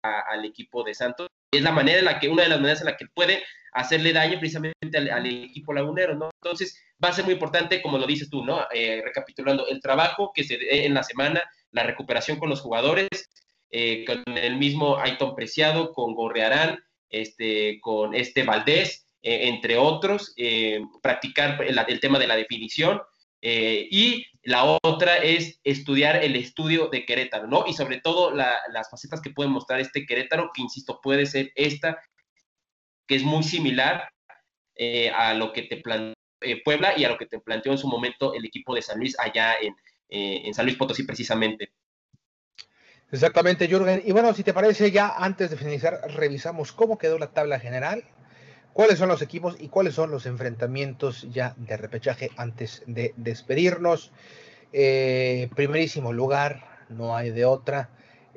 al 0.01 0.45
equipo 0.45 0.83
de 0.83 0.93
Santos. 0.93 1.27
Es 1.51 1.61
la 1.61 1.71
manera 1.71 1.99
en 1.99 2.05
la 2.05 2.19
que, 2.19 2.27
una 2.29 2.43
de 2.43 2.49
las 2.49 2.59
maneras 2.59 2.81
en 2.81 2.87
la 2.87 2.97
que 2.97 3.07
puede 3.13 3.43
hacerle 3.77 4.11
daño 4.11 4.39
precisamente 4.39 4.97
al, 4.97 5.25
equipo 5.25 5.73
lagunero, 5.73 6.15
¿no? 6.15 6.29
Entonces, 6.41 6.81
va 7.03 7.09
a 7.09 7.13
ser 7.13 7.25
muy 7.25 7.33
importante, 7.33 7.81
como 7.81 7.97
lo 7.97 8.07
dices 8.07 8.29
tú, 8.29 8.43
¿no? 8.43 8.65
Eh, 8.73 9.01
recapitulando, 9.03 9.67
el 9.67 9.81
trabajo 9.81 10.31
que 10.33 10.43
se 10.43 10.57
dé 10.57 10.85
en 10.85 10.93
la 10.93 11.03
semana, 11.03 11.43
la 11.71 11.83
recuperación 11.83 12.39
con 12.39 12.49
los 12.49 12.61
jugadores, 12.61 13.07
eh, 13.69 14.03
con 14.05 14.23
el 14.35 14.57
mismo 14.57 14.97
Aiton 14.97 15.35
Preciado, 15.35 15.93
con 15.93 16.15
Gorrearán, 16.15 16.83
este, 17.09 17.79
con 17.81 18.15
este 18.15 18.43
Valdés, 18.43 19.07
eh, 19.21 19.47
entre 19.47 19.77
otros, 19.77 20.33
practicar 21.01 21.61
el, 21.63 21.99
tema 21.99 22.19
de 22.19 22.27
la 22.27 22.35
definición, 22.35 23.01
eh, 23.41 23.87
y 23.91 24.25
la 24.43 24.77
otra 24.83 25.17
es 25.17 25.59
estudiar 25.63 26.23
el 26.23 26.35
estudio 26.35 26.87
de 26.87 27.05
Querétaro, 27.05 27.47
¿no? 27.47 27.65
Y 27.67 27.73
sobre 27.73 27.99
todo 27.99 28.31
las 28.31 28.89
facetas 28.89 29.21
que 29.21 29.29
puede 29.29 29.49
mostrar 29.49 29.79
este 29.79 30.05
Querétaro, 30.05 30.51
que 30.53 30.61
insisto, 30.61 30.99
puede 31.01 31.25
ser 31.25 31.51
esta, 31.55 32.01
que 33.07 33.15
es 33.15 33.23
muy 33.23 33.43
similar 33.43 34.09
eh, 34.75 35.09
a 35.11 35.33
lo 35.33 35.53
que 35.53 35.63
te 35.63 35.77
planteó 35.77 36.13
eh, 36.41 36.61
Puebla 36.63 36.93
y 36.95 37.03
a 37.03 37.09
lo 37.09 37.17
que 37.17 37.25
te 37.25 37.39
planteó 37.39 37.71
en 37.71 37.77
su 37.79 37.87
momento 37.87 38.33
el 38.33 38.45
equipo 38.45 38.75
de 38.75 38.81
San 38.81 38.99
Luis 38.99 39.15
allá 39.19 39.55
en, 39.59 39.75
en 40.07 40.53
San 40.53 40.65
Luis 40.65 40.77
Potosí 40.77 41.03
precisamente. 41.03 41.71
Exactamente, 43.11 43.67
Jürgen. 43.67 44.03
Y 44.05 44.11
bueno, 44.11 44.33
si 44.33 44.43
te 44.43 44.53
parece, 44.53 44.91
ya 44.91 45.15
antes 45.17 45.49
de 45.49 45.57
finalizar, 45.57 45.99
revisamos 46.13 46.71
cómo 46.73 46.97
quedó 46.97 47.17
la 47.17 47.31
tabla 47.31 47.59
general 47.59 48.03
cuáles 48.77 48.99
son 48.99 49.09
los 49.09 49.23
equipos 49.23 49.55
y 49.59 49.69
cuáles 49.69 49.95
son 49.95 50.11
los 50.11 50.27
enfrentamientos 50.27 51.25
ya 51.31 51.55
de 51.57 51.77
repechaje 51.77 52.29
antes 52.37 52.83
de 52.85 53.11
despedirnos. 53.17 54.11
Eh, 54.71 55.49
primerísimo 55.55 56.13
lugar, 56.13 56.85
no 56.87 57.15
hay 57.15 57.31
de 57.31 57.43
otra, 57.43 57.89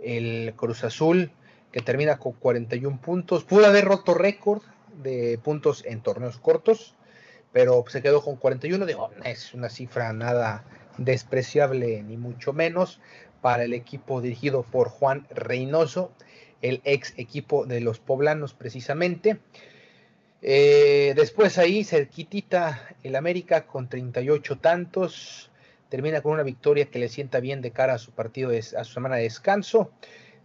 el 0.03 0.55
Cruz 0.57 0.83
Azul, 0.83 1.31
que 1.73 1.83
termina 1.83 2.19
con 2.19 2.33
41 2.33 3.03
puntos. 3.03 3.45
Pudo 3.45 3.67
haber 3.67 3.85
roto 3.85 4.15
récord 4.15 4.63
de 5.03 5.39
puntos 5.45 5.85
en 5.85 6.01
torneos 6.01 6.39
cortos, 6.39 6.95
pero 7.53 7.85
se 7.89 8.01
quedó 8.01 8.23
con 8.23 8.37
41. 8.37 8.87
Digo, 8.87 9.11
es 9.27 9.53
una 9.53 9.69
cifra 9.69 10.11
nada 10.15 10.65
despreciable, 10.97 12.03
ni 12.03 12.17
mucho 12.17 12.55
menos, 12.55 12.99
para 13.43 13.65
el 13.65 13.75
equipo 13.75 14.23
dirigido 14.23 14.63
por 14.63 14.89
Juan 14.89 15.27
Reynoso, 15.29 16.13
el 16.63 16.81
ex 16.85 17.13
equipo 17.19 17.67
de 17.67 17.83
los 17.83 17.99
poblanos, 17.99 18.55
precisamente. 18.55 19.39
Eh, 20.43 21.13
después 21.17 21.59
ahí, 21.59 21.85
cerquitita, 21.85 22.97
el 23.03 23.17
América 23.17 23.67
con 23.67 23.89
38 23.89 24.59
tantos. 24.59 25.51
Termina 25.89 26.23
con 26.23 26.33
una 26.33 26.43
victoria 26.43 26.87
que 26.87 26.99
le 26.99 27.09
sienta 27.09 27.41
bien 27.41 27.61
de 27.61 27.73
cara 27.73 27.95
a 27.95 27.99
su 27.99 28.13
partido, 28.13 28.51
a 28.51 28.85
su 28.85 28.93
semana 28.93 29.17
de 29.17 29.25
descanso. 29.25 29.91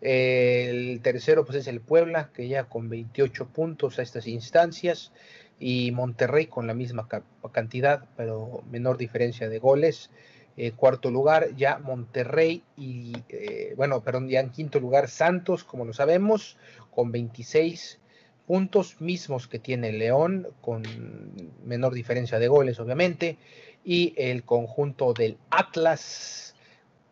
el 0.01 0.99
tercero, 1.01 1.45
pues 1.45 1.59
es 1.59 1.67
el 1.67 1.81
Puebla, 1.81 2.29
que 2.33 2.47
ya 2.47 2.65
con 2.65 2.89
28 2.89 3.47
puntos 3.47 3.99
a 3.99 4.01
estas 4.03 4.27
instancias. 4.27 5.11
Y 5.59 5.91
Monterrey 5.91 6.47
con 6.47 6.67
la 6.67 6.73
misma 6.73 7.07
cantidad, 7.53 8.05
pero 8.17 8.63
menor 8.69 8.97
diferencia 8.97 9.47
de 9.47 9.59
goles. 9.59 10.09
Eh, 10.57 10.71
cuarto 10.71 11.11
lugar, 11.11 11.53
ya 11.57 11.79
Monterrey 11.79 12.63
y, 12.77 13.13
eh, 13.27 13.73
bueno, 13.75 14.01
perdón, 14.01 14.29
ya 14.29 14.39
en 14.39 14.51
quinto 14.51 14.79
lugar 14.79 15.09
Santos, 15.09 15.65
como 15.65 15.83
lo 15.83 15.91
sabemos, 15.91 16.57
con 16.91 17.11
26 17.11 17.99
puntos 18.47 19.01
mismos 19.01 19.47
que 19.47 19.59
tiene 19.59 19.91
León, 19.91 20.47
con 20.61 20.83
menor 21.65 21.93
diferencia 21.93 22.39
de 22.39 22.47
goles, 22.47 22.79
obviamente, 22.79 23.37
y 23.83 24.13
el 24.17 24.43
conjunto 24.43 25.13
del 25.13 25.37
Atlas, 25.49 26.55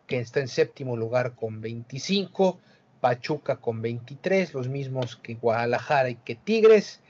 que 0.06 0.18
está 0.18 0.40
en 0.40 0.48
séptimo 0.48 0.96
lugar 0.96 1.34
con 1.34 1.60
25, 1.60 2.58
Pachuca 3.00 3.56
con 3.56 3.82
23, 3.82 4.54
los 4.54 4.68
mismos 4.68 5.16
que 5.16 5.34
Guadalajara 5.34 6.10
y 6.10 6.16
que 6.16 6.36
Tigres, 6.36 7.00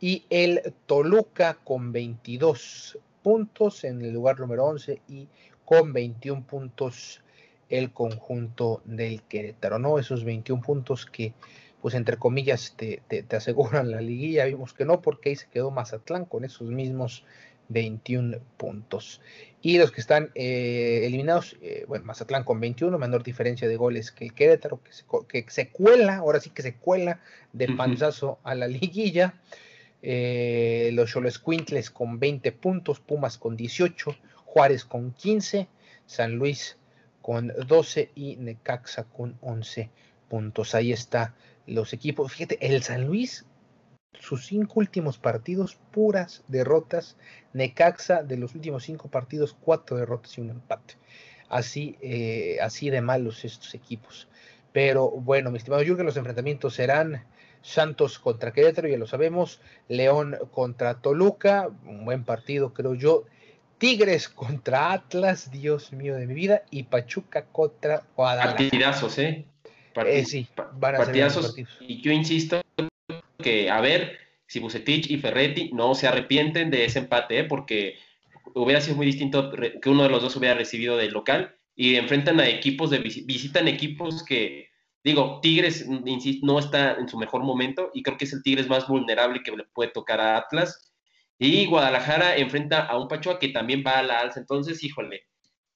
y 0.00 0.24
el 0.30 0.74
Toluca 0.86 1.58
con 1.64 1.92
22 1.92 2.98
puntos 3.22 3.84
en 3.84 4.02
el 4.02 4.12
lugar 4.12 4.38
número 4.38 4.64
11 4.66 5.00
y 5.08 5.28
con 5.64 5.92
21 5.92 6.42
puntos 6.46 7.22
el 7.68 7.92
conjunto 7.92 8.82
del 8.84 9.22
Querétaro, 9.22 9.78
¿no? 9.78 9.98
Esos 9.98 10.24
21 10.24 10.62
puntos 10.62 11.06
que 11.06 11.32
pues 11.86 11.94
entre 11.94 12.16
comillas 12.16 12.74
te, 12.76 13.00
aseguran 13.30 13.92
la 13.92 14.00
liguilla, 14.00 14.46
vimos 14.46 14.74
que 14.74 14.84
no, 14.84 15.00
porque 15.00 15.28
ahí 15.28 15.36
se 15.36 15.46
quedó 15.46 15.70
Mazatlán 15.70 16.24
con 16.24 16.44
esos 16.44 16.68
mismos 16.68 17.22
21 17.68 18.38
puntos. 18.56 19.20
Y 19.62 19.78
los 19.78 19.92
que 19.92 20.00
están 20.00 20.32
eh, 20.34 21.02
eliminados, 21.04 21.56
eh, 21.62 21.84
bueno, 21.86 22.04
Mazatlán 22.04 22.42
con 22.42 22.58
21, 22.58 22.98
menor 22.98 23.22
diferencia 23.22 23.68
de 23.68 23.76
goles 23.76 24.10
que 24.10 24.24
el 24.24 24.34
Querétaro, 24.34 24.80
que 25.28 25.44
se, 25.48 25.68
cuela, 25.68 26.16
ahora 26.16 26.40
sí 26.40 26.50
que 26.50 26.62
se 26.62 26.74
cuela 26.74 27.20
de 27.52 27.68
panzazo 27.68 28.40
a 28.42 28.56
la 28.56 28.66
liguilla. 28.66 29.34
Eh, 30.02 30.90
los 30.92 31.12
Cholos 31.12 31.38
Quintles 31.38 31.92
con 31.92 32.18
20 32.18 32.50
puntos, 32.50 32.98
Pumas 32.98 33.38
con 33.38 33.56
18, 33.56 34.10
Juárez 34.44 34.84
con 34.84 35.12
15, 35.12 35.68
San 36.04 36.34
Luis 36.34 36.78
con 37.22 37.52
12 37.68 38.10
y 38.16 38.34
Necaxa 38.34 39.04
con 39.04 39.38
11 39.40 39.88
puntos. 40.28 40.74
Ahí 40.74 40.90
está 40.90 41.32
los 41.66 41.92
equipos. 41.92 42.32
Fíjate, 42.32 42.58
el 42.60 42.82
San 42.82 43.06
Luis, 43.06 43.44
sus 44.18 44.46
cinco 44.46 44.74
últimos 44.80 45.18
partidos, 45.18 45.78
puras 45.90 46.44
derrotas. 46.48 47.16
Necaxa, 47.52 48.22
de 48.22 48.36
los 48.36 48.54
últimos 48.54 48.84
cinco 48.84 49.08
partidos, 49.08 49.56
cuatro 49.58 49.96
derrotas 49.96 50.36
y 50.36 50.40
un 50.40 50.50
empate. 50.50 50.94
Así, 51.48 51.96
eh, 52.00 52.58
así 52.60 52.90
de 52.90 53.00
malos 53.00 53.44
estos 53.44 53.74
equipos. 53.74 54.28
Pero 54.72 55.10
bueno, 55.10 55.50
mi 55.50 55.58
estimado 55.58 55.82
Jürgen, 55.82 56.06
los 56.06 56.16
enfrentamientos 56.16 56.74
serán 56.74 57.24
Santos 57.62 58.18
contra 58.18 58.52
Querétaro, 58.52 58.88
ya 58.88 58.98
lo 58.98 59.06
sabemos. 59.06 59.60
León 59.88 60.36
contra 60.50 61.00
Toluca, 61.00 61.70
un 61.84 62.04
buen 62.04 62.24
partido, 62.24 62.74
creo 62.74 62.94
yo. 62.94 63.24
Tigres 63.78 64.28
contra 64.28 64.92
Atlas, 64.92 65.50
Dios 65.50 65.92
mío 65.92 66.16
de 66.16 66.26
mi 66.26 66.34
vida, 66.34 66.62
y 66.70 66.84
Pachuca 66.84 67.44
contra 67.46 68.04
Guadalajara. 68.16 68.56
Partidazos, 68.56 69.18
¿eh? 69.18 69.46
Eh, 70.04 70.24
sí, 70.24 70.46
partidazos. 70.80 71.56
Y 71.80 72.00
yo 72.02 72.12
insisto 72.12 72.60
que, 73.38 73.70
a 73.70 73.80
ver, 73.80 74.18
si 74.46 74.60
Bucetich 74.60 75.10
y 75.10 75.18
Ferretti 75.18 75.70
no 75.72 75.94
se 75.94 76.06
arrepienten 76.06 76.70
de 76.70 76.84
ese 76.84 77.00
empate, 77.00 77.40
¿eh? 77.40 77.44
porque 77.44 77.96
hubiera 78.54 78.80
sido 78.80 78.96
muy 78.96 79.06
distinto 79.06 79.50
que 79.50 79.88
uno 79.88 80.04
de 80.04 80.08
los 80.08 80.22
dos 80.22 80.36
hubiera 80.36 80.54
recibido 80.54 80.96
del 80.96 81.12
local 81.12 81.56
y 81.74 81.96
enfrentan 81.96 82.40
a 82.40 82.48
equipos 82.48 82.90
de 82.90 82.98
visitan 82.98 83.68
equipos 83.68 84.24
que 84.24 84.70
digo 85.04 85.40
Tigres 85.42 85.86
insisto 86.06 86.46
no 86.46 86.58
está 86.58 86.94
en 86.94 87.08
su 87.08 87.18
mejor 87.18 87.42
momento 87.42 87.90
y 87.92 88.02
creo 88.02 88.16
que 88.16 88.24
es 88.24 88.32
el 88.32 88.42
Tigres 88.42 88.68
más 88.68 88.88
vulnerable 88.88 89.42
que 89.42 89.52
le 89.52 89.64
puede 89.64 89.90
tocar 89.90 90.20
a 90.20 90.38
Atlas 90.38 90.92
y 91.38 91.66
Guadalajara 91.66 92.36
enfrenta 92.36 92.86
a 92.86 92.98
un 92.98 93.08
Pachuca 93.08 93.38
que 93.38 93.48
también 93.48 93.84
va 93.86 93.98
a 93.98 94.02
la 94.02 94.20
alza 94.20 94.40
entonces 94.40 94.82
híjole 94.82 95.26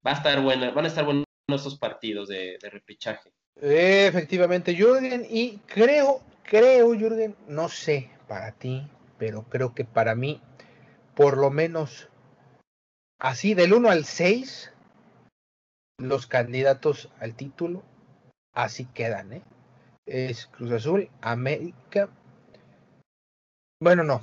va 0.05 0.12
a 0.12 0.14
estar 0.14 0.41
bueno 0.41 0.73
van 0.73 0.85
a 0.87 0.89
estar 0.89 1.05
buenos 1.05 1.27
estos 1.49 1.79
partidos 1.79 2.29
de, 2.29 2.57
de 2.62 2.71
repechaje 2.71 3.31
Efectivamente, 3.63 4.75
Jürgen, 4.75 5.27
y 5.29 5.59
creo, 5.67 6.23
creo, 6.45 6.95
Jürgen, 6.95 7.37
no 7.47 7.69
sé 7.69 8.09
para 8.27 8.53
ti, 8.53 8.89
pero 9.19 9.43
creo 9.43 9.75
que 9.75 9.85
para 9.85 10.15
mí, 10.15 10.41
por 11.15 11.37
lo 11.37 11.51
menos 11.51 12.09
así 13.19 13.53
del 13.53 13.75
1 13.75 13.91
al 13.91 14.07
6, 14.07 14.73
los 15.99 16.27
candidatos 16.27 17.11
al 17.21 17.35
título 17.35 17.83
así 18.55 18.87
quedan, 18.87 19.35
¿eh? 19.35 19.43
Es 20.07 20.47
Cruz 20.47 20.73
Azul, 20.73 21.11
América. 21.21 22.09
Bueno, 23.83 24.05
no, 24.05 24.23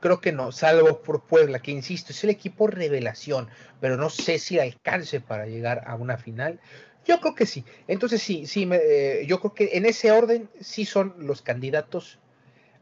creo 0.00 0.20
que 0.20 0.32
no, 0.32 0.50
salvo 0.50 1.02
por 1.02 1.22
Puebla, 1.22 1.60
que 1.60 1.70
insisto, 1.70 2.12
es 2.12 2.24
el 2.24 2.30
equipo 2.30 2.66
revelación, 2.66 3.48
pero 3.80 3.96
no 3.96 4.10
sé 4.10 4.40
si 4.40 4.58
alcance 4.58 5.20
para 5.20 5.46
llegar 5.46 5.84
a 5.86 5.94
una 5.94 6.18
final. 6.18 6.58
Yo 7.06 7.20
creo 7.20 7.34
que 7.34 7.46
sí. 7.46 7.64
Entonces 7.88 8.22
sí, 8.22 8.46
sí, 8.46 8.68
eh, 8.72 9.24
yo 9.26 9.40
creo 9.40 9.54
que 9.54 9.70
en 9.76 9.86
ese 9.86 10.12
orden 10.12 10.48
sí 10.60 10.84
son 10.84 11.14
los 11.18 11.42
candidatos 11.42 12.18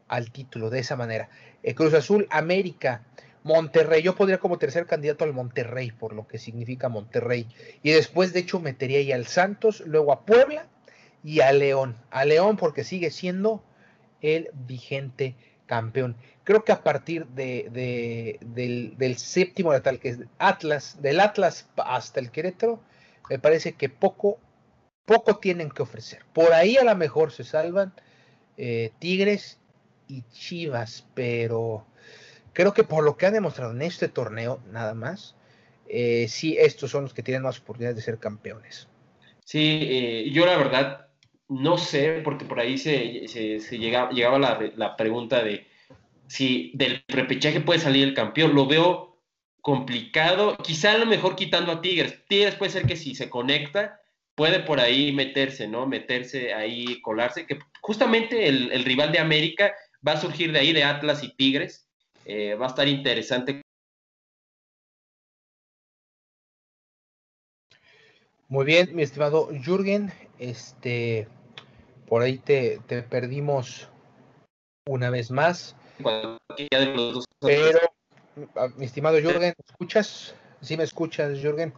al 0.07 0.31
título 0.31 0.69
de 0.69 0.79
esa 0.79 0.95
manera. 0.95 1.29
Eh, 1.63 1.73
Cruz 1.73 1.93
Azul, 1.93 2.27
América, 2.29 3.03
Monterrey. 3.43 4.01
Yo 4.01 4.15
podría 4.15 4.37
como 4.37 4.57
tercer 4.57 4.85
candidato 4.85 5.23
al 5.23 5.33
Monterrey 5.33 5.91
por 5.91 6.13
lo 6.13 6.27
que 6.27 6.37
significa 6.37 6.89
Monterrey. 6.89 7.47
Y 7.81 7.91
después, 7.91 8.33
de 8.33 8.41
hecho, 8.41 8.59
metería 8.59 8.99
ahí 8.99 9.11
al 9.11 9.25
Santos, 9.27 9.81
luego 9.85 10.11
a 10.11 10.25
Puebla 10.25 10.67
y 11.23 11.39
a 11.39 11.51
León. 11.51 11.95
A 12.11 12.25
León 12.25 12.57
porque 12.57 12.83
sigue 12.83 13.09
siendo 13.09 13.63
el 14.21 14.49
vigente 14.53 15.35
campeón. 15.65 16.15
Creo 16.43 16.65
que 16.65 16.71
a 16.71 16.83
partir 16.83 17.27
de, 17.27 18.37
del, 18.41 18.97
del, 18.97 19.17
séptimo 19.17 19.79
tal 19.81 19.99
que 19.99 20.09
es 20.09 20.19
Atlas, 20.37 21.01
del 21.01 21.19
Atlas 21.19 21.69
hasta 21.77 22.19
el 22.19 22.31
Querétaro, 22.31 22.81
me 23.31 23.39
parece 23.39 23.71
que 23.75 23.87
poco, 23.87 24.39
poco 25.05 25.37
tienen 25.37 25.69
que 25.69 25.83
ofrecer. 25.83 26.25
Por 26.33 26.51
ahí 26.51 26.75
a 26.75 26.83
lo 26.83 26.93
mejor 26.97 27.31
se 27.31 27.45
salvan 27.45 27.93
eh, 28.57 28.91
Tigres 28.99 29.57
y 30.09 30.23
Chivas, 30.33 31.07
pero 31.13 31.85
creo 32.51 32.73
que 32.73 32.83
por 32.83 33.05
lo 33.05 33.15
que 33.15 33.27
han 33.27 33.33
demostrado 33.33 33.71
en 33.71 33.83
este 33.83 34.09
torneo, 34.09 34.59
nada 34.69 34.93
más, 34.93 35.37
eh, 35.87 36.25
sí, 36.27 36.57
estos 36.59 36.91
son 36.91 37.03
los 37.03 37.13
que 37.13 37.23
tienen 37.23 37.43
más 37.43 37.59
oportunidades 37.59 37.95
de 37.95 38.01
ser 38.01 38.19
campeones. 38.19 38.89
Sí, 39.45 39.79
eh, 39.81 40.29
yo 40.33 40.45
la 40.45 40.57
verdad 40.57 41.07
no 41.47 41.77
sé, 41.77 42.19
porque 42.25 42.43
por 42.43 42.59
ahí 42.59 42.77
se, 42.77 43.27
llegaba, 43.77 44.11
llegaba 44.11 44.39
la, 44.39 44.59
la, 44.75 44.97
pregunta 44.97 45.41
de 45.41 45.67
si 46.27 46.73
del 46.75 47.01
repechaje 47.07 47.61
puede 47.61 47.79
salir 47.79 48.09
el 48.09 48.13
campeón. 48.13 48.55
Lo 48.55 48.67
veo 48.67 49.10
complicado, 49.61 50.57
quizá 50.57 50.93
a 50.93 50.97
lo 50.97 51.05
mejor 51.05 51.35
quitando 51.35 51.71
a 51.71 51.81
Tigres. 51.81 52.25
Tigres 52.27 52.55
puede 52.55 52.71
ser 52.71 52.85
que 52.85 52.95
si 52.95 53.15
se 53.15 53.29
conecta, 53.29 54.01
puede 54.35 54.59
por 54.59 54.79
ahí 54.79 55.11
meterse, 55.11 55.67
¿no? 55.67 55.85
Meterse 55.85 56.53
ahí, 56.53 56.99
colarse, 57.01 57.45
que 57.45 57.59
justamente 57.81 58.47
el, 58.47 58.83
rival 58.83 59.11
de 59.11 59.19
América 59.19 59.73
va 60.05 60.13
a 60.13 60.21
surgir 60.21 60.51
de 60.51 60.59
ahí, 60.59 60.73
de 60.73 60.83
Atlas 60.83 61.23
y 61.23 61.35
Tigres. 61.35 61.87
Eh, 62.25 62.55
va 62.55 62.65
a 62.65 62.69
estar 62.69 62.87
interesante. 62.87 63.61
Muy 68.47 68.65
bien, 68.65 68.93
mi 68.93 69.01
estimado 69.03 69.49
Jürgen, 69.63 70.11
este, 70.37 71.27
por 72.07 72.21
ahí 72.21 72.37
te, 72.37 72.79
te 72.87 73.01
perdimos 73.01 73.89
una 74.85 75.09
vez 75.09 75.31
más. 75.31 75.75
Pero 77.39 77.79
mi 78.77 78.85
estimado 78.85 79.17
Jürgen, 79.19 79.53
¿me 79.57 79.65
escuchas? 79.67 80.35
Sí, 80.61 80.77
me 80.77 80.83
escuchas, 80.83 81.39
Jürgen. 81.39 81.73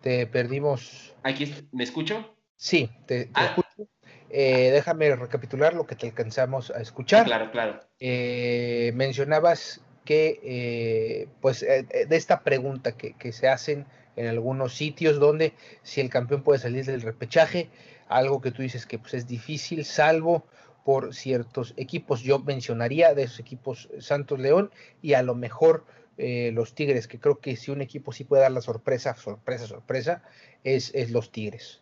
Te 0.00 0.26
perdimos. 0.26 1.14
¿Aquí 1.22 1.54
me 1.72 1.84
escucho? 1.84 2.36
Sí, 2.56 2.90
te, 3.06 3.30
ah. 3.34 3.46
escucho. 3.46 3.90
Eh, 4.30 4.70
déjame 4.72 5.14
recapitular 5.14 5.74
lo 5.74 5.86
que 5.86 5.94
te 5.94 6.08
alcanzamos 6.08 6.70
a 6.70 6.80
escuchar. 6.80 7.24
claro, 7.24 7.50
claro. 7.52 7.80
Eh, 8.00 8.92
mencionabas 8.94 9.80
que, 10.04 10.40
eh, 10.42 11.28
pues, 11.40 11.60
de 11.60 12.16
esta 12.16 12.42
pregunta 12.42 12.96
que, 12.96 13.14
que, 13.14 13.32
se 13.32 13.48
hacen 13.48 13.86
en 14.16 14.26
algunos 14.26 14.74
sitios 14.74 15.20
donde 15.20 15.54
si 15.82 16.00
el 16.00 16.10
campeón 16.10 16.42
puede 16.42 16.58
salir 16.58 16.84
del 16.84 17.02
repechaje, 17.02 17.70
algo 18.08 18.40
que 18.40 18.50
tú 18.50 18.62
dices 18.62 18.86
que 18.86 18.98
pues, 18.98 19.14
es 19.14 19.26
difícil, 19.26 19.84
salvo 19.84 20.44
por 20.84 21.14
ciertos 21.14 21.74
equipos. 21.76 22.22
Yo 22.22 22.38
mencionaría 22.38 23.14
de 23.14 23.24
esos 23.24 23.40
equipos 23.40 23.88
Santos 23.98 24.38
León 24.38 24.70
y 25.02 25.14
a 25.14 25.22
lo 25.22 25.34
mejor 25.34 25.84
eh, 26.18 26.50
los 26.52 26.74
Tigres, 26.74 27.08
que 27.08 27.18
creo 27.18 27.40
que 27.40 27.56
si 27.56 27.70
un 27.70 27.80
equipo 27.80 28.12
sí 28.12 28.24
puede 28.24 28.42
dar 28.42 28.52
la 28.52 28.60
sorpresa, 28.60 29.14
sorpresa, 29.16 29.66
sorpresa, 29.66 30.22
es, 30.62 30.94
es 30.94 31.10
los 31.10 31.32
Tigres. 31.32 31.80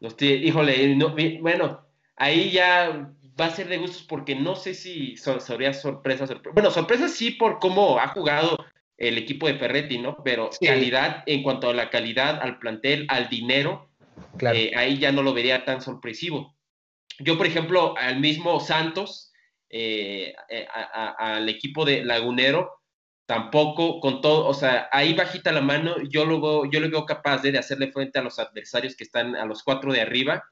Los 0.00 0.16
Tigres, 0.16 0.46
híjole, 0.46 0.94
no, 0.96 1.14
bueno, 1.40 1.82
ahí 2.16 2.50
ya 2.50 3.10
va 3.38 3.46
a 3.46 3.50
ser 3.50 3.68
de 3.68 3.78
gustos 3.78 4.02
porque 4.02 4.34
no 4.34 4.56
sé 4.56 4.74
si 4.74 5.16
sería 5.16 5.74
sorpresa, 5.74 6.26
sorpresa. 6.26 6.54
Bueno, 6.54 6.70
sorpresa 6.70 7.08
sí 7.08 7.32
por 7.32 7.58
cómo 7.58 7.98
ha 7.98 8.08
jugado 8.08 8.64
el 8.96 9.18
equipo 9.18 9.46
de 9.46 9.56
Ferretti, 9.56 9.98
¿no? 9.98 10.16
Pero 10.24 10.50
calidad, 10.60 11.22
en 11.26 11.42
cuanto 11.42 11.68
a 11.68 11.74
la 11.74 11.90
calidad, 11.90 12.40
al 12.40 12.58
plantel, 12.58 13.04
al 13.08 13.28
dinero, 13.28 13.90
eh, 14.40 14.72
ahí 14.74 14.98
ya 14.98 15.12
no 15.12 15.22
lo 15.22 15.34
vería 15.34 15.64
tan 15.66 15.82
sorpresivo. 15.82 16.55
Yo, 17.18 17.36
por 17.36 17.46
ejemplo, 17.46 17.96
al 17.96 18.20
mismo 18.20 18.60
Santos, 18.60 19.32
eh, 19.68 20.34
eh, 20.48 20.66
al 21.18 21.48
equipo 21.48 21.84
de 21.84 22.04
Lagunero, 22.04 22.70
tampoco 23.26 24.00
con 24.00 24.20
todo, 24.20 24.46
o 24.46 24.54
sea, 24.54 24.88
ahí 24.92 25.14
bajita 25.14 25.50
la 25.52 25.60
mano, 25.60 25.96
yo 26.08 26.24
lo 26.24 26.70
yo 26.70 26.80
le 26.80 26.88
veo 26.88 27.04
capaz 27.04 27.42
de, 27.42 27.58
hacerle 27.58 27.90
frente 27.92 28.18
a 28.18 28.22
los 28.22 28.38
adversarios 28.38 28.96
que 28.96 29.04
están 29.04 29.34
a 29.36 29.44
los 29.46 29.62
cuatro 29.62 29.92
de 29.92 30.00
arriba. 30.00 30.44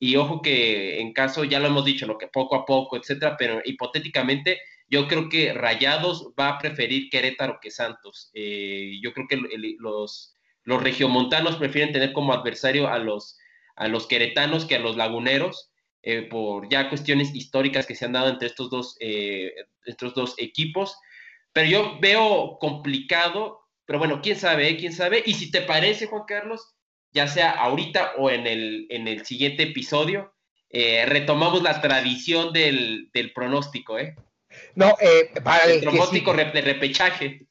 Y 0.00 0.16
ojo 0.16 0.42
que 0.42 1.00
en 1.00 1.12
caso, 1.12 1.44
ya 1.44 1.58
lo 1.58 1.66
hemos 1.68 1.84
dicho, 1.84 2.06
lo 2.06 2.18
que 2.18 2.28
poco 2.28 2.54
a 2.56 2.64
poco, 2.64 2.96
etcétera, 2.96 3.36
pero 3.36 3.60
hipotéticamente 3.64 4.60
yo 4.88 5.06
creo 5.08 5.28
que 5.28 5.52
Rayados 5.52 6.32
va 6.38 6.48
a 6.50 6.58
preferir 6.58 7.10
Querétaro 7.10 7.58
que 7.60 7.70
Santos. 7.70 8.30
Eh, 8.32 8.98
yo 9.02 9.12
creo 9.12 9.26
que 9.28 9.40
los, 9.78 10.34
los 10.64 10.82
regiomontanos 10.82 11.56
prefieren 11.56 11.92
tener 11.92 12.12
como 12.12 12.32
adversario 12.32 12.88
a 12.88 12.98
los, 12.98 13.38
a 13.76 13.88
los 13.88 14.06
queretanos 14.06 14.64
que 14.64 14.76
a 14.76 14.80
los 14.80 14.96
laguneros. 14.96 15.67
Eh, 16.02 16.22
por 16.22 16.68
ya 16.68 16.88
cuestiones 16.88 17.34
históricas 17.34 17.84
que 17.84 17.96
se 17.96 18.04
han 18.04 18.12
dado 18.12 18.28
entre 18.28 18.46
estos 18.46 18.70
dos, 18.70 18.96
eh, 19.00 19.52
estos 19.84 20.14
dos 20.14 20.34
equipos. 20.38 20.96
Pero 21.52 21.68
yo 21.68 21.98
veo 22.00 22.58
complicado, 22.60 23.60
pero 23.84 23.98
bueno, 23.98 24.20
quién 24.22 24.36
sabe, 24.36 24.76
quién 24.76 24.92
sabe. 24.92 25.22
Y 25.26 25.34
si 25.34 25.50
te 25.50 25.62
parece, 25.62 26.06
Juan 26.06 26.22
Carlos, 26.26 26.74
ya 27.10 27.26
sea 27.26 27.50
ahorita 27.50 28.12
o 28.16 28.30
en 28.30 28.46
el, 28.46 28.86
en 28.90 29.08
el 29.08 29.26
siguiente 29.26 29.64
episodio, 29.64 30.32
eh, 30.70 31.04
retomamos 31.06 31.62
la 31.62 31.80
tradición 31.80 32.52
del, 32.52 33.10
pronóstico, 33.34 33.98
¿eh? 33.98 34.14
No, 34.74 34.94
para 35.42 35.64
el, 35.64 35.80
pronóstico 35.80 36.32
de 36.32 36.60
repechaje. 36.60 37.46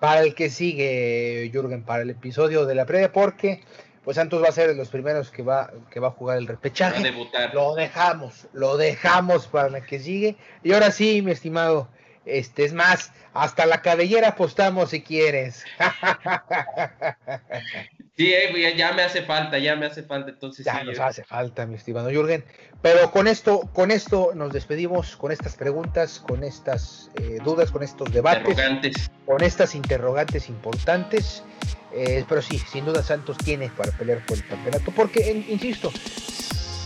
Para 0.00 0.22
el 0.22 0.34
que 0.34 0.50
sigue, 0.50 1.48
Jürgen, 1.52 1.84
para 1.84 2.02
el 2.02 2.10
episodio 2.10 2.66
de 2.66 2.74
la 2.74 2.84
previa, 2.86 3.12
porque 3.12 3.62
pues 4.04 4.16
Santos 4.16 4.42
va 4.42 4.48
a 4.48 4.52
ser 4.52 4.68
de 4.68 4.74
los 4.74 4.88
primeros 4.88 5.30
que 5.30 5.42
va, 5.42 5.70
que 5.90 5.98
va 5.98 6.08
a 6.08 6.10
jugar 6.10 6.38
el 6.38 6.46
repechaje. 6.46 7.02
debutar. 7.02 7.54
Lo 7.54 7.74
dejamos, 7.74 8.46
lo 8.52 8.76
dejamos 8.76 9.46
para 9.46 9.70
la 9.70 9.80
que 9.80 9.98
sigue. 9.98 10.36
Y 10.62 10.72
ahora 10.72 10.90
sí, 10.90 11.22
mi 11.22 11.32
estimado, 11.32 11.88
este 12.26 12.64
es 12.64 12.72
más, 12.72 13.12
hasta 13.32 13.66
la 13.66 13.82
cabellera 13.82 14.28
apostamos 14.28 14.90
si 14.90 15.02
quieres. 15.02 15.64
Sí, 18.16 18.32
eh, 18.32 18.74
ya 18.76 18.92
me 18.92 19.02
hace 19.02 19.22
falta, 19.22 19.58
ya 19.58 19.74
me 19.74 19.86
hace 19.86 20.04
falta, 20.04 20.30
entonces. 20.30 20.64
Ya 20.64 20.84
nos 20.84 21.00
hace 21.00 21.24
falta, 21.24 21.66
mi 21.66 21.74
estimado 21.74 22.10
Jürgen. 22.10 22.44
Pero 22.80 23.10
con 23.10 23.26
esto, 23.26 23.68
con 23.72 23.90
esto 23.90 24.30
nos 24.36 24.52
despedimos, 24.52 25.16
con 25.16 25.32
estas 25.32 25.56
preguntas, 25.56 26.20
con 26.20 26.44
estas 26.44 27.10
eh, 27.20 27.38
dudas, 27.44 27.72
con 27.72 27.82
estos 27.82 28.12
debates, 28.12 29.10
con 29.26 29.42
estas 29.42 29.74
interrogantes 29.74 30.48
importantes. 30.48 31.42
Eh, 31.92 32.24
pero 32.28 32.40
sí, 32.40 32.58
sin 32.58 32.84
duda 32.84 33.02
Santos 33.02 33.36
tiene 33.38 33.68
para 33.70 33.90
pelear 33.92 34.24
por 34.26 34.36
el 34.36 34.46
campeonato, 34.46 34.92
porque, 34.92 35.44
insisto, 35.48 35.90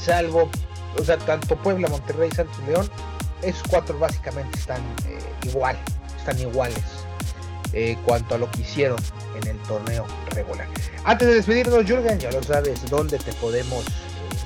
salvo, 0.02 0.50
o 0.98 1.04
sea, 1.04 1.18
tanto 1.18 1.56
Puebla, 1.56 1.88
Monterrey, 1.88 2.30
Santos, 2.30 2.58
León, 2.66 2.90
esos 3.42 3.62
cuatro 3.68 3.98
básicamente 3.98 4.58
están 4.58 4.80
eh, 5.06 5.18
igual, 5.48 5.76
están 6.16 6.38
iguales 6.38 6.82
eh, 7.72 7.96
cuanto 8.04 8.34
a 8.34 8.38
lo 8.38 8.50
que 8.50 8.62
hicieron 8.62 8.98
en 9.40 9.48
el 9.48 9.58
torneo 9.60 10.06
regular. 10.30 10.66
Antes 11.04 11.28
de 11.28 11.34
despedirnos, 11.34 11.84
Jürgen, 11.84 12.18
ya 12.18 12.30
lo 12.32 12.42
sabes, 12.42 12.88
¿dónde 12.88 13.18
te 13.18 13.32
podemos 13.34 13.84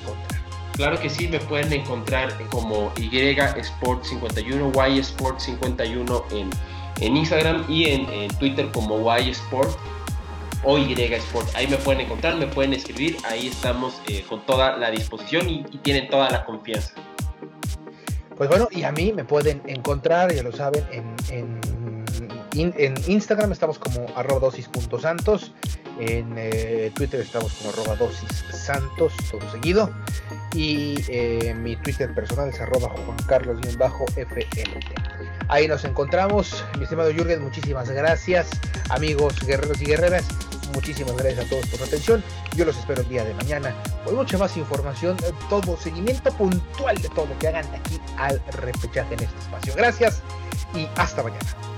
encontrar? 0.00 0.40
Claro 0.72 0.98
que 0.98 1.08
sí, 1.08 1.28
me 1.28 1.38
pueden 1.38 1.72
encontrar 1.72 2.32
como 2.48 2.92
Y 2.96 3.16
Sport 3.16 4.04
51, 4.04 4.72
Y 4.88 4.98
Sport 4.98 5.38
51 5.38 6.24
en, 6.32 6.50
en 7.00 7.16
Instagram 7.16 7.64
y 7.68 7.90
en, 7.90 8.28
Twitter 8.38 8.70
como 8.72 9.16
Y 9.18 9.30
Sport 9.30 9.70
o 10.64 10.78
Y 10.78 10.92
Sport. 10.92 11.54
Ahí 11.54 11.66
me 11.68 11.76
pueden 11.76 12.00
encontrar, 12.02 12.36
me 12.36 12.46
pueden 12.46 12.72
escribir, 12.72 13.16
ahí 13.28 13.48
estamos 13.48 14.00
eh, 14.08 14.24
con 14.28 14.40
toda 14.46 14.76
la 14.78 14.90
disposición 14.90 15.48
y, 15.48 15.62
tienen 15.82 16.08
toda 16.08 16.30
la 16.30 16.44
confianza. 16.44 16.94
Pues 18.36 18.48
bueno, 18.48 18.68
y 18.70 18.82
a 18.84 18.92
mí 18.92 19.12
me 19.12 19.24
pueden 19.24 19.62
encontrar, 19.66 20.32
ya 20.34 20.42
lo 20.42 20.52
saben, 20.52 20.84
en, 21.30 21.60
en, 22.54 22.94
Instagram 23.06 23.52
estamos 23.52 23.78
como 23.78 24.06
arroba 24.16 24.40
dosis.santos, 24.40 25.52
en 25.98 26.34
eh, 26.36 26.90
Twitter 26.94 27.20
estamos 27.20 27.52
como 27.54 27.70
arroba 27.70 27.96
dosis 27.96 28.44
santos, 28.52 29.12
todo 29.30 29.40
seguido, 29.50 29.90
y 30.54 30.96
eh, 31.08 31.54
mi 31.54 31.76
Twitter 31.76 32.14
personal 32.14 32.48
es 32.48 32.60
arroba 32.60 32.88
Juan 32.90 33.16
Carlos 33.26 33.58
Ahí 35.48 35.68
nos 35.68 35.84
encontramos, 35.84 36.64
mi 36.78 36.84
estimado 36.84 37.10
Jürgen, 37.12 37.42
muchísimas 37.42 37.90
gracias, 37.90 38.48
amigos 38.90 39.34
guerreros 39.46 39.80
y 39.80 39.86
guerreras. 39.86 40.24
Muchísimas 40.74 41.16
gracias 41.16 41.46
a 41.46 41.48
todos 41.48 41.66
por 41.66 41.78
su 41.78 41.84
atención. 41.84 42.24
Yo 42.56 42.64
los 42.64 42.76
espero 42.76 43.02
el 43.02 43.08
día 43.08 43.24
de 43.24 43.34
mañana 43.34 43.74
con 44.04 44.14
mucha 44.14 44.38
más 44.38 44.56
información, 44.56 45.16
eh, 45.24 45.32
todo 45.48 45.76
seguimiento 45.76 46.32
puntual 46.32 46.96
de 47.00 47.08
todo 47.10 47.26
lo 47.26 47.38
que 47.38 47.48
hagan 47.48 47.66
aquí 47.74 48.00
al 48.18 48.42
repechaje 48.52 49.14
en 49.14 49.20
este 49.20 49.38
espacio. 49.38 49.74
Gracias 49.76 50.22
y 50.74 50.88
hasta 50.96 51.22
mañana. 51.22 51.71